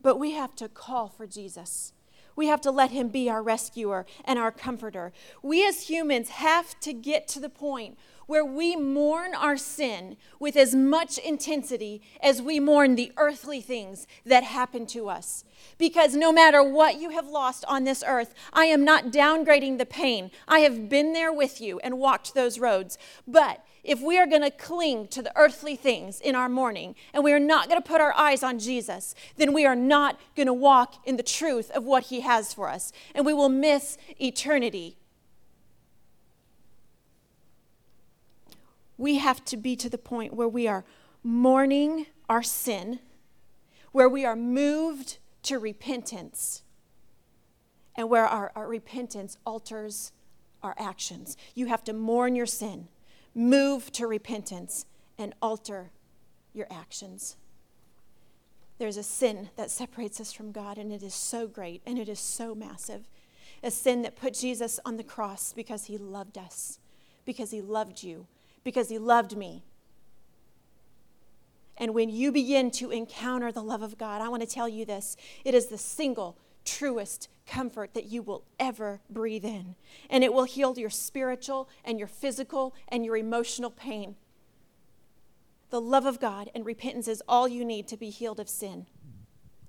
But 0.02 0.20
we 0.20 0.32
have 0.32 0.54
to 0.58 0.68
call 0.68 1.08
for 1.08 1.26
Jesus. 1.26 1.94
We 2.36 2.48
have 2.48 2.60
to 2.60 2.72
let 2.72 2.92
him 2.92 3.08
be 3.08 3.30
our 3.30 3.42
rescuer 3.42 4.06
and 4.26 4.38
our 4.38 4.52
comforter. 4.52 5.14
We 5.42 5.66
as 5.66 5.84
humans 5.84 6.28
have 6.28 6.78
to 6.82 6.92
get 6.92 7.30
to 7.30 7.40
the 7.40 7.48
point 7.48 7.98
where 8.28 8.46
we 8.46 8.76
mourn 8.76 9.34
our 9.36 9.58
sin 9.58 10.18
with 10.40 10.56
as 10.56 10.76
much 10.76 11.18
intensity 11.18 12.02
as 12.22 12.42
we 12.42 12.60
mourn 12.60 12.96
the 12.96 13.12
earthly 13.18 13.62
things 13.62 14.08
that 14.26 14.44
happen 14.44 14.86
to 14.88 15.10
us. 15.10 15.44
Because 15.78 16.16
no 16.16 16.32
matter 16.32 16.64
what 16.64 17.00
you 17.00 17.10
have 17.12 17.28
lost 17.28 17.66
on 17.68 17.84
this 17.84 18.04
earth, 18.06 18.34
I 18.54 18.66
am 18.66 18.84
not 18.84 19.06
downgrading 19.06 19.78
the 19.78 19.86
pain. 19.86 20.32
I 20.48 20.60
have 20.60 20.90
been 20.90 21.14
there 21.14 21.34
with 21.34 21.62
you 21.62 21.80
and 21.80 22.00
walked 22.00 22.34
those 22.34 22.60
roads. 22.60 22.98
But 23.28 23.66
if 23.84 24.02
we 24.02 24.18
are 24.18 24.26
going 24.26 24.42
to 24.42 24.52
cling 24.52 25.08
to 25.10 25.22
the 25.22 25.32
earthly 25.38 25.76
things 25.76 26.20
in 26.20 26.36
our 26.36 26.50
mourning 26.50 26.96
and 27.14 27.24
we 27.24 27.32
are 27.32 27.40
not 27.40 27.70
going 27.70 27.82
to 27.82 27.88
put 27.88 28.02
our 28.02 28.14
eyes 28.16 28.42
on 28.42 28.58
Jesus, 28.58 29.14
then 29.38 29.54
we 29.54 29.66
are 29.66 29.76
not 29.76 30.20
going 30.36 30.48
to 30.48 30.54
walk 30.54 30.96
in 31.06 31.18
the 31.18 31.24
truth 31.24 31.70
of 31.72 31.84
what 31.84 32.06
He 32.06 32.22
has 32.22 32.54
for 32.54 32.68
us. 32.68 32.92
And 33.14 33.26
we 33.26 33.34
will 33.34 33.50
miss 33.50 33.98
eternity. 34.20 34.98
We 38.98 39.18
have 39.18 39.44
to 39.46 39.58
be 39.58 39.76
to 39.78 39.90
the 39.90 39.98
point 39.98 40.34
where 40.34 40.48
we 40.48 40.68
are 40.68 40.86
mourning 41.24 42.08
our 42.30 42.44
sin, 42.44 43.00
where 43.92 44.10
we 44.10 44.26
are 44.26 44.36
moved 44.36 45.18
to 45.44 45.60
repentance, 45.60 46.64
and 47.96 48.10
where 48.10 48.26
our, 48.26 48.52
our 48.56 48.68
repentance 48.68 49.38
alters 49.46 50.12
our 50.64 50.76
actions. 50.78 51.38
You 51.54 51.68
have 51.68 51.84
to 51.86 51.94
mourn 51.94 52.36
your 52.36 52.46
sin 52.46 52.88
move 53.36 53.92
to 53.92 54.08
repentance 54.08 54.86
and 55.18 55.36
alter 55.42 55.92
your 56.54 56.68
actions. 56.72 57.36
There's 58.78 58.98
a 58.98 59.04
sin 59.04 59.50
that 59.58 59.70
separates 59.70 60.20
us 60.20 60.32
from 60.32 60.52
God, 60.52 60.78
and 60.78 60.92
it 60.92 61.04
is 61.04 61.14
so 61.14 61.48
great 61.48 61.82
and 61.86 62.00
it 62.00 62.10
is 62.10 62.20
so 62.20 62.56
massive. 62.56 63.08
A 63.62 63.72
sin 63.72 64.02
that 64.02 64.16
put 64.16 64.34
Jesus 64.34 64.80
on 64.86 64.98
the 64.98 65.04
cross 65.04 65.54
because 65.54 65.86
he 65.86 65.98
loved 65.98 66.38
us, 66.38 66.80
because 67.26 67.52
he 67.52 67.62
loved 67.62 68.04
you, 68.04 68.28
because 68.66 68.90
he 68.90 68.98
loved 68.98 69.38
me. 69.38 69.64
And 71.78 71.94
when 71.94 72.10
you 72.10 72.32
begin 72.32 72.72
to 72.72 72.92
encounter 72.92 73.52
the 73.52 73.64
love 73.64 73.82
of 73.82 73.98
God, 73.98 74.22
I 74.22 74.28
want 74.28 74.42
to 74.42 74.48
tell 74.48 74.68
you 74.68 74.84
this 74.84 75.16
it 75.46 75.54
is 75.54 75.68
the 75.68 75.78
single 75.78 76.38
truest 76.66 77.30
comfort 77.46 77.94
that 77.94 78.06
you 78.06 78.24
will 78.24 78.44
ever 78.60 79.02
breathe 79.10 79.46
in. 79.46 79.76
And 80.10 80.24
it 80.24 80.34
will 80.34 80.46
heal 80.46 80.78
your 80.78 80.90
spiritual 80.90 81.70
and 81.86 82.00
your 82.00 82.08
physical 82.08 82.74
and 82.88 83.06
your 83.06 83.16
emotional 83.16 83.70
pain. 83.70 84.16
The 85.70 85.80
love 85.80 86.06
of 86.06 86.20
God 86.20 86.50
and 86.56 86.66
repentance 86.66 87.08
is 87.08 87.22
all 87.28 87.48
you 87.48 87.64
need 87.64 87.88
to 87.90 87.98
be 87.98 88.10
healed 88.10 88.40
of 88.40 88.50
sin. 88.50 88.88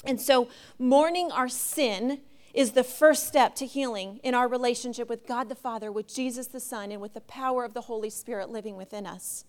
And 0.05 0.21
so, 0.21 0.49
mourning 0.79 1.33
our 1.33 1.49
sin 1.49 2.21
is 2.57 2.73
the 2.73 2.83
first 2.83 3.27
step 3.27 3.55
to 3.55 3.66
healing 3.66 4.19
in 4.25 4.35
our 4.35 4.49
relationship 4.49 5.11
with 5.11 5.27
God 5.27 5.51
the 5.51 5.55
Father, 5.55 5.92
with 5.92 6.12
Jesus 6.12 6.47
the 6.47 6.59
Son, 6.59 6.90
and 6.90 7.03
with 7.03 7.12
the 7.12 7.21
power 7.21 7.66
of 7.66 7.75
the 7.75 7.83
Holy 7.83 8.09
Spirit 8.09 8.49
living 8.49 8.77
within 8.77 9.07
us. 9.07 9.45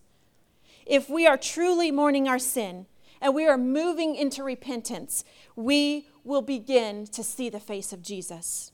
If 0.84 1.08
we 1.08 1.26
are 1.26 1.38
truly 1.38 1.90
mourning 1.90 2.28
our 2.28 2.38
sin 2.38 2.84
and 3.22 3.34
we 3.34 3.46
are 3.46 3.56
moving 3.56 4.14
into 4.14 4.44
repentance, 4.44 5.24
we 5.56 6.06
will 6.22 6.42
begin 6.42 7.06
to 7.06 7.24
see 7.24 7.48
the 7.48 7.58
face 7.58 7.94
of 7.94 8.02
Jesus. 8.02 8.72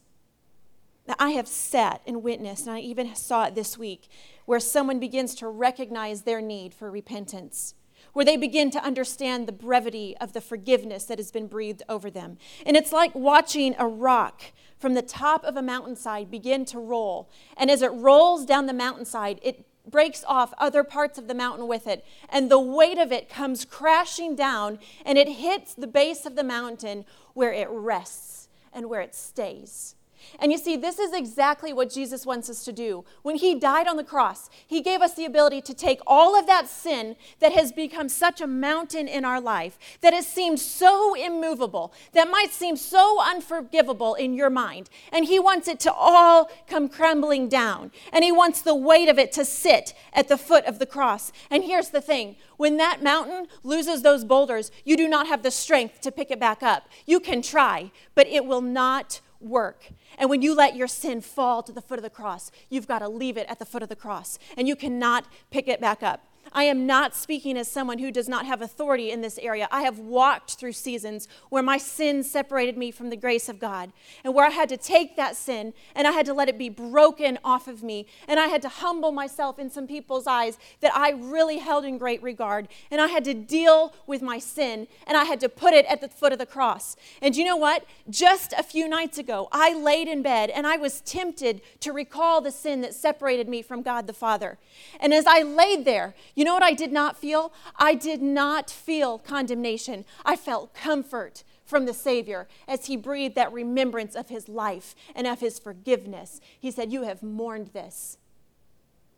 Now, 1.06 1.14
I 1.20 1.30
have 1.30 1.46
sat 1.46 2.02
and 2.04 2.24
witnessed, 2.24 2.66
and 2.66 2.74
I 2.74 2.80
even 2.80 3.14
saw 3.14 3.44
it 3.44 3.54
this 3.54 3.78
week, 3.78 4.08
where 4.46 4.58
someone 4.58 4.98
begins 4.98 5.36
to 5.36 5.48
recognize 5.48 6.22
their 6.22 6.40
need 6.40 6.74
for 6.74 6.90
repentance 6.90 7.74
where 8.14 8.24
they 8.24 8.36
begin 8.36 8.70
to 8.70 8.82
understand 8.82 9.46
the 9.46 9.52
brevity 9.52 10.16
of 10.20 10.32
the 10.32 10.40
forgiveness 10.40 11.04
that 11.04 11.18
has 11.18 11.30
been 11.30 11.46
breathed 11.46 11.82
over 11.88 12.10
them. 12.10 12.38
And 12.64 12.76
it's 12.76 12.92
like 12.92 13.14
watching 13.14 13.74
a 13.78 13.86
rock 13.86 14.42
from 14.78 14.94
the 14.94 15.02
top 15.02 15.44
of 15.44 15.56
a 15.56 15.62
mountainside 15.62 16.30
begin 16.30 16.64
to 16.66 16.78
roll. 16.78 17.28
And 17.56 17.70
as 17.70 17.82
it 17.82 17.92
rolls 17.92 18.46
down 18.46 18.66
the 18.66 18.72
mountainside, 18.72 19.38
it 19.42 19.66
breaks 19.86 20.24
off 20.26 20.54
other 20.58 20.82
parts 20.82 21.18
of 21.18 21.28
the 21.28 21.34
mountain 21.34 21.68
with 21.68 21.86
it. 21.86 22.04
And 22.30 22.50
the 22.50 22.58
weight 22.58 22.98
of 22.98 23.12
it 23.12 23.28
comes 23.28 23.64
crashing 23.64 24.34
down 24.34 24.78
and 25.04 25.18
it 25.18 25.28
hits 25.28 25.74
the 25.74 25.86
base 25.86 26.24
of 26.24 26.36
the 26.36 26.44
mountain 26.44 27.04
where 27.34 27.52
it 27.52 27.68
rests 27.70 28.48
and 28.72 28.88
where 28.88 29.02
it 29.02 29.14
stays. 29.14 29.94
And 30.38 30.52
you 30.52 30.58
see, 30.58 30.76
this 30.76 30.98
is 30.98 31.12
exactly 31.12 31.72
what 31.72 31.90
Jesus 31.90 32.26
wants 32.26 32.50
us 32.50 32.64
to 32.64 32.72
do. 32.72 33.04
When 33.22 33.36
he 33.36 33.54
died 33.54 33.86
on 33.86 33.96
the 33.96 34.04
cross, 34.04 34.50
he 34.66 34.80
gave 34.80 35.00
us 35.00 35.14
the 35.14 35.24
ability 35.24 35.62
to 35.62 35.74
take 35.74 36.00
all 36.06 36.38
of 36.38 36.46
that 36.46 36.68
sin 36.68 37.16
that 37.40 37.52
has 37.52 37.72
become 37.72 38.08
such 38.08 38.40
a 38.40 38.46
mountain 38.46 39.08
in 39.08 39.24
our 39.24 39.40
life, 39.40 39.78
that 40.00 40.12
has 40.12 40.26
seemed 40.26 40.60
so 40.60 41.14
immovable, 41.14 41.92
that 42.12 42.30
might 42.30 42.52
seem 42.52 42.76
so 42.76 43.20
unforgivable 43.22 44.14
in 44.14 44.34
your 44.34 44.50
mind. 44.50 44.90
And 45.12 45.24
he 45.24 45.38
wants 45.38 45.68
it 45.68 45.80
to 45.80 45.92
all 45.92 46.50
come 46.66 46.88
crumbling 46.88 47.48
down. 47.48 47.90
And 48.12 48.24
he 48.24 48.32
wants 48.32 48.62
the 48.62 48.74
weight 48.74 49.08
of 49.08 49.18
it 49.18 49.32
to 49.32 49.44
sit 49.44 49.94
at 50.12 50.28
the 50.28 50.38
foot 50.38 50.64
of 50.64 50.78
the 50.78 50.86
cross. 50.86 51.32
And 51.50 51.64
here's 51.64 51.90
the 51.90 52.00
thing 52.00 52.36
when 52.56 52.76
that 52.76 53.02
mountain 53.02 53.46
loses 53.62 54.02
those 54.02 54.24
boulders, 54.24 54.70
you 54.84 54.96
do 54.96 55.08
not 55.08 55.26
have 55.26 55.42
the 55.42 55.50
strength 55.50 56.00
to 56.02 56.12
pick 56.12 56.30
it 56.30 56.40
back 56.40 56.62
up. 56.62 56.88
You 57.06 57.20
can 57.20 57.42
try, 57.42 57.90
but 58.14 58.26
it 58.26 58.44
will 58.44 58.60
not 58.60 59.20
work. 59.44 59.92
And 60.18 60.30
when 60.30 60.42
you 60.42 60.54
let 60.54 60.76
your 60.76 60.88
sin 60.88 61.20
fall 61.20 61.62
to 61.62 61.72
the 61.72 61.82
foot 61.82 61.98
of 61.98 62.02
the 62.02 62.10
cross, 62.10 62.50
you've 62.70 62.88
got 62.88 63.00
to 63.00 63.08
leave 63.08 63.36
it 63.36 63.46
at 63.48 63.58
the 63.58 63.64
foot 63.64 63.82
of 63.82 63.88
the 63.88 63.96
cross, 63.96 64.38
and 64.56 64.66
you 64.66 64.76
cannot 64.76 65.26
pick 65.50 65.68
it 65.68 65.80
back 65.80 66.02
up. 66.02 66.26
I 66.52 66.64
am 66.64 66.86
not 66.86 67.14
speaking 67.14 67.56
as 67.56 67.70
someone 67.70 67.98
who 67.98 68.10
does 68.10 68.28
not 68.28 68.46
have 68.46 68.62
authority 68.62 69.10
in 69.10 69.20
this 69.20 69.38
area. 69.38 69.68
I 69.70 69.82
have 69.82 69.98
walked 69.98 70.54
through 70.54 70.72
seasons 70.72 71.28
where 71.48 71.62
my 71.62 71.78
sin 71.78 72.22
separated 72.22 72.76
me 72.76 72.90
from 72.90 73.10
the 73.10 73.16
grace 73.16 73.48
of 73.48 73.58
God, 73.58 73.92
and 74.22 74.34
where 74.34 74.46
I 74.46 74.50
had 74.50 74.68
to 74.70 74.76
take 74.76 75.16
that 75.16 75.36
sin 75.36 75.74
and 75.94 76.06
I 76.06 76.12
had 76.12 76.26
to 76.26 76.34
let 76.34 76.48
it 76.48 76.58
be 76.58 76.68
broken 76.68 77.38
off 77.44 77.68
of 77.68 77.82
me, 77.82 78.06
and 78.28 78.38
I 78.38 78.46
had 78.46 78.62
to 78.62 78.68
humble 78.68 79.12
myself 79.12 79.58
in 79.58 79.70
some 79.70 79.86
people's 79.86 80.26
eyes 80.26 80.58
that 80.80 80.94
I 80.94 81.10
really 81.10 81.58
held 81.58 81.84
in 81.84 81.98
great 81.98 82.22
regard, 82.22 82.68
and 82.90 83.00
I 83.00 83.08
had 83.08 83.24
to 83.24 83.34
deal 83.34 83.94
with 84.06 84.22
my 84.22 84.38
sin, 84.38 84.86
and 85.06 85.16
I 85.16 85.24
had 85.24 85.40
to 85.40 85.48
put 85.48 85.74
it 85.74 85.86
at 85.86 86.00
the 86.00 86.08
foot 86.08 86.32
of 86.32 86.38
the 86.38 86.46
cross. 86.46 86.96
And 87.20 87.36
you 87.36 87.44
know 87.44 87.56
what? 87.56 87.84
Just 88.08 88.52
a 88.52 88.62
few 88.62 88.88
nights 88.88 89.18
ago, 89.18 89.48
I 89.52 89.74
laid 89.74 90.08
in 90.08 90.22
bed 90.22 90.50
and 90.50 90.66
I 90.66 90.76
was 90.76 91.00
tempted 91.00 91.60
to 91.80 91.92
recall 91.92 92.40
the 92.40 92.50
sin 92.50 92.80
that 92.82 92.94
separated 92.94 93.48
me 93.48 93.62
from 93.62 93.82
God 93.82 94.06
the 94.06 94.12
Father. 94.12 94.58
And 95.00 95.12
as 95.12 95.26
I 95.26 95.42
laid 95.42 95.84
there, 95.84 96.14
you 96.34 96.44
know 96.44 96.54
what 96.54 96.62
I 96.62 96.72
did 96.72 96.92
not 96.92 97.16
feel? 97.16 97.52
I 97.76 97.94
did 97.94 98.22
not 98.22 98.70
feel 98.70 99.18
condemnation. 99.18 100.04
I 100.24 100.36
felt 100.36 100.74
comfort 100.74 101.44
from 101.64 101.86
the 101.86 101.94
Savior 101.94 102.48
as 102.68 102.86
he 102.86 102.96
breathed 102.96 103.34
that 103.36 103.52
remembrance 103.52 104.14
of 104.14 104.28
his 104.28 104.48
life 104.48 104.94
and 105.14 105.26
of 105.26 105.40
his 105.40 105.58
forgiveness. 105.58 106.40
He 106.58 106.70
said, 106.70 106.92
You 106.92 107.02
have 107.04 107.22
mourned 107.22 107.68
this. 107.68 108.18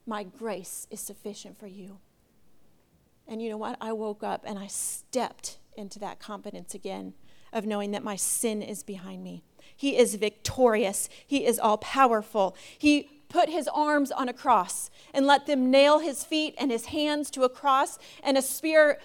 My 0.07 0.22
grace 0.22 0.87
is 0.90 1.00
sufficient 1.00 1.59
for 1.59 1.66
you. 1.66 1.98
And 3.26 3.42
you 3.42 3.50
know 3.50 3.57
what? 3.57 3.76
I 3.81 3.92
woke 3.92 4.22
up 4.22 4.44
and 4.46 4.59
I 4.59 4.68
stepped 4.68 5.59
into 5.76 5.98
that 5.98 6.20
confidence 6.20 6.74
again 6.74 7.14
of 7.52 7.66
knowing 7.66 7.90
that 7.90 8.05
my 8.05 8.16
sin 8.16 8.62
is 8.62 8.83
behind 8.83 9.24
me. 9.24 9.42
He 9.74 9.96
is 9.96 10.14
victorious. 10.14 11.09
He 11.26 11.44
is 11.44 11.59
all 11.59 11.79
powerful. 11.79 12.57
He 12.79 13.15
put 13.29 13.49
his 13.49 13.69
arms 13.69 14.11
on 14.11 14.29
a 14.29 14.33
cross 14.33 14.91
and 15.12 15.27
let 15.27 15.47
them 15.47 15.71
nail 15.71 15.99
his 15.99 16.25
feet 16.25 16.55
and 16.59 16.71
his 16.71 16.87
hands 16.87 17.31
to 17.31 17.43
a 17.43 17.49
cross, 17.49 17.99
and 18.23 18.37
a 18.37 18.43
spear 18.43 18.99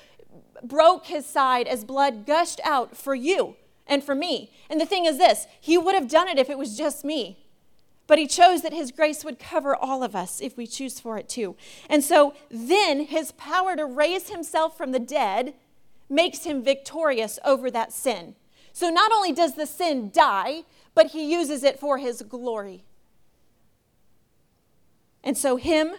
broke 0.64 1.08
his 1.08 1.26
side 1.26 1.68
as 1.68 1.84
blood 1.84 2.26
gushed 2.26 2.62
out 2.64 2.96
for 2.96 3.16
you 3.16 3.56
and 3.88 4.04
for 4.04 4.16
me. 4.16 4.52
And 4.70 4.80
the 4.80 4.86
thing 4.86 5.06
is 5.06 5.18
this 5.18 5.48
he 5.60 5.78
would 5.78 5.96
have 5.96 6.08
done 6.08 6.28
it 6.28 6.40
if 6.40 6.50
it 6.50 6.58
was 6.58 6.78
just 6.78 7.04
me. 7.04 7.38
But 8.08 8.20
he 8.20 8.28
chose 8.28 8.62
that 8.62 8.74
his 8.74 8.92
grace 8.92 9.24
would 9.24 9.40
cover 9.40 9.76
all 9.76 10.04
of 10.04 10.16
us 10.16 10.42
if 10.42 10.58
we 10.58 10.68
choose 10.68 11.00
for 11.00 11.18
it 11.18 11.30
too. 11.30 11.56
And 11.90 12.04
so 12.04 12.34
then 12.50 13.06
his 13.06 13.32
power 13.34 13.76
to 13.76 13.86
raise 13.86 14.30
himself 14.30 14.78
from 14.78 14.92
the 14.92 15.00
dead 15.00 15.54
makes 16.10 16.44
him 16.44 16.62
victorious 16.62 17.40
over 17.46 17.72
that 17.72 17.94
sin. 17.94 18.36
So 18.74 18.90
not 18.90 19.12
only 19.12 19.32
does 19.32 19.56
the 19.56 19.66
sin 19.66 20.12
die, 20.14 20.64
but 20.94 21.08
he 21.08 21.32
uses 21.32 21.64
it 21.64 21.80
for 21.80 22.00
his 22.00 22.22
glory. 22.22 22.84
And 25.24 25.38
so, 25.38 25.58
Him 25.58 25.92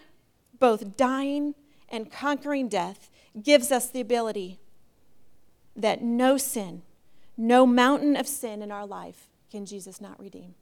both 0.59 0.97
dying 0.97 1.55
and 1.89 2.11
conquering 2.11 2.69
death 2.69 3.11
gives 3.41 3.73
us 3.73 3.89
the 3.89 4.01
ability 4.01 4.59
that 5.77 6.03
no 6.03 6.37
sin, 6.37 6.83
no 7.37 7.67
mountain 7.67 8.17
of 8.17 8.27
sin 8.27 8.63
in 8.63 8.71
our 8.71 8.87
life 8.87 9.29
can 9.51 9.67
Jesus 9.67 10.01
not 10.01 10.19
redeem. 10.19 10.55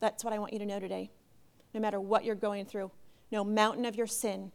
That's 0.00 0.24
what 0.24 0.32
I 0.32 0.38
want 0.38 0.52
you 0.52 0.58
to 0.58 0.66
know 0.66 0.80
today. 0.80 1.10
No 1.72 1.80
matter 1.80 2.00
what 2.00 2.24
you're 2.24 2.34
going 2.34 2.66
through, 2.66 2.90
no 3.30 3.44
mountain 3.44 3.84
of 3.84 3.96
your 3.96 4.06
sin 4.06 4.52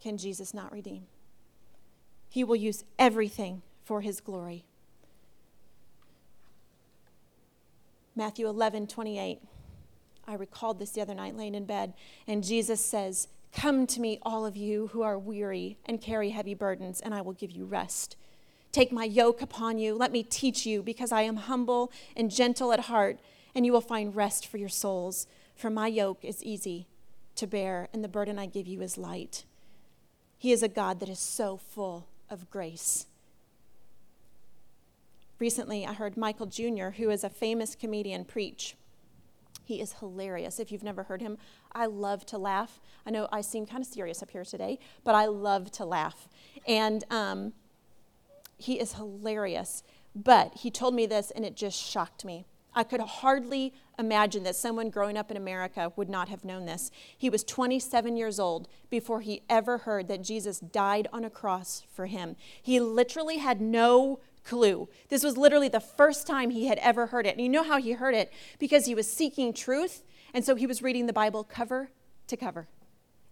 can 0.00 0.16
Jesus 0.16 0.54
not 0.54 0.72
redeem. 0.72 1.06
He 2.28 2.44
will 2.44 2.56
use 2.56 2.84
everything 2.98 3.62
for 3.84 4.00
his 4.00 4.20
glory. 4.20 4.64
Matthew 8.16 8.48
11, 8.48 8.86
28. 8.86 9.40
I 10.30 10.34
recalled 10.34 10.78
this 10.78 10.90
the 10.90 11.00
other 11.00 11.14
night 11.14 11.36
laying 11.36 11.56
in 11.56 11.64
bed, 11.64 11.92
and 12.28 12.44
Jesus 12.44 12.80
says, 12.80 13.26
Come 13.52 13.84
to 13.88 14.00
me, 14.00 14.20
all 14.22 14.46
of 14.46 14.56
you 14.56 14.86
who 14.92 15.02
are 15.02 15.18
weary 15.18 15.76
and 15.86 16.00
carry 16.00 16.30
heavy 16.30 16.54
burdens, 16.54 17.00
and 17.00 17.12
I 17.12 17.20
will 17.20 17.32
give 17.32 17.50
you 17.50 17.64
rest. 17.64 18.14
Take 18.70 18.92
my 18.92 19.02
yoke 19.02 19.42
upon 19.42 19.78
you. 19.78 19.92
Let 19.92 20.12
me 20.12 20.22
teach 20.22 20.64
you, 20.64 20.84
because 20.84 21.10
I 21.10 21.22
am 21.22 21.34
humble 21.34 21.90
and 22.16 22.30
gentle 22.30 22.72
at 22.72 22.80
heart, 22.80 23.18
and 23.56 23.66
you 23.66 23.72
will 23.72 23.80
find 23.80 24.14
rest 24.14 24.46
for 24.46 24.56
your 24.56 24.68
souls. 24.68 25.26
For 25.56 25.68
my 25.68 25.88
yoke 25.88 26.24
is 26.24 26.44
easy 26.44 26.86
to 27.34 27.48
bear, 27.48 27.88
and 27.92 28.04
the 28.04 28.08
burden 28.08 28.38
I 28.38 28.46
give 28.46 28.68
you 28.68 28.82
is 28.82 28.96
light. 28.96 29.44
He 30.38 30.52
is 30.52 30.62
a 30.62 30.68
God 30.68 31.00
that 31.00 31.08
is 31.08 31.18
so 31.18 31.56
full 31.56 32.06
of 32.30 32.48
grace. 32.50 33.06
Recently, 35.40 35.84
I 35.84 35.94
heard 35.94 36.16
Michael 36.16 36.46
Jr., 36.46 36.90
who 36.90 37.10
is 37.10 37.24
a 37.24 37.28
famous 37.28 37.74
comedian, 37.74 38.24
preach. 38.24 38.76
He 39.70 39.80
is 39.80 39.92
hilarious. 40.00 40.58
If 40.58 40.72
you've 40.72 40.82
never 40.82 41.04
heard 41.04 41.22
him, 41.22 41.38
I 41.70 41.86
love 41.86 42.26
to 42.26 42.38
laugh. 42.38 42.80
I 43.06 43.10
know 43.10 43.28
I 43.30 43.40
seem 43.40 43.66
kind 43.66 43.80
of 43.80 43.86
serious 43.86 44.20
up 44.20 44.32
here 44.32 44.44
today, 44.44 44.80
but 45.04 45.14
I 45.14 45.26
love 45.26 45.70
to 45.70 45.84
laugh. 45.84 46.26
And 46.66 47.04
um, 47.08 47.52
he 48.58 48.80
is 48.80 48.94
hilarious. 48.94 49.84
But 50.12 50.54
he 50.56 50.72
told 50.72 50.96
me 50.96 51.06
this, 51.06 51.30
and 51.30 51.44
it 51.44 51.54
just 51.54 51.78
shocked 51.78 52.24
me. 52.24 52.46
I 52.74 52.82
could 52.82 53.00
hardly 53.00 53.72
imagine 53.96 54.42
that 54.42 54.56
someone 54.56 54.90
growing 54.90 55.16
up 55.16 55.30
in 55.30 55.36
America 55.36 55.92
would 55.94 56.10
not 56.10 56.28
have 56.28 56.44
known 56.44 56.66
this. 56.66 56.90
He 57.16 57.30
was 57.30 57.44
27 57.44 58.16
years 58.16 58.40
old 58.40 58.66
before 58.90 59.20
he 59.20 59.42
ever 59.48 59.78
heard 59.78 60.08
that 60.08 60.22
Jesus 60.22 60.58
died 60.58 61.06
on 61.12 61.24
a 61.24 61.30
cross 61.30 61.84
for 61.92 62.06
him. 62.06 62.34
He 62.60 62.80
literally 62.80 63.38
had 63.38 63.60
no 63.60 64.18
clue. 64.44 64.88
This 65.08 65.22
was 65.22 65.36
literally 65.36 65.68
the 65.68 65.80
first 65.80 66.26
time 66.26 66.50
he 66.50 66.66
had 66.66 66.78
ever 66.78 67.06
heard 67.06 67.26
it. 67.26 67.36
And 67.36 67.40
you 67.40 67.48
know 67.48 67.62
how 67.62 67.78
he 67.78 67.92
heard 67.92 68.14
it? 68.14 68.32
Because 68.58 68.86
he 68.86 68.94
was 68.94 69.10
seeking 69.10 69.52
truth. 69.52 70.02
And 70.32 70.44
so 70.44 70.54
he 70.54 70.66
was 70.66 70.82
reading 70.82 71.06
the 71.06 71.12
Bible 71.12 71.44
cover 71.44 71.90
to 72.26 72.36
cover. 72.36 72.68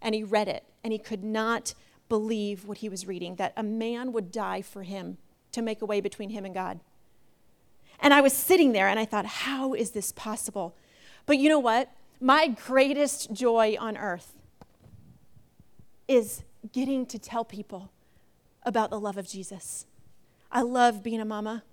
And 0.01 0.15
he 0.15 0.23
read 0.23 0.47
it. 0.47 0.63
And 0.83 0.93
he 0.93 0.99
could 0.99 1.23
not 1.23 1.73
believe 2.07 2.65
what 2.65 2.79
he 2.79 2.89
was 2.89 3.05
reading 3.07 3.35
that 3.35 3.53
a 3.55 3.63
man 3.63 4.11
would 4.11 4.31
die 4.31 4.61
for 4.61 4.83
him 4.83 5.17
to 5.51 5.61
make 5.61 5.81
a 5.81 5.85
way 5.85 6.01
between 6.01 6.29
him 6.29 6.45
and 6.45 6.53
God. 6.53 6.79
And 7.99 8.13
I 8.13 8.21
was 8.21 8.33
sitting 8.33 8.71
there 8.71 8.87
and 8.87 8.99
I 8.99 9.05
thought, 9.05 9.25
how 9.25 9.73
is 9.73 9.91
this 9.91 10.11
possible? 10.11 10.75
But 11.25 11.37
you 11.37 11.49
know 11.49 11.59
what? 11.59 11.91
My 12.19 12.47
greatest 12.47 13.31
joy 13.31 13.77
on 13.79 13.97
earth 13.97 14.35
is 16.07 16.43
getting 16.73 17.05
to 17.05 17.19
tell 17.19 17.45
people 17.45 17.91
about 18.63 18.89
the 18.89 18.99
love 18.99 19.17
of 19.17 19.27
Jesus. 19.27 19.85
I 20.51 20.61
love 20.61 21.03
being 21.03 21.21
a 21.21 21.25
mama. 21.25 21.63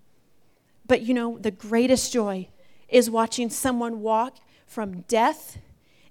But 0.86 1.02
you 1.02 1.14
know, 1.14 1.38
the 1.38 1.50
greatest 1.50 2.12
joy 2.12 2.48
is 2.88 3.10
watching 3.10 3.50
someone 3.50 4.00
walk 4.00 4.36
from 4.66 5.02
death 5.02 5.58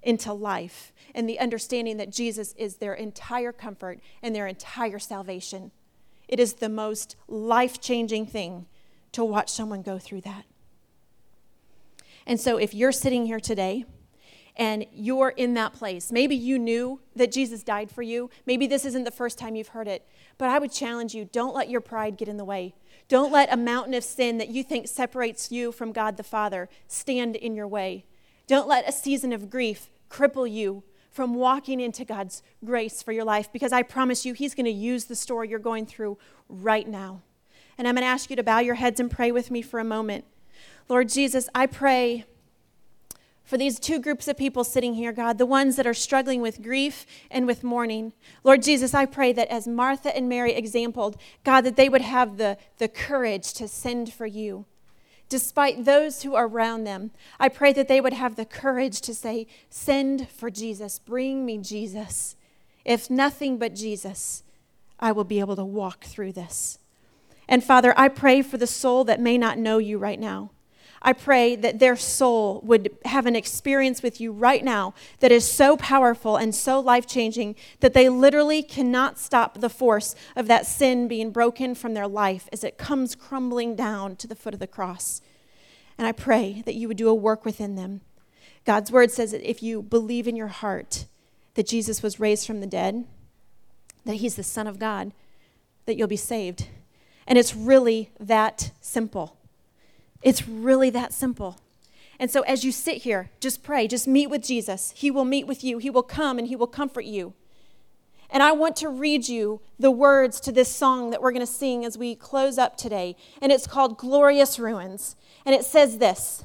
into 0.02 0.32
life 0.32 0.92
and 1.14 1.28
the 1.28 1.40
understanding 1.40 1.96
that 1.96 2.10
Jesus 2.10 2.54
is 2.58 2.76
their 2.76 2.94
entire 2.94 3.52
comfort 3.52 4.00
and 4.22 4.34
their 4.34 4.46
entire 4.46 4.98
salvation. 4.98 5.72
It 6.28 6.38
is 6.38 6.54
the 6.54 6.68
most 6.68 7.16
life 7.28 7.80
changing 7.80 8.26
thing 8.26 8.66
to 9.12 9.24
watch 9.24 9.50
someone 9.50 9.82
go 9.82 9.98
through 9.98 10.22
that. 10.22 10.44
And 12.26 12.40
so, 12.40 12.56
if 12.56 12.74
you're 12.74 12.92
sitting 12.92 13.26
here 13.26 13.40
today 13.40 13.86
and 14.56 14.86
you're 14.92 15.30
in 15.30 15.54
that 15.54 15.72
place, 15.72 16.10
maybe 16.10 16.34
you 16.34 16.58
knew 16.58 17.00
that 17.14 17.32
Jesus 17.32 17.62
died 17.62 17.90
for 17.90 18.02
you, 18.02 18.30
maybe 18.46 18.66
this 18.66 18.84
isn't 18.84 19.04
the 19.04 19.10
first 19.10 19.38
time 19.38 19.54
you've 19.54 19.68
heard 19.68 19.88
it, 19.88 20.06
but 20.38 20.48
I 20.48 20.58
would 20.58 20.72
challenge 20.72 21.14
you 21.14 21.26
don't 21.26 21.54
let 21.54 21.68
your 21.68 21.80
pride 21.80 22.16
get 22.16 22.28
in 22.28 22.36
the 22.36 22.44
way. 22.44 22.74
Don't 23.08 23.32
let 23.32 23.52
a 23.52 23.56
mountain 23.56 23.94
of 23.94 24.02
sin 24.02 24.38
that 24.38 24.48
you 24.48 24.64
think 24.64 24.88
separates 24.88 25.52
you 25.52 25.72
from 25.72 25.92
God 25.92 26.16
the 26.16 26.22
Father 26.22 26.68
stand 26.88 27.36
in 27.36 27.54
your 27.54 27.68
way. 27.68 28.04
Don't 28.46 28.68
let 28.68 28.88
a 28.88 28.92
season 28.92 29.32
of 29.32 29.50
grief 29.50 29.90
cripple 30.10 30.50
you 30.50 30.82
from 31.10 31.34
walking 31.34 31.80
into 31.80 32.04
God's 32.04 32.42
grace 32.64 33.02
for 33.02 33.12
your 33.12 33.24
life 33.24 33.52
because 33.52 33.72
I 33.72 33.82
promise 33.82 34.26
you, 34.26 34.34
He's 34.34 34.54
going 34.54 34.66
to 34.66 34.70
use 34.70 35.04
the 35.04 35.16
story 35.16 35.48
you're 35.48 35.58
going 35.58 35.86
through 35.86 36.18
right 36.48 36.86
now. 36.86 37.22
And 37.78 37.86
I'm 37.86 37.94
going 37.94 38.02
to 38.02 38.08
ask 38.08 38.30
you 38.30 38.36
to 38.36 38.42
bow 38.42 38.58
your 38.58 38.74
heads 38.74 39.00
and 39.00 39.10
pray 39.10 39.32
with 39.32 39.50
me 39.50 39.62
for 39.62 39.80
a 39.80 39.84
moment. 39.84 40.24
Lord 40.88 41.08
Jesus, 41.08 41.48
I 41.54 41.66
pray 41.66 42.24
for 43.46 43.56
these 43.56 43.78
two 43.78 44.00
groups 44.00 44.26
of 44.26 44.36
people 44.36 44.64
sitting 44.64 44.94
here, 44.94 45.12
God, 45.12 45.38
the 45.38 45.46
ones 45.46 45.76
that 45.76 45.86
are 45.86 45.94
struggling 45.94 46.42
with 46.42 46.62
grief 46.62 47.06
and 47.30 47.46
with 47.46 47.62
mourning. 47.62 48.12
Lord 48.42 48.60
Jesus, 48.60 48.92
I 48.92 49.06
pray 49.06 49.32
that 49.32 49.48
as 49.48 49.68
Martha 49.68 50.14
and 50.14 50.28
Mary 50.28 50.52
exampled, 50.52 51.16
God, 51.44 51.60
that 51.60 51.76
they 51.76 51.88
would 51.88 52.02
have 52.02 52.38
the, 52.38 52.58
the 52.78 52.88
courage 52.88 53.52
to 53.54 53.68
send 53.68 54.12
for 54.12 54.26
you. 54.26 54.66
Despite 55.28 55.84
those 55.84 56.22
who 56.22 56.34
are 56.34 56.48
around 56.48 56.84
them, 56.84 57.12
I 57.38 57.48
pray 57.48 57.72
that 57.72 57.86
they 57.86 58.00
would 58.00 58.12
have 58.12 58.34
the 58.34 58.44
courage 58.44 59.00
to 59.02 59.14
say, 59.14 59.46
Send 59.70 60.28
for 60.28 60.50
Jesus, 60.50 60.98
bring 60.98 61.46
me 61.46 61.58
Jesus. 61.58 62.34
If 62.84 63.10
nothing 63.10 63.58
but 63.58 63.74
Jesus, 63.74 64.42
I 64.98 65.12
will 65.12 65.24
be 65.24 65.40
able 65.40 65.56
to 65.56 65.64
walk 65.64 66.04
through 66.04 66.32
this. 66.32 66.78
And 67.48 67.62
Father, 67.62 67.94
I 67.96 68.08
pray 68.08 68.42
for 68.42 68.56
the 68.56 68.66
soul 68.66 69.04
that 69.04 69.20
may 69.20 69.38
not 69.38 69.58
know 69.58 69.78
you 69.78 69.98
right 69.98 70.18
now. 70.18 70.50
I 71.02 71.12
pray 71.12 71.56
that 71.56 71.78
their 71.78 71.96
soul 71.96 72.60
would 72.64 72.96
have 73.04 73.26
an 73.26 73.36
experience 73.36 74.02
with 74.02 74.20
you 74.20 74.32
right 74.32 74.64
now 74.64 74.94
that 75.20 75.32
is 75.32 75.50
so 75.50 75.76
powerful 75.76 76.36
and 76.36 76.54
so 76.54 76.80
life 76.80 77.06
changing 77.06 77.54
that 77.80 77.94
they 77.94 78.08
literally 78.08 78.62
cannot 78.62 79.18
stop 79.18 79.60
the 79.60 79.68
force 79.68 80.14
of 80.34 80.48
that 80.48 80.66
sin 80.66 81.06
being 81.06 81.30
broken 81.30 81.74
from 81.74 81.94
their 81.94 82.08
life 82.08 82.48
as 82.52 82.64
it 82.64 82.78
comes 82.78 83.14
crumbling 83.14 83.76
down 83.76 84.16
to 84.16 84.26
the 84.26 84.34
foot 84.34 84.54
of 84.54 84.60
the 84.60 84.66
cross. 84.66 85.20
And 85.98 86.06
I 86.06 86.12
pray 86.12 86.62
that 86.66 86.74
you 86.74 86.88
would 86.88 86.96
do 86.96 87.08
a 87.08 87.14
work 87.14 87.44
within 87.44 87.76
them. 87.76 88.00
God's 88.64 88.90
word 88.90 89.10
says 89.10 89.32
that 89.32 89.48
if 89.48 89.62
you 89.62 89.82
believe 89.82 90.26
in 90.26 90.36
your 90.36 90.48
heart 90.48 91.06
that 91.54 91.66
Jesus 91.66 92.02
was 92.02 92.20
raised 92.20 92.46
from 92.46 92.60
the 92.60 92.66
dead, 92.66 93.04
that 94.04 94.16
he's 94.16 94.34
the 94.34 94.42
Son 94.42 94.66
of 94.66 94.78
God, 94.78 95.12
that 95.86 95.96
you'll 95.96 96.08
be 96.08 96.16
saved. 96.16 96.66
And 97.26 97.38
it's 97.38 97.54
really 97.54 98.10
that 98.20 98.72
simple. 98.80 99.36
It's 100.26 100.48
really 100.48 100.90
that 100.90 101.12
simple. 101.12 101.56
And 102.18 102.32
so 102.32 102.40
as 102.42 102.64
you 102.64 102.72
sit 102.72 103.02
here, 103.04 103.30
just 103.38 103.62
pray, 103.62 103.86
just 103.86 104.08
meet 104.08 104.28
with 104.28 104.42
Jesus. 104.42 104.92
He 104.96 105.08
will 105.08 105.24
meet 105.24 105.46
with 105.46 105.62
you, 105.62 105.78
He 105.78 105.88
will 105.88 106.02
come 106.02 106.36
and 106.36 106.48
He 106.48 106.56
will 106.56 106.66
comfort 106.66 107.04
you. 107.04 107.32
And 108.28 108.42
I 108.42 108.50
want 108.50 108.74
to 108.76 108.88
read 108.88 109.28
you 109.28 109.60
the 109.78 109.92
words 109.92 110.40
to 110.40 110.50
this 110.50 110.68
song 110.68 111.10
that 111.10 111.22
we're 111.22 111.30
going 111.30 111.46
to 111.46 111.52
sing 111.52 111.84
as 111.84 111.96
we 111.96 112.16
close 112.16 112.58
up 112.58 112.76
today. 112.76 113.14
And 113.40 113.52
it's 113.52 113.68
called 113.68 113.98
Glorious 113.98 114.58
Ruins. 114.58 115.14
And 115.44 115.54
it 115.54 115.64
says 115.64 115.98
this 115.98 116.42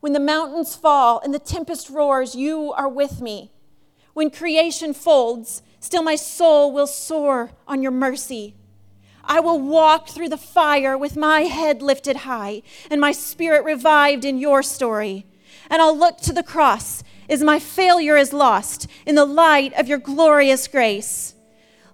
When 0.00 0.14
the 0.14 0.20
mountains 0.20 0.74
fall 0.74 1.20
and 1.22 1.34
the 1.34 1.38
tempest 1.38 1.90
roars, 1.90 2.34
you 2.34 2.72
are 2.72 2.88
with 2.88 3.20
me. 3.20 3.52
When 4.14 4.30
creation 4.30 4.94
folds, 4.94 5.62
still 5.80 6.02
my 6.02 6.16
soul 6.16 6.72
will 6.72 6.86
soar 6.86 7.50
on 7.66 7.82
your 7.82 7.92
mercy. 7.92 8.54
I 9.28 9.40
will 9.40 9.60
walk 9.60 10.08
through 10.08 10.30
the 10.30 10.38
fire 10.38 10.96
with 10.96 11.14
my 11.14 11.42
head 11.42 11.82
lifted 11.82 12.16
high 12.16 12.62
and 12.90 13.00
my 13.00 13.12
spirit 13.12 13.62
revived 13.62 14.24
in 14.24 14.38
your 14.38 14.62
story. 14.62 15.26
And 15.68 15.82
I'll 15.82 15.96
look 15.96 16.16
to 16.22 16.32
the 16.32 16.42
cross 16.42 17.04
as 17.28 17.42
my 17.42 17.58
failure 17.58 18.16
is 18.16 18.32
lost 18.32 18.88
in 19.04 19.14
the 19.14 19.26
light 19.26 19.74
of 19.74 19.86
your 19.86 19.98
glorious 19.98 20.66
grace. 20.66 21.34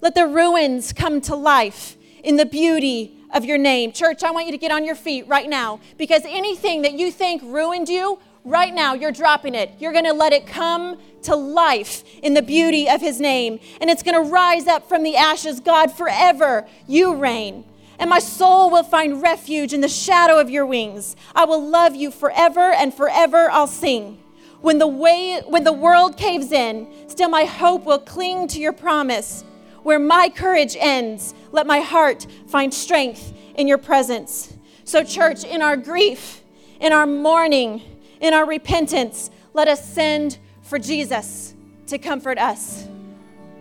Let 0.00 0.14
the 0.14 0.28
ruins 0.28 0.92
come 0.92 1.20
to 1.22 1.34
life 1.34 1.96
in 2.22 2.36
the 2.36 2.46
beauty 2.46 3.16
of 3.32 3.44
your 3.44 3.58
name. 3.58 3.90
Church, 3.90 4.22
I 4.22 4.30
want 4.30 4.46
you 4.46 4.52
to 4.52 4.58
get 4.58 4.70
on 4.70 4.84
your 4.84 4.94
feet 4.94 5.26
right 5.26 5.48
now 5.48 5.80
because 5.98 6.22
anything 6.26 6.82
that 6.82 6.92
you 6.92 7.10
think 7.10 7.42
ruined 7.42 7.88
you, 7.88 8.20
right 8.44 8.72
now 8.72 8.94
you're 8.94 9.12
dropping 9.12 9.54
it. 9.54 9.72
You're 9.78 9.92
going 9.92 10.04
to 10.04 10.12
let 10.12 10.32
it 10.32 10.46
come 10.46 10.98
to 11.22 11.34
life 11.34 12.04
in 12.22 12.34
the 12.34 12.42
beauty 12.42 12.88
of 12.88 13.00
his 13.00 13.20
name. 13.20 13.58
And 13.80 13.90
it's 13.90 14.02
going 14.02 14.22
to 14.22 14.30
rise 14.30 14.66
up 14.66 14.88
from 14.88 15.02
the 15.02 15.16
ashes. 15.16 15.60
God, 15.60 15.90
forever 15.90 16.66
you 16.86 17.14
reign. 17.14 17.64
And 17.98 18.10
my 18.10 18.18
soul 18.18 18.70
will 18.70 18.82
find 18.82 19.22
refuge 19.22 19.72
in 19.72 19.80
the 19.80 19.88
shadow 19.88 20.38
of 20.38 20.50
your 20.50 20.66
wings. 20.66 21.16
I 21.34 21.44
will 21.44 21.64
love 21.66 21.94
you 21.94 22.10
forever 22.10 22.72
and 22.72 22.92
forever 22.92 23.48
I'll 23.50 23.66
sing. 23.66 24.20
When 24.60 24.78
the 24.78 24.86
way 24.86 25.42
when 25.46 25.64
the 25.64 25.72
world 25.72 26.16
caves 26.16 26.50
in, 26.50 26.88
still 27.08 27.28
my 27.28 27.44
hope 27.44 27.84
will 27.84 27.98
cling 27.98 28.48
to 28.48 28.60
your 28.60 28.72
promise. 28.72 29.44
Where 29.82 29.98
my 29.98 30.30
courage 30.34 30.76
ends, 30.78 31.34
let 31.52 31.66
my 31.66 31.80
heart 31.80 32.26
find 32.48 32.72
strength 32.72 33.32
in 33.54 33.68
your 33.68 33.78
presence. 33.78 34.54
So 34.84 35.04
church, 35.04 35.44
in 35.44 35.62
our 35.62 35.76
grief, 35.76 36.42
in 36.80 36.92
our 36.92 37.06
mourning, 37.06 37.82
in 38.24 38.32
our 38.32 38.46
repentance, 38.46 39.30
let 39.52 39.68
us 39.68 39.86
send 39.86 40.38
for 40.62 40.78
Jesus 40.78 41.54
to 41.88 41.98
comfort 41.98 42.38
us. 42.38 42.88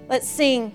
Let's 0.08 0.28
sing. 0.28 0.74